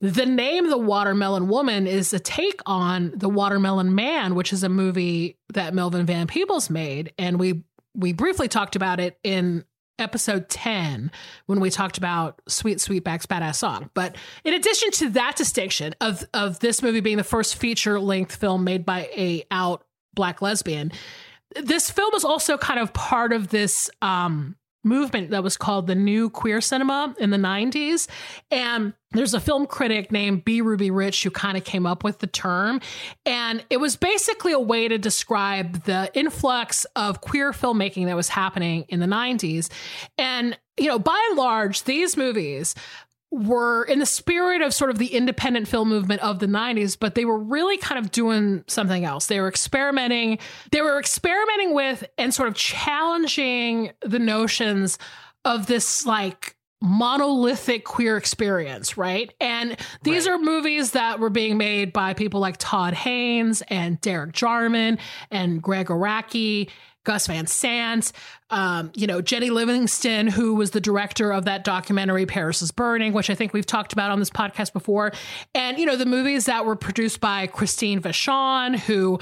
[0.00, 4.68] the name The Watermelon Woman is a take on The Watermelon Man, which is a
[4.68, 7.12] movie that Melvin Van Peebles made.
[7.18, 7.62] And we
[7.94, 9.64] we briefly talked about it in
[9.98, 11.10] episode 10
[11.46, 13.90] when we talked about Sweet Sweetback's Baadasssss song.
[13.94, 18.36] But in addition to that distinction of of this movie being the first feature length
[18.36, 19.84] film made by a out
[20.14, 20.92] black lesbian,
[21.56, 24.56] this film is also kind of part of this um
[24.88, 28.08] movement that was called the new queer cinema in the 90s
[28.50, 30.60] and there's a film critic named B.
[30.60, 32.80] Ruby Rich who kind of came up with the term.
[33.24, 38.28] And it was basically a way to describe the influx of queer filmmaking that was
[38.28, 39.70] happening in the 90s
[40.18, 42.74] and you know by and large these movies
[43.30, 47.14] were in the spirit of sort of the independent film movement of the 90s but
[47.14, 50.38] they were really kind of doing something else they were experimenting
[50.72, 54.98] they were experimenting with and sort of challenging the notions
[55.44, 59.32] of this like monolithic queer experience, right?
[59.40, 60.34] And these right.
[60.34, 64.98] are movies that were being made by people like Todd Haynes and Derek Jarman
[65.30, 66.68] and Gregg Araki
[67.08, 68.12] Gus Van Sant,
[68.50, 73.14] um, you know, Jennie Livingston, who was the director of that documentary Paris is Burning,
[73.14, 75.12] which I think we've talked about on this podcast before.
[75.54, 79.18] And, you know, the movies that were produced by Christine Vachon, who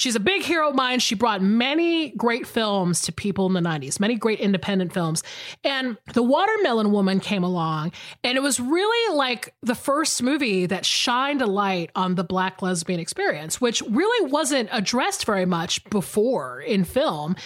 [0.00, 0.98] She's a big hero of mine.
[0.98, 5.22] She brought many great films to people in the 90s, many great independent films.
[5.62, 7.92] And The Watermelon Woman came along,
[8.24, 12.62] and it was really like the first movie that shined a light on the black
[12.62, 17.36] lesbian experience, which really wasn't addressed very much before in film.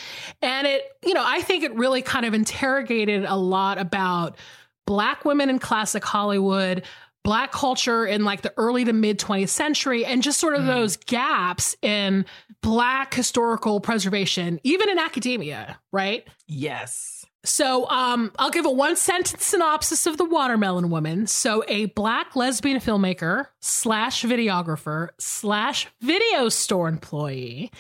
[0.41, 4.39] And it, you know, I think it really kind of interrogated a lot about
[4.87, 6.85] black women in classic Hollywood,
[7.25, 10.67] black culture in like the early to mid 20th century and just sort of mm.
[10.67, 12.25] those gaps in
[12.63, 19.45] black historical preservation even in academia right yes so um, I'll give a one sentence
[19.45, 21.27] synopsis of the Watermelon Woman.
[21.27, 27.71] So a black lesbian filmmaker slash videographer slash video store employee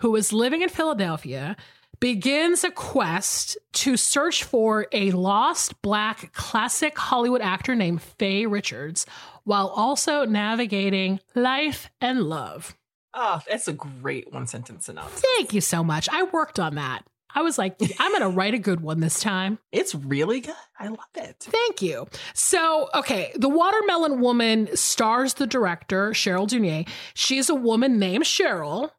[0.00, 1.56] who was living in Philadelphia
[2.00, 9.06] begins a quest to search for a lost black classic Hollywood actor named Faye Richards
[9.44, 12.76] while also navigating life and love.
[13.14, 15.22] Oh, that's a great one sentence synopsis.
[15.36, 16.08] Thank you so much.
[16.12, 17.04] I worked on that.
[17.34, 19.58] I was like, I'm going to write a good one this time.
[19.70, 20.54] It's really good.
[20.78, 21.36] I love it.
[21.40, 22.08] Thank you.
[22.32, 26.88] So, okay, The Watermelon Woman stars the director, Cheryl Dunye.
[27.14, 28.90] She's a woman named Cheryl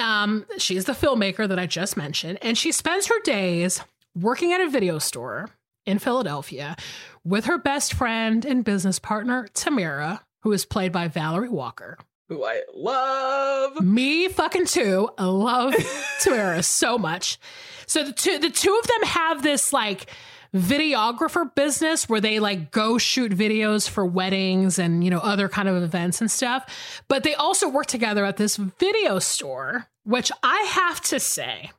[0.00, 3.82] um, she's the filmmaker that I just mentioned, and she spends her days
[4.14, 5.50] working at a video store
[5.86, 6.76] in Philadelphia
[7.24, 11.98] with her best friend and business partner, Tamara, who is played by Valerie Walker.
[12.28, 13.80] Who I love.
[13.80, 15.10] Me fucking too.
[15.18, 15.74] I love
[16.20, 17.38] Tamara so much.
[17.86, 20.06] So the two the two of them have this like
[20.54, 25.68] videographer business where they like go shoot videos for weddings and you know other kind
[25.68, 30.60] of events and stuff but they also work together at this video store which i
[30.70, 31.70] have to say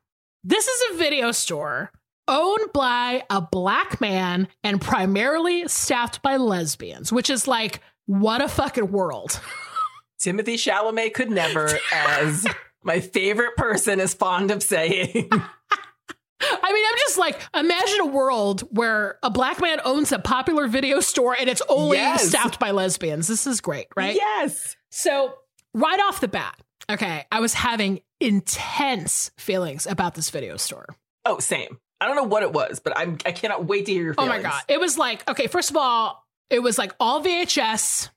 [0.43, 1.91] this is a video store
[2.27, 8.47] owned by a black man and primarily staffed by lesbians which is like what a
[8.47, 9.39] fucking world
[10.19, 12.45] Timothy Chalamet could never as
[12.83, 15.29] my favorite person is fond of saying
[16.41, 20.67] I mean, I'm just like, imagine a world where a black man owns a popular
[20.67, 22.27] video store and it's only yes.
[22.29, 23.27] staffed by lesbians.
[23.27, 24.15] This is great, right?
[24.15, 24.75] Yes.
[24.89, 25.35] So,
[25.73, 30.85] right off the bat, okay, I was having intense feelings about this video store.
[31.25, 31.79] Oh, same.
[31.99, 34.33] I don't know what it was, but I'm I cannot wait to hear your feelings.
[34.33, 34.61] Oh my god.
[34.67, 38.09] It was like, okay, first of all, it was like all VHS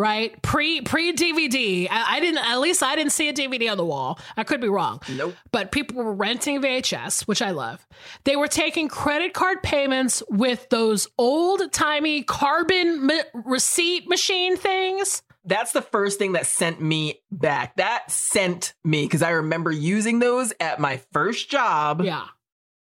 [0.00, 0.40] right?
[0.42, 1.86] Pre pre DVD.
[1.90, 2.38] I, I, didn't.
[2.38, 4.18] At least I didn't see a DVD on the wall.
[4.36, 5.00] I could be wrong.
[5.14, 5.34] Nope.
[5.52, 7.86] But people were renting VHS, which I love.
[8.24, 15.22] They were taking credit card payments with those old timey carbon ma- receipt machine things.
[15.44, 17.76] That's the first thing that sent me back.
[17.76, 22.02] That sent me because I remember using those at my first job.
[22.02, 22.26] Yeah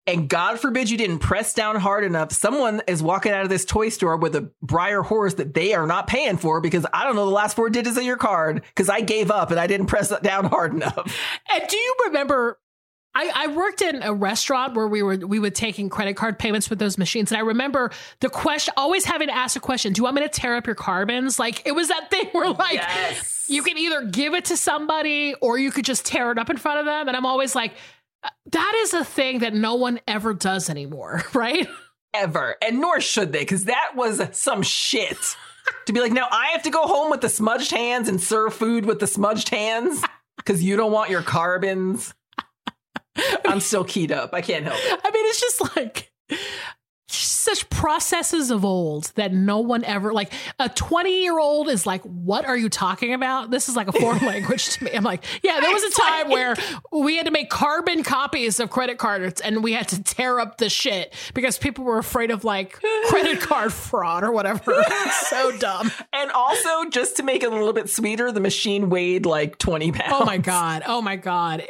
[0.10, 3.64] and God forbid you didn't press down hard enough, someone is walking out of this
[3.64, 7.15] toy store with a Breyer horse that they are not paying for because I don't
[7.15, 9.86] know the last four digits of your card because I gave up and I didn't
[9.86, 11.15] press down hard enough.
[11.53, 12.60] And do you remember?
[13.15, 16.69] I, I worked in a restaurant where we were we were taking credit card payments
[16.69, 19.99] with those machines, and I remember the question always having to ask a question: Do
[19.99, 21.40] you want me to tear up your carbons?
[21.40, 23.45] Like it was that thing where like yes.
[23.49, 26.57] you can either give it to somebody or you could just tear it up in
[26.57, 27.73] front of them, and I'm always like
[28.23, 31.68] uh, that is a thing that no one ever does anymore, right?
[32.14, 32.56] Ever.
[32.61, 35.18] And nor should they, because that was some shit.
[35.86, 38.53] to be like, now I have to go home with the smudged hands and serve
[38.53, 40.03] food with the smudged hands
[40.38, 42.14] because you don't want your carbons.
[43.45, 44.34] I'm still keyed up.
[44.34, 44.99] I can't help it.
[45.03, 46.11] I mean, it's just like
[47.11, 52.03] such processes of old that no one ever like a 20 year old is like
[52.03, 55.23] what are you talking about this is like a foreign language to me i'm like
[55.41, 56.56] yeah there was a time where
[56.91, 60.57] we had to make carbon copies of credit cards and we had to tear up
[60.60, 64.84] the shit because people were afraid of like credit card fraud or whatever
[65.30, 69.26] so dumb And also, just to make it a little bit sweeter, the machine weighed
[69.26, 70.14] like 20 pounds.
[70.14, 70.84] Oh my god.
[70.86, 71.64] Oh my god.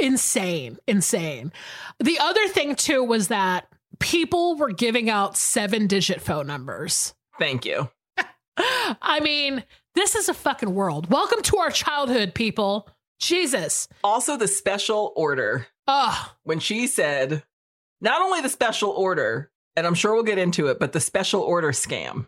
[0.00, 0.78] Insane.
[0.86, 1.52] Insane.
[1.98, 3.68] The other thing too was that
[3.98, 7.14] people were giving out seven digit phone numbers.
[7.38, 7.90] Thank you.
[8.56, 9.64] I mean,
[9.94, 11.10] this is a fucking world.
[11.10, 12.88] Welcome to our childhood, people.
[13.20, 13.88] Jesus.
[14.02, 15.66] Also, the special order.
[15.86, 16.30] Ugh.
[16.44, 17.42] When she said,
[18.00, 21.42] not only the special order, and I'm sure we'll get into it, but the special
[21.42, 22.26] order scam.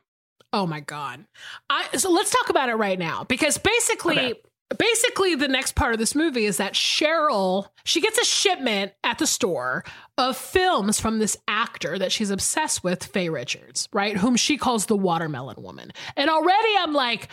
[0.52, 1.24] Oh my god.
[1.70, 4.42] I so let's talk about it right now because basically Okay.
[4.78, 9.18] Basically the next part of this movie is that Cheryl, she gets a shipment at
[9.18, 9.84] the store
[10.18, 14.16] of films from this actor that she's obsessed with, Faye Richards, right?
[14.16, 15.92] Whom she calls the watermelon woman.
[16.16, 17.28] And already I'm like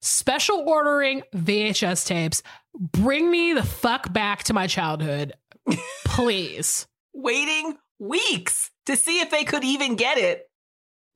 [0.00, 2.42] special ordering VHS tapes.
[2.78, 5.32] Bring me the fuck back to my childhood.
[6.04, 6.86] Please.
[7.14, 10.48] Waiting weeks to see if they could even get it,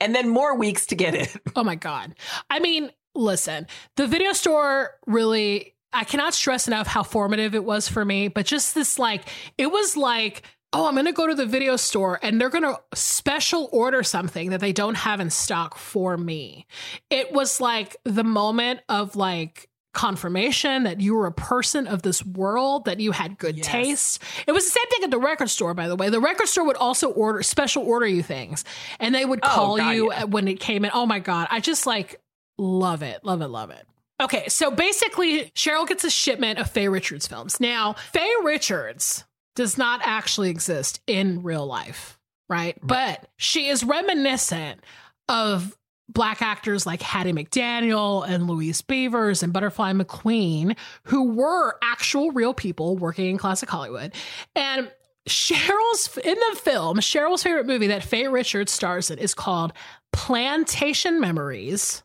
[0.01, 1.36] and then more weeks to get it.
[1.55, 2.14] Oh my God.
[2.48, 3.66] I mean, listen,
[3.97, 8.47] the video store really, I cannot stress enough how formative it was for me, but
[8.47, 9.28] just this like,
[9.59, 10.43] it was like,
[10.73, 14.05] oh, I'm going to go to the video store and they're going to special order
[14.05, 16.66] something that they don't have in stock for me.
[17.11, 22.24] It was like the moment of like, confirmation that you were a person of this
[22.24, 23.66] world that you had good Yes.
[23.66, 26.47] taste it was the same thing at the record store by the way the record
[26.47, 28.65] store would also order special order you things
[29.01, 30.23] and they would Oh, call God, you yeah.
[30.24, 30.93] when it came in.
[30.95, 31.49] Oh my God.
[31.51, 32.20] I just like
[32.61, 33.24] love it.
[33.24, 33.49] Love it.
[33.49, 33.87] Love it.
[34.20, 34.49] Okay.
[34.49, 37.59] So basically, Cheryl gets a shipment of Faye Richards films.
[37.59, 39.24] Now, Faye Richards
[39.57, 42.19] does not actually exist in real life,
[42.49, 42.78] right?
[42.82, 44.81] But she is reminiscent
[45.28, 45.77] of
[46.09, 52.53] black actors like Hattie McDaniel and Louise Beavers and Butterfly McQueen, who were actual real
[52.53, 54.12] people working in classic Hollywood.
[54.57, 54.91] And
[55.28, 59.73] Cheryl's in the film, Cheryl's favorite movie that Faye Richards stars in is called
[60.12, 62.03] Plantation Memories,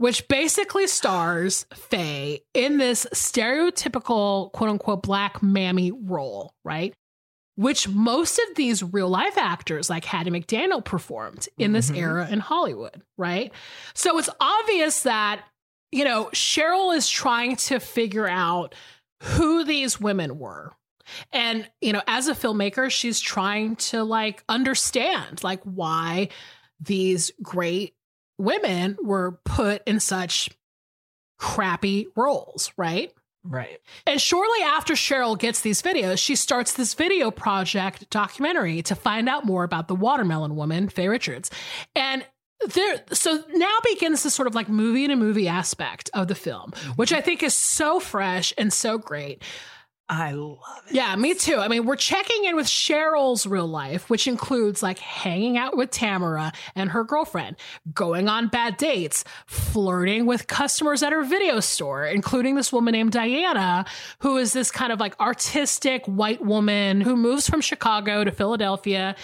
[0.00, 6.94] which basically stars Faye in this stereotypical quote unquote black mammy role, right?
[7.56, 11.98] Which most of these real life actors like Hattie McDaniel performed in this Mhm.
[11.98, 13.52] era in Hollywood, right?
[13.92, 15.44] So it's obvious that,
[15.92, 18.74] you know, Cheryl is trying to figure out
[19.22, 20.72] who these women were.
[21.30, 26.30] And, you know, as a filmmaker, she's trying to like understand like why
[26.80, 27.94] these great
[28.40, 30.50] women were put in such
[31.38, 33.12] crappy roles, right?
[33.42, 33.78] Right.
[34.06, 39.28] And shortly after Cheryl gets these videos, she starts this video project documentary to find
[39.28, 41.50] out more about the watermelon woman, Faye Richards.
[41.96, 42.24] And
[42.74, 46.34] there so now begins this sort of like movie in a movie aspect of the
[46.34, 47.18] film, which mm-hmm.
[47.18, 49.42] I think is so fresh and so great.
[50.12, 50.58] I love
[50.88, 50.94] it.
[50.94, 51.58] Yeah, me too.
[51.58, 55.92] I mean, we're checking in with Cheryl's real life, which includes like hanging out with
[55.92, 57.54] Tamara and her girlfriend,
[57.94, 63.12] going on bad dates, flirting with customers at her video store, including this woman named
[63.12, 63.84] Diana,
[64.18, 69.14] who is this kind of like artistic white woman who moves from Chicago to Philadelphia.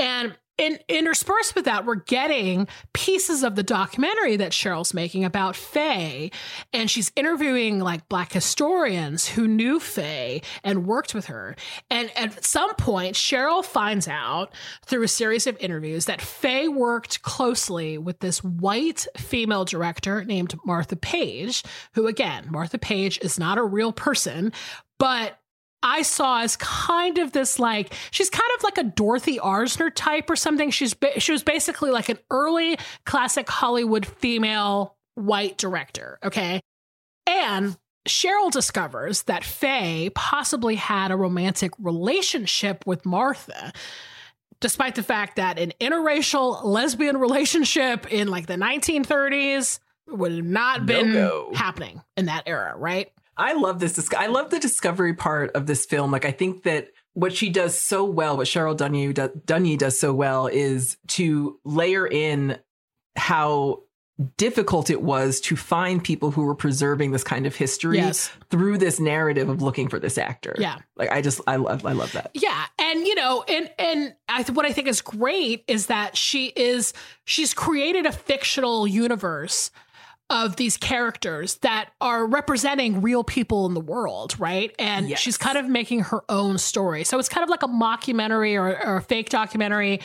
[0.00, 5.56] And in, interspersed with that, we're getting pieces of the documentary that Cheryl's making about
[5.56, 6.30] Faye.
[6.72, 11.56] And she's interviewing like black historians who knew Faye and worked with her.
[11.90, 14.54] And at some point, Cheryl finds out
[14.86, 20.54] through a series of interviews that Faye worked closely with this white female director named
[20.64, 21.64] Martha Page,
[21.94, 24.52] who again, Martha Page is not a real person,
[24.98, 25.38] but
[25.84, 30.30] I saw as kind of this like she's kind of like a Dorothy Arzner type
[30.30, 30.70] or something.
[30.70, 36.18] She's she was basically like an early classic Hollywood female white director.
[36.24, 36.60] Okay,
[37.26, 37.76] and
[38.08, 43.72] Cheryl discovers that Faye possibly had a romantic relationship with Martha.
[44.60, 50.86] Despite the fact that an interracial lesbian relationship in like the 1930s would have not
[50.86, 53.12] been happening in that era, right?
[53.36, 54.08] I love this.
[54.16, 56.10] I love the discovery part of this film.
[56.10, 59.12] Like, I think that what she does so well, what Cheryl Dunye,
[59.46, 62.58] Dunye does so well, is to layer in
[63.16, 63.82] how
[64.36, 68.30] difficult it was to find people who were preserving this kind of history Yes.
[68.48, 70.54] through this narrative of looking for this actor.
[70.56, 70.78] Yeah.
[70.96, 72.30] Like, I just, I love, I love that.
[72.34, 76.16] Yeah, and you know, and and I th- what I think is great is that
[76.16, 76.92] she is
[77.24, 79.72] she's created a fictional universe
[80.30, 84.74] of these characters that are representing real people in the world, right?
[84.78, 85.20] And Yes.
[85.20, 87.04] she's kind of making her own story.
[87.04, 90.00] So it's kind of like a mockumentary or, or a fake documentary,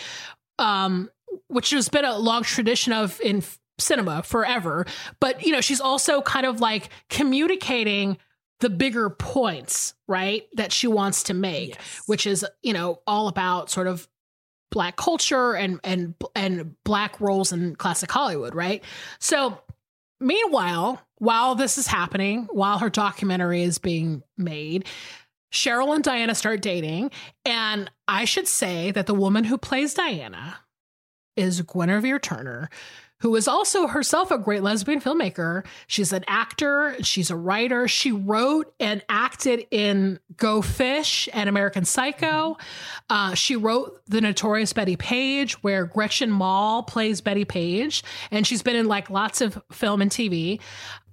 [0.57, 1.09] um,
[1.47, 4.85] which has been a long tradition of in f- cinema forever.
[5.21, 8.17] But, you know, she's also kind of like communicating
[8.59, 10.47] the bigger points, right?
[10.55, 12.01] That she wants to make, Yes.
[12.07, 14.07] which is, you know, all about sort of
[14.71, 18.83] black culture and and and black roles in classic Hollywood, right?
[19.19, 19.57] So
[20.19, 24.85] meanwhile, while this is happening, while her documentary is being made,
[25.51, 27.11] Cheryl and Diana start dating,
[27.45, 30.59] and I should say that the woman who plays Diana
[31.35, 32.69] is Guinevere Turner,
[33.21, 35.65] who is also herself a great lesbian filmmaker.
[35.87, 37.87] She's an actor, she's a writer.
[37.87, 42.57] She wrote and acted in Go Fish and American Psycho.
[43.09, 48.63] Uh, she wrote The Notorious Bettie Page, where Gretchen Mol plays Bettie Page, and she's
[48.63, 50.59] been in like lots of film and TV.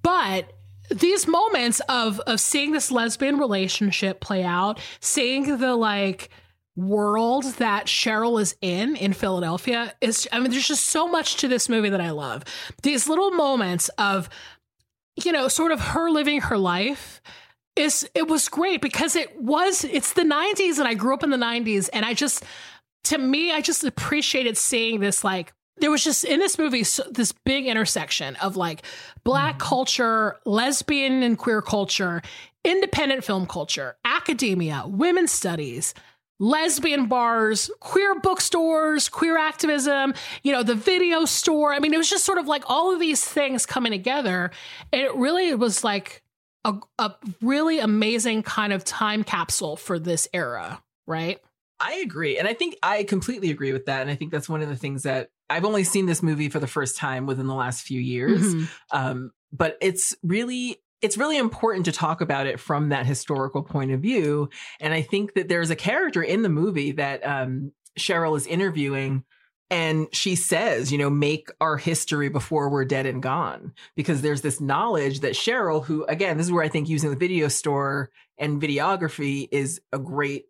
[0.03, 0.53] But
[0.91, 6.31] these moments of of seeing this lesbian relationship play out, seeing the like
[6.77, 11.49] world that Cheryl is in in Philadelphia is I mean there's just so much to
[11.49, 12.45] this movie that I love.
[12.83, 14.29] These little moments of
[15.23, 17.23] you know sort of her living her life
[17.77, 21.31] is it was great because it was it's the 90s and I grew up in
[21.31, 22.45] the 90s and I just
[23.05, 27.05] to me I just appreciated seeing this like there was just in this movie so,
[27.11, 28.83] this big intersection of like
[29.25, 29.69] black mm-hmm.
[29.69, 32.23] culture, lesbian and queer culture,
[32.65, 35.95] independent film culture, academia, women's studies,
[36.39, 41.73] lesbian bars, queer bookstores, queer activism, you know, the video store.
[41.73, 44.51] I mean, it was just sort of like all of these things coming together.
[44.93, 46.23] And it really was like
[46.65, 51.39] a, a really amazing kind of time capsule for this era, right?
[51.79, 52.39] I agree.
[52.39, 54.03] And I think I completely agree with that.
[54.03, 56.59] And I think that's one of the things that I've only seen this movie for
[56.59, 58.55] the first time within the last few years.
[58.55, 58.69] Mhm.
[58.91, 63.93] Um, but it's really it's really important to talk about it from that historical point
[63.93, 64.51] of view.
[64.81, 69.23] And I think that there's a character in the movie that um, Cheryl is interviewing.
[69.71, 73.73] And she says, you know, make our history before we're dead and gone.
[73.95, 77.17] Because there's this knowledge that Cheryl, who, again, this is where I think using the
[77.17, 80.47] video store and videography is a great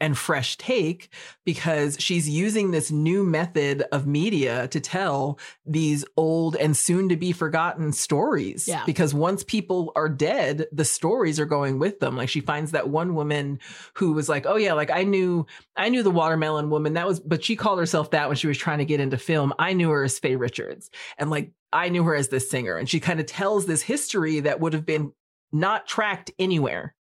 [0.00, 1.08] and fresh take
[1.44, 7.16] because she's using this new method of media to tell these old and soon to
[7.16, 8.68] be forgotten stories.
[8.68, 8.84] Yeah.
[8.86, 12.16] Because once people are dead, the stories are going with them.
[12.16, 13.58] Like she finds that one woman
[13.94, 15.46] who was like, "Oh yeah, like I knew
[15.76, 16.94] I knew the watermelon woman.
[16.94, 19.52] That was but she called herself that when she was trying to get into film.
[19.58, 20.90] I knew her as Faye Richards.
[21.18, 24.40] And like I knew her as this singer and she kind of tells this history
[24.40, 25.12] that would have been
[25.52, 26.94] not tracked anywhere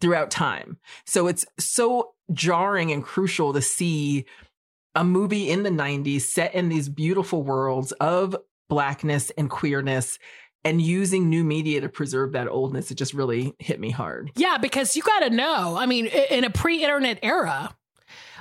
[0.00, 0.78] throughout time.
[1.04, 4.24] So it's so jarring and crucial to see
[4.94, 8.36] a movie in the 90s set in these beautiful worlds of
[8.68, 10.18] blackness and queerness
[10.64, 12.90] and using new media to preserve that oldness.
[12.90, 14.30] It just really hit me hard.
[14.34, 15.76] Yeah, because you got to know.
[15.76, 17.74] I mean, in a pre-internet era,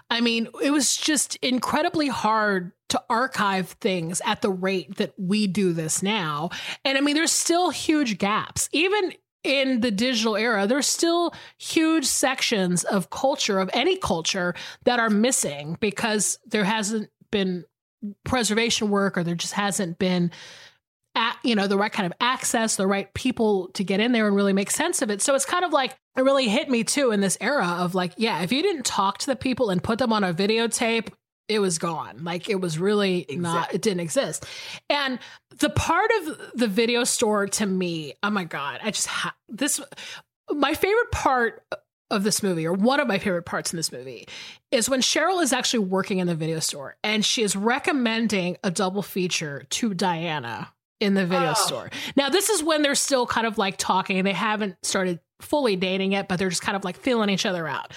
[0.09, 5.47] I mean, it was just incredibly hard to archive things at the rate that we
[5.47, 6.49] do this now.
[6.85, 8.69] And I mean, there's still huge gaps.
[8.71, 9.13] Even
[9.43, 14.53] in the digital era, there's still huge sections of culture, of any culture,
[14.83, 17.65] that are missing because there hasn't been
[18.23, 20.31] preservation work or there just hasn't been
[21.43, 24.35] you know the right kind of access the right people to get in there and
[24.35, 25.21] really make sense of it.
[25.21, 28.13] So it's kind of like it really hit me too in this era of like
[28.17, 31.09] yeah if you didn't talk to the people and put them on a videotape
[31.49, 34.45] it was gone like it was really not it didn't exist
[34.89, 35.19] and
[35.59, 39.79] the part of the video store to me oh my god i just ha- this
[40.51, 41.63] my favorite part
[42.09, 44.25] of this movie, or one of my favorite parts in this movie,
[44.71, 48.71] is when Cheryl is actually working in the video store and she is recommending a
[48.71, 50.71] double feature to Diana
[51.01, 51.53] in the video Oh.
[51.53, 51.89] store.
[52.15, 54.23] Now, this is when they're still kind of like talking.
[54.23, 57.67] They haven't started fully dating yet, but they're just kind of like feeling each other
[57.67, 57.91] out.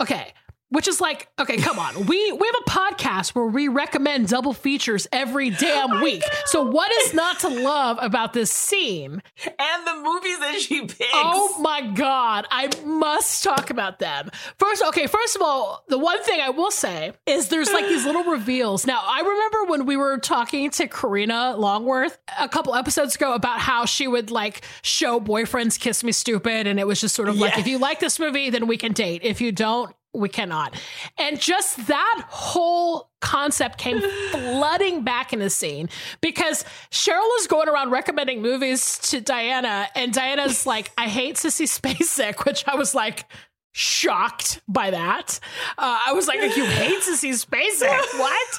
[0.00, 0.34] Okay.
[0.74, 2.06] Which is like, okay, come on.
[2.06, 6.22] We we have a podcast where we recommend double features every damn oh week.
[6.46, 9.22] So what is not to love about this scene?
[9.46, 11.10] And the movies that she picks.
[11.12, 14.30] Oh my god, I must talk about them.
[14.58, 18.04] First, okay, first of all, the one thing I will say is there's like these
[18.04, 18.86] little reveals.
[18.86, 23.60] Now, I remember when we were talking to Karina Longworth a couple episodes ago about
[23.60, 27.36] how she would like show boyfriends kiss me stupid and it was just sort of
[27.36, 29.22] like if you like this movie then we can date.
[29.22, 30.74] If you don't, we cannot.
[31.18, 34.00] And just that whole concept came
[34.30, 35.88] flooding back in the scene
[36.20, 41.66] because Cheryl is going around recommending movies to Diana, and Diana's like, I hate Sissy
[41.66, 43.26] Spacek, which I was like,
[43.72, 45.40] shocked by that.
[45.76, 48.18] Uh, I was like, you hate to see SpaceX.
[48.18, 48.58] What?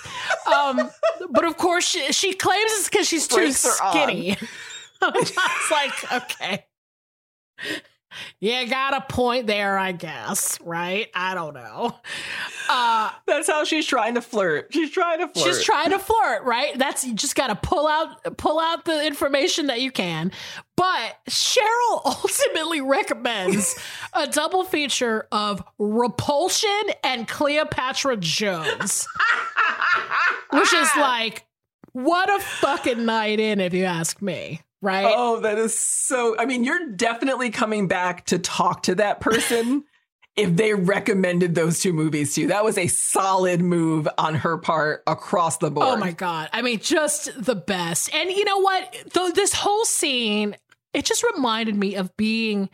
[0.53, 0.91] Um,
[1.31, 3.93] but of course, she, she claims it's because she's too Brakes are on.
[3.93, 4.37] skinny.
[5.01, 6.65] I was like, okay.
[8.39, 11.09] Yeah, got a point there, I guess, right?
[11.13, 11.95] I don't know.
[12.69, 14.73] Uh, That's how she's trying to flirt.
[14.73, 15.45] She's trying to flirt.
[15.45, 16.77] She's trying to flirt, right?
[16.77, 20.31] That's you just got to pull out pull out the information that you can.
[20.75, 23.77] But Cheryl ultimately recommends
[24.13, 26.69] a double feature of Repulsion
[27.03, 29.07] and Cleopatra Jones,
[30.51, 31.45] which is like
[31.93, 34.61] what a fucking night in, if you ask me.
[34.85, 35.11] Right?
[35.17, 36.37] Oh, that is so.
[36.37, 39.83] I mean, you're definitely coming back to talk to that person
[40.35, 42.47] if they recommended those two movies to you.
[42.49, 45.87] That was a solid move on her part across the board.
[45.87, 46.49] Oh my god!
[46.53, 48.13] I mean, just the best.
[48.13, 48.95] And you know what?
[49.13, 50.55] Though this whole scene,
[50.93, 52.69] it just reminded me of being.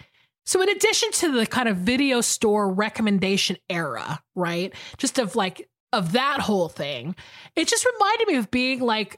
[0.46, 4.74] So, in addition to the kind of video store recommendation era, right?
[4.98, 7.16] Just of like of that whole thing,
[7.56, 9.18] it just reminded me of being like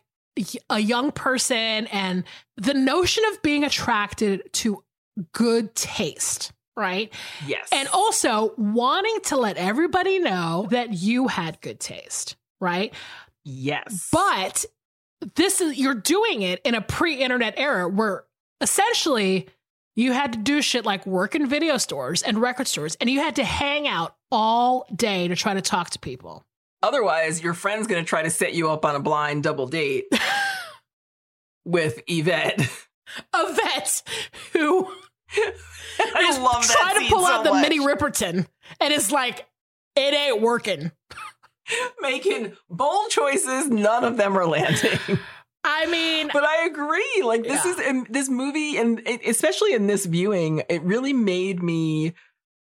[0.69, 2.23] a young person and
[2.57, 4.83] the notion of being attracted to
[5.31, 7.13] good taste, right?
[7.45, 7.69] Yes.
[7.71, 12.93] And also wanting to let everybody know that you had good taste, right?
[13.45, 14.09] Yes.
[14.11, 14.65] But
[15.35, 18.23] this is you're doing it in a pre-internet era where
[18.59, 19.47] essentially
[19.95, 23.19] you had to do shit like work in video stores and record stores and you
[23.19, 26.43] had to hang out all day to try to talk to people.
[26.83, 30.05] Otherwise, your friend's going to try to set you up on a blind double date
[31.65, 32.59] with Yvette.
[33.33, 34.03] A vet
[34.53, 34.85] who
[35.35, 38.47] I is love that trying to pull so out the Minnie Riperton
[38.79, 39.45] and it's like
[39.95, 40.91] it ain't working.
[42.01, 44.99] Making bold choices, none of them are landing.
[45.63, 47.21] I mean, but I agree.
[47.23, 47.71] Like this Yeah.
[47.71, 52.13] is in this movie, and it, especially in this viewing, it really made me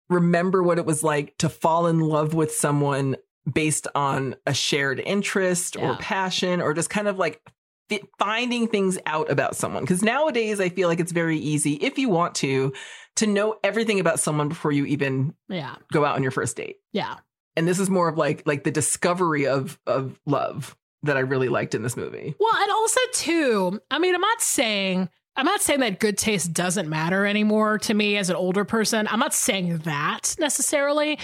[0.09, 3.15] remember what it was like to fall in love with someone
[3.51, 7.41] based on a shared interest or passion, or just kind of like
[7.89, 9.83] fi- finding things out about someone.
[9.83, 12.73] Because nowadays, I feel like it's very easy, if you want to,
[13.17, 16.77] to know everything about someone before you even yeah, go out on your first date.
[16.91, 17.15] yeah.
[17.57, 21.49] And this is more of like like the discovery of of love that I really
[21.49, 22.33] liked in this movie.
[22.39, 26.53] Well, and also too, I mean, I'm not saying I'm not saying that good taste
[26.53, 29.05] doesn't matter anymore to me as an older person.
[29.09, 31.19] I'm not saying that necessarily.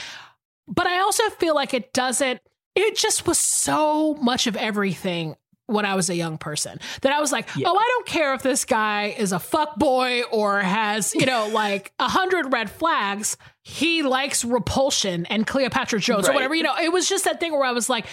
[0.68, 2.40] But I also feel like it doesn't
[2.76, 5.36] it just was so much of everything
[5.66, 7.68] when I was a young person that I was like, Yeah.
[7.70, 11.48] oh, I don't care if this guy is a fuck boy or has, you know,
[11.54, 13.36] like a hundred red flags.
[13.64, 16.56] He likes repulsion and Cleopatra Jones or whatever.
[16.56, 18.06] You know, it was just that thing where I was like,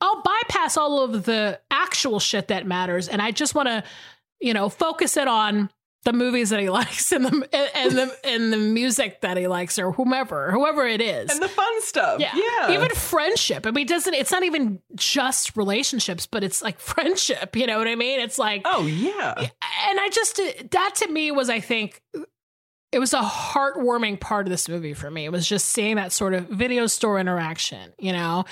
[0.00, 3.84] I'll bypass all of the actual shit that matters, and I just want to,
[4.40, 5.68] you know, focus it on
[6.04, 9.46] the movies that he likes and the and, and the and the music that he
[9.46, 11.30] likes or whomever, whoever it is.
[11.30, 12.20] And the fun stuff.
[12.20, 12.32] yeah.
[12.34, 12.72] Yeah.
[12.72, 13.66] even friendship.
[13.66, 17.54] I mean, it doesn't it's not even just relationships, but it's like friendship.
[17.56, 18.20] You know what I mean?
[18.20, 19.34] It's like, Oh yeah.
[19.38, 22.02] and I just that to me was, I think,
[22.90, 25.24] it was a heartwarming part of this movie for me.
[25.24, 28.44] It was just seeing that sort of video store interaction, you know,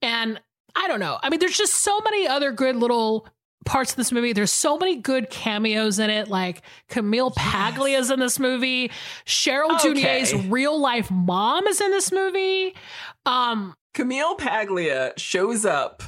[0.00, 0.40] and
[0.74, 1.18] I don't know.
[1.22, 3.28] I mean, there's just so many other good little
[3.64, 4.32] parts of this movie.
[4.32, 6.28] There's so many good cameos in it.
[6.28, 8.90] Like Camille Paglia's in this movie.
[9.26, 9.94] Cheryl Okay.
[10.22, 12.74] Dunye's real life mom is in this movie.
[13.26, 16.02] Um, Camille Paglia shows up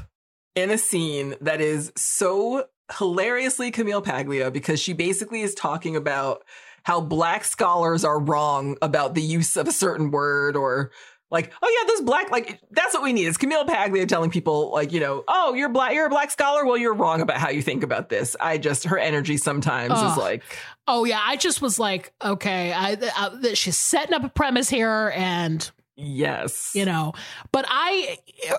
[0.54, 2.66] in a scene that is so
[2.98, 6.44] hilariously Camille Paglia because she basically is talking about
[6.84, 10.92] how black scholars are wrong about the use of a certain word or
[11.30, 13.26] like, oh yeah, those black like that's what we need.
[13.26, 16.64] It's Camille Paglia telling people like, you know, oh you're black, you're a black scholar.
[16.64, 18.36] Well, you're wrong about how you think about this.
[18.40, 20.42] I just her energy sometimes is like,
[20.86, 25.12] oh yeah, I just was like, okay, I, I she's setting up a premise here
[25.16, 27.14] and yes, you know
[27.52, 28.18] but i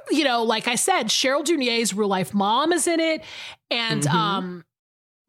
[0.10, 3.24] you know like i said cheryl dunye's real life mom is in it
[3.70, 4.12] and Mhm.
[4.12, 4.66] um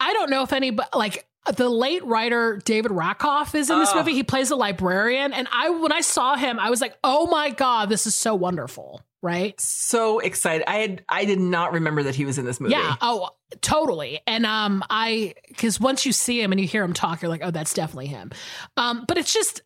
[0.01, 3.90] i don't know if any but like the late writer david rakoff is in this
[3.93, 3.98] Oh.
[3.98, 4.12] movie.
[4.12, 5.32] He plays a librarian.
[5.32, 8.35] And i when i saw him i was like oh my god this is so
[8.35, 9.60] wonderful right?
[9.60, 10.62] So excited.
[10.70, 12.74] I had I did not remember that he was in this movie.
[12.74, 12.94] yeah.
[13.01, 14.20] Oh totally.
[14.28, 17.40] And um i because once you see him and you hear him talk you're like
[17.43, 18.31] oh that's definitely him.
[18.77, 19.62] Um but it's just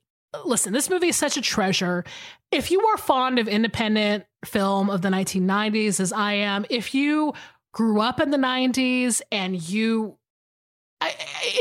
[0.47, 2.03] listen this movie is such a treasure.
[2.51, 7.33] If you are fond of independent film of the 1990s as i am if you
[7.73, 10.17] grew up in the 90s and you
[11.05, 11.15] I,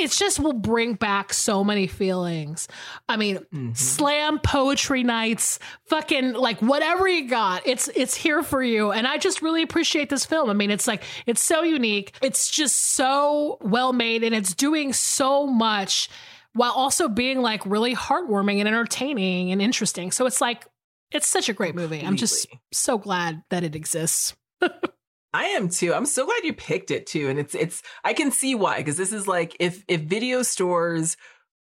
[0.03, 2.67] it just will bring back so many feelings.
[3.09, 3.75] I mean, Mhm.
[3.77, 5.57] slam poetry nights,
[5.87, 7.65] fucking like whatever you got.
[7.65, 8.91] It's it's here for you.
[8.91, 10.49] And I just really appreciate this film.
[10.49, 12.15] I mean, it's like it's so unique.
[12.21, 16.09] It's just so well made and it's doing so much
[16.53, 20.11] while also being like really heartwarming and entertaining and interesting.
[20.11, 20.65] So it's like
[21.11, 22.01] it's such a great movie.
[22.05, 24.35] I'm just so glad that it exists.
[25.33, 25.93] I am too.
[25.93, 27.29] I'm so glad you picked it too.
[27.29, 31.15] And it's it's I can see why because this is like if if video stores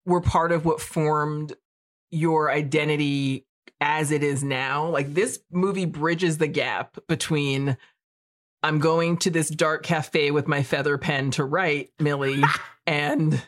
[0.06, 1.54] were part of what formed
[2.10, 3.46] your identity
[3.82, 7.78] as it is now, like this movie bridges the gap between
[8.64, 12.44] I'm going to this dark cafe with my feather pen to write, Millie,
[12.88, 13.42] and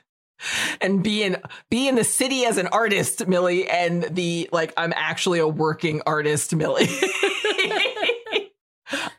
[0.82, 1.38] and be in
[1.70, 6.02] be in the city as an artist, Millie, and the like I'm actually a working
[6.06, 6.88] artist, Millie.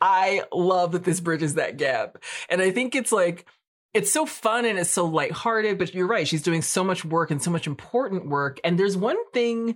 [0.01, 2.17] I love that this bridges that gap.
[2.49, 3.45] And I think it's like
[3.93, 6.27] it's so fun and it's so lighthearted, but you're right.
[6.27, 8.59] She's doing so much work and so much important work.
[8.63, 9.75] And there's one thing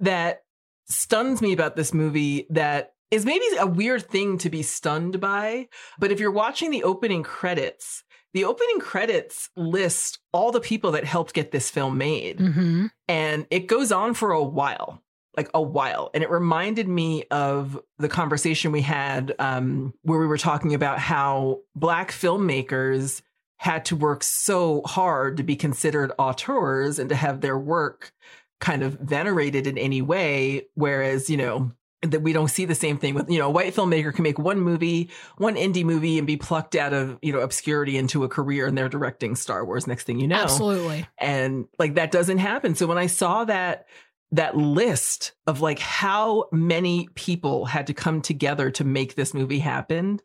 [0.00, 0.42] that
[0.88, 5.68] stuns me about this movie that is maybe a weird thing to be stunned by.
[5.98, 8.02] But if you're watching the opening credits,
[8.34, 12.38] the opening credits list all the people that helped get this film made.
[12.38, 12.86] Mm-hmm.
[13.08, 15.02] And it goes on for a while,
[15.36, 16.10] like a while.
[16.14, 20.98] And it reminded me of the conversation we had um, where we were talking about
[20.98, 23.22] how Black filmmakers
[23.56, 28.12] had to work so hard to be considered auteurs and to have their work
[28.60, 30.66] kind of venerated in any way.
[30.74, 31.72] Whereas, you know,
[32.02, 34.38] that we don't see the same thing with, you know, a white filmmaker can make
[34.38, 38.28] one movie, one indie movie and be plucked out of, you know, obscurity into a
[38.28, 41.06] career and they're directing Star Wars next thing you know Absolutely.
[41.18, 43.86] and like that doesn't happen so when i saw that
[44.32, 49.58] that list of like how many people had to come together to make this movie
[49.60, 50.18] happen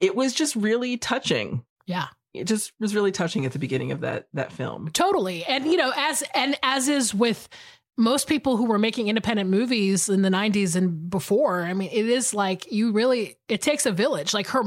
[0.00, 2.06] it was just really touching Yeah.
[2.34, 5.44] it just was really touching at the beginning of that that film Totally.
[5.44, 7.48] And you know, as and as is with
[7.98, 12.06] most people who were making independent movies in the 90s and before, I mean, it
[12.06, 14.32] is like you really it takes a village.
[14.34, 14.62] Like her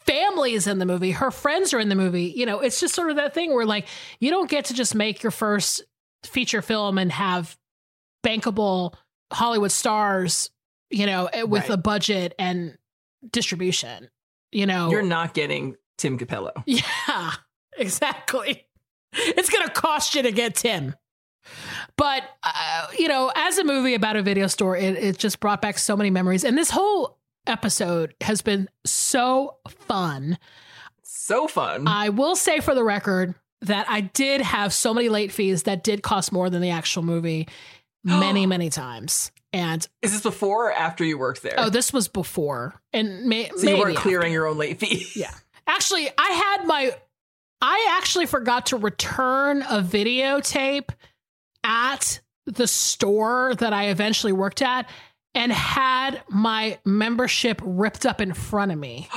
[0.00, 2.32] family is in the movie, her friends are in the movie.
[2.36, 3.86] You know, it's just sort of that thing where like
[4.18, 5.82] you don't get to just make your first
[6.24, 7.56] feature film and have
[8.24, 8.94] bankable
[9.32, 10.50] Hollywood stars,
[10.90, 11.70] you know, eh, with Right.
[11.70, 12.76] a budget and
[13.30, 14.08] distribution.
[14.52, 17.32] You know, you're not getting tim cappello yeah,
[17.76, 18.66] exactly.
[19.12, 20.94] It's going to cost you to get Tim.
[21.96, 25.60] But, uh, you know, as a movie about a video store, it, it just brought
[25.62, 26.42] back so many memories.
[26.44, 30.38] And this whole episode has been so fun.
[31.02, 35.30] so fun I will say for the record that I did have so many late
[35.32, 37.46] fees that did cost more than the actual movie
[38.20, 39.32] many, many times.
[39.52, 42.80] And is this before or after you worked there oh, this was before.
[42.92, 44.02] And may, so you weren't after.
[44.02, 45.32] clearing your own late fee Yeah.
[45.66, 46.92] Actually, I had my
[47.60, 50.90] I actually forgot to return a videotape
[51.64, 54.88] at the store that I eventually worked at
[55.34, 59.08] and had my membership ripped up in front of me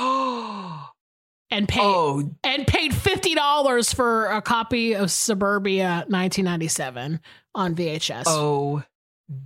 [1.50, 7.20] and paid oh and paid $50 for a copy of Suburbia 1997
[7.58, 8.24] on VHS.
[8.26, 8.82] oh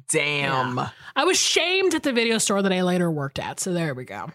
[0.09, 0.79] damn
[1.17, 3.59] I was shamed at the video store that I later worked at.
[3.59, 4.31] So there we go.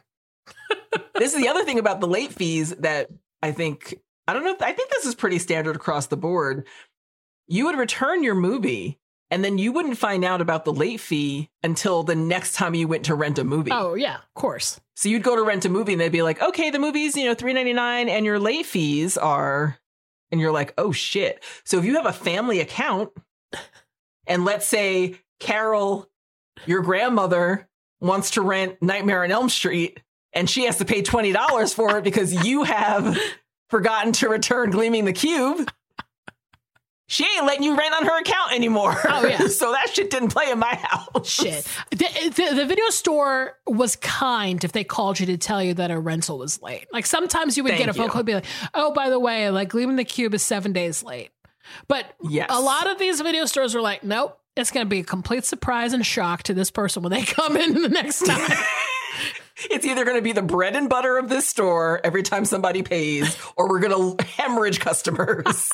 [1.15, 3.09] this is the other thing about the late fees that
[3.41, 3.95] I think
[4.27, 4.51] I don't know.
[4.51, 6.67] If, I think this is pretty standard across the board.
[7.47, 8.99] You would return your movie,
[9.31, 12.89] and then you wouldn't find out about the late fee until the next time you
[12.89, 13.71] went to rent a movie.
[13.71, 14.81] Oh, yeah, of course.
[14.95, 17.25] So you'd go to rent a movie, and they'd be like, "Okay, the movie's you
[17.25, 19.77] know three ninety nine, and your late fees are,"
[20.31, 23.11] and you're like, "Oh shit!" So if you have a family account,
[24.27, 26.09] and let's say Carol,
[26.65, 27.67] your grandmother,
[27.99, 29.99] wants to rent Nightmare on Elm Street,
[30.33, 33.17] and she has to pay twenty dollars for it because you have
[33.69, 35.69] forgotten to return Gleaming the Cube.
[37.09, 38.93] She ain't letting you rent on her account anymore.
[39.05, 39.37] Oh, yeah.
[39.47, 41.29] so that shit didn't play in my house.
[41.29, 41.65] Shit.
[41.91, 42.05] The,
[42.35, 45.97] the, the video store was kind if they called you to tell you that a
[45.97, 46.85] rental was late.
[46.91, 49.19] Like sometimes you would Thank get a phone call and be like, oh, by the
[49.19, 51.29] way, like Gleaming the Cube is seven days late.
[51.87, 52.47] But Yes.
[52.49, 55.45] a lot of these video stores are like, nope, it's going to be a complete
[55.45, 58.57] surprise and shock to this person when they come in the next time.
[59.71, 62.83] It's either going to be the bread and butter of this store every time somebody
[62.83, 65.71] pays, or we're going to hemorrhage customers.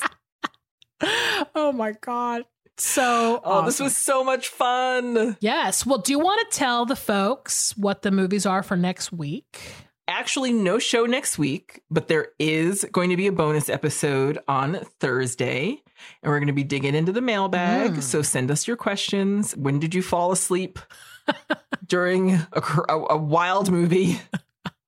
[1.54, 2.44] oh my God.
[2.78, 5.36] So, oh, this was so much fun.
[5.42, 5.86] Yes.
[5.86, 9.60] Well, do you want to tell the folks what the movies are for next week?
[10.08, 14.76] Actually, no show next week, but there is going to be a bonus episode on
[15.00, 15.82] Thursday,
[16.22, 17.92] and we're going to be digging into the mailbag.
[17.92, 18.04] Mm.
[18.04, 19.56] So send us your questions.
[19.56, 20.78] When did you fall asleep
[21.88, 24.20] during a, a, a wild movie?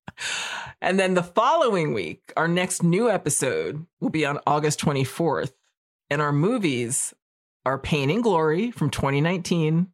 [0.82, 5.54] and then the following week, our next new episode will be on August 24th.
[6.10, 7.14] And our movies
[7.66, 9.88] are Pain and Glory from 2019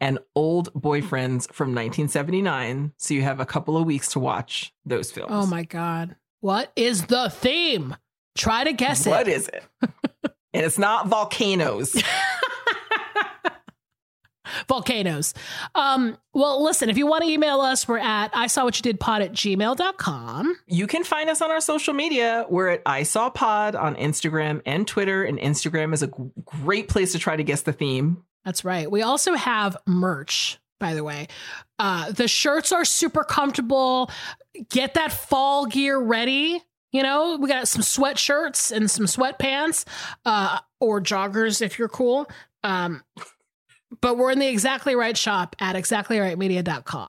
[0.00, 2.92] and Old Boyfriends from 1979.
[2.98, 5.30] So you have a couple of weeks to watch those films.
[5.32, 6.16] Oh my God.
[6.40, 7.96] What is the theme?
[8.36, 9.34] Try to guess What it.
[9.36, 9.62] is it?
[10.52, 12.00] And it's not volcanoes.
[14.68, 15.34] volcanoes.
[15.74, 18.82] Um, well, listen, if you want to email us, we're at I saw what you
[18.82, 20.56] did pod at gmail.com.
[20.66, 22.46] You can find us on our social media.
[22.48, 25.24] We're at I saw pod on Instagram and Twitter.
[25.24, 26.12] And Instagram is a g-
[26.44, 28.22] great place to try to guess the theme.
[28.44, 28.90] That's right.
[28.90, 31.28] We also have merch, by the way.
[31.78, 34.10] Uh, the shirts are super comfortable.
[34.70, 36.62] Get that fall gear ready.
[36.92, 39.84] You know, we got some sweatshirts and some sweatpants,
[40.24, 42.30] uh, or joggers if you're cool.
[42.62, 43.02] Um,
[44.00, 47.08] but we're in the exactly right shop at exactlyrightmedia.com.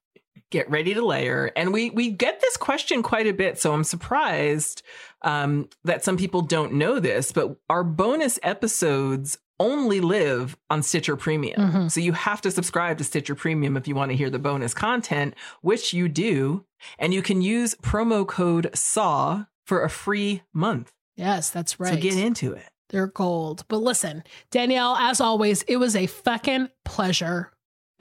[0.51, 1.51] Get ready to layer.
[1.55, 4.83] And we we get this question quite a bit, so I'm surprised
[5.25, 11.15] um, that some people don't know this, but our bonus episodes only live on Stitcher
[11.15, 11.71] Premium.
[11.71, 11.91] Mhm.
[11.91, 14.73] So you have to subscribe to Stitcher Premium if you want to hear the bonus
[14.73, 16.65] content, which you do.
[16.99, 20.91] And you can use promo code SAW for a free month.
[21.15, 21.93] Yes, that's right.
[21.93, 22.67] So get into it.
[22.89, 23.63] They're gold.
[23.67, 27.51] But listen, Danielle, as always, it was a fucking pleasure.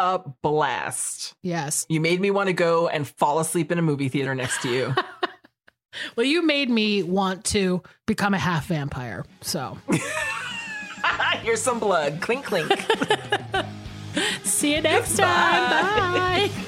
[0.00, 1.34] A blast.
[1.42, 1.86] Yes.
[1.88, 4.68] You made me want to go and fall asleep in a movie theater next to
[4.68, 4.94] you.
[6.16, 9.24] Well, you made me want to become a half vampire.
[9.40, 9.78] So
[11.42, 12.20] Here's some blood.
[12.20, 12.72] Clink, clink.
[14.44, 15.70] see you next time.
[15.70, 16.50] Bye.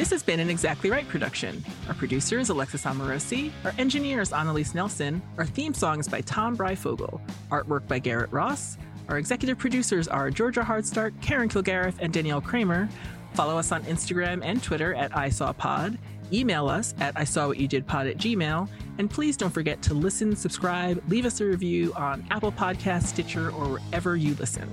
[0.00, 1.62] This has been an Exactly Right production.
[1.86, 3.52] Our producer is Alexis Amorosi.
[3.64, 5.20] Our engineer is Annalise Nelson.
[5.36, 7.20] Our theme song is by Tom Breyfogle.
[7.50, 8.78] Artwork by Garrett Ross.
[9.10, 12.88] Our executive producers are Georgia Hardstark, Karen Kilgariff, and Danielle Kramer.
[13.34, 15.98] Follow us on Instagram and Twitter at ISawPod.
[16.32, 18.68] Email us at I saw what you did pod at Gmail.
[18.98, 23.50] And please don't forget to listen, subscribe, leave us a review on Apple Podcasts, Stitcher,
[23.50, 24.70] or wherever you listen.